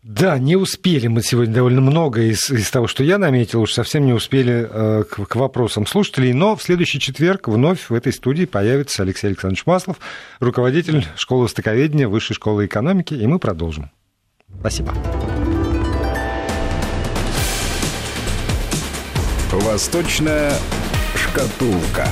Да, 0.07 0.37
не 0.37 0.55
успели 0.55 1.07
мы 1.07 1.23
сегодня 1.23 1.55
довольно 1.55 1.81
много 1.81 2.21
из, 2.21 2.51
из 2.51 2.69
того, 2.69 2.85
что 2.85 3.03
я 3.03 3.17
наметил, 3.17 3.61
уж 3.61 3.73
совсем 3.73 4.05
не 4.05 4.13
успели 4.13 4.69
э, 4.69 5.03
к, 5.03 5.25
к 5.25 5.35
вопросам 5.35 5.87
слушателей, 5.87 6.31
но 6.31 6.55
в 6.55 6.61
следующий 6.61 6.99
четверг 6.99 7.47
вновь 7.47 7.89
в 7.89 7.93
этой 7.95 8.13
студии 8.13 8.45
появится 8.45 9.01
Алексей 9.01 9.25
Александрович 9.25 9.65
Маслов, 9.65 9.97
руководитель 10.39 11.07
школы 11.15 11.45
востоковедения 11.45 12.07
Высшей 12.07 12.35
школы 12.35 12.67
экономики, 12.67 13.15
и 13.15 13.25
мы 13.25 13.39
продолжим. 13.39 13.89
Спасибо. 14.59 14.93
Восточная 19.51 20.53
шкатулка. 21.15 22.07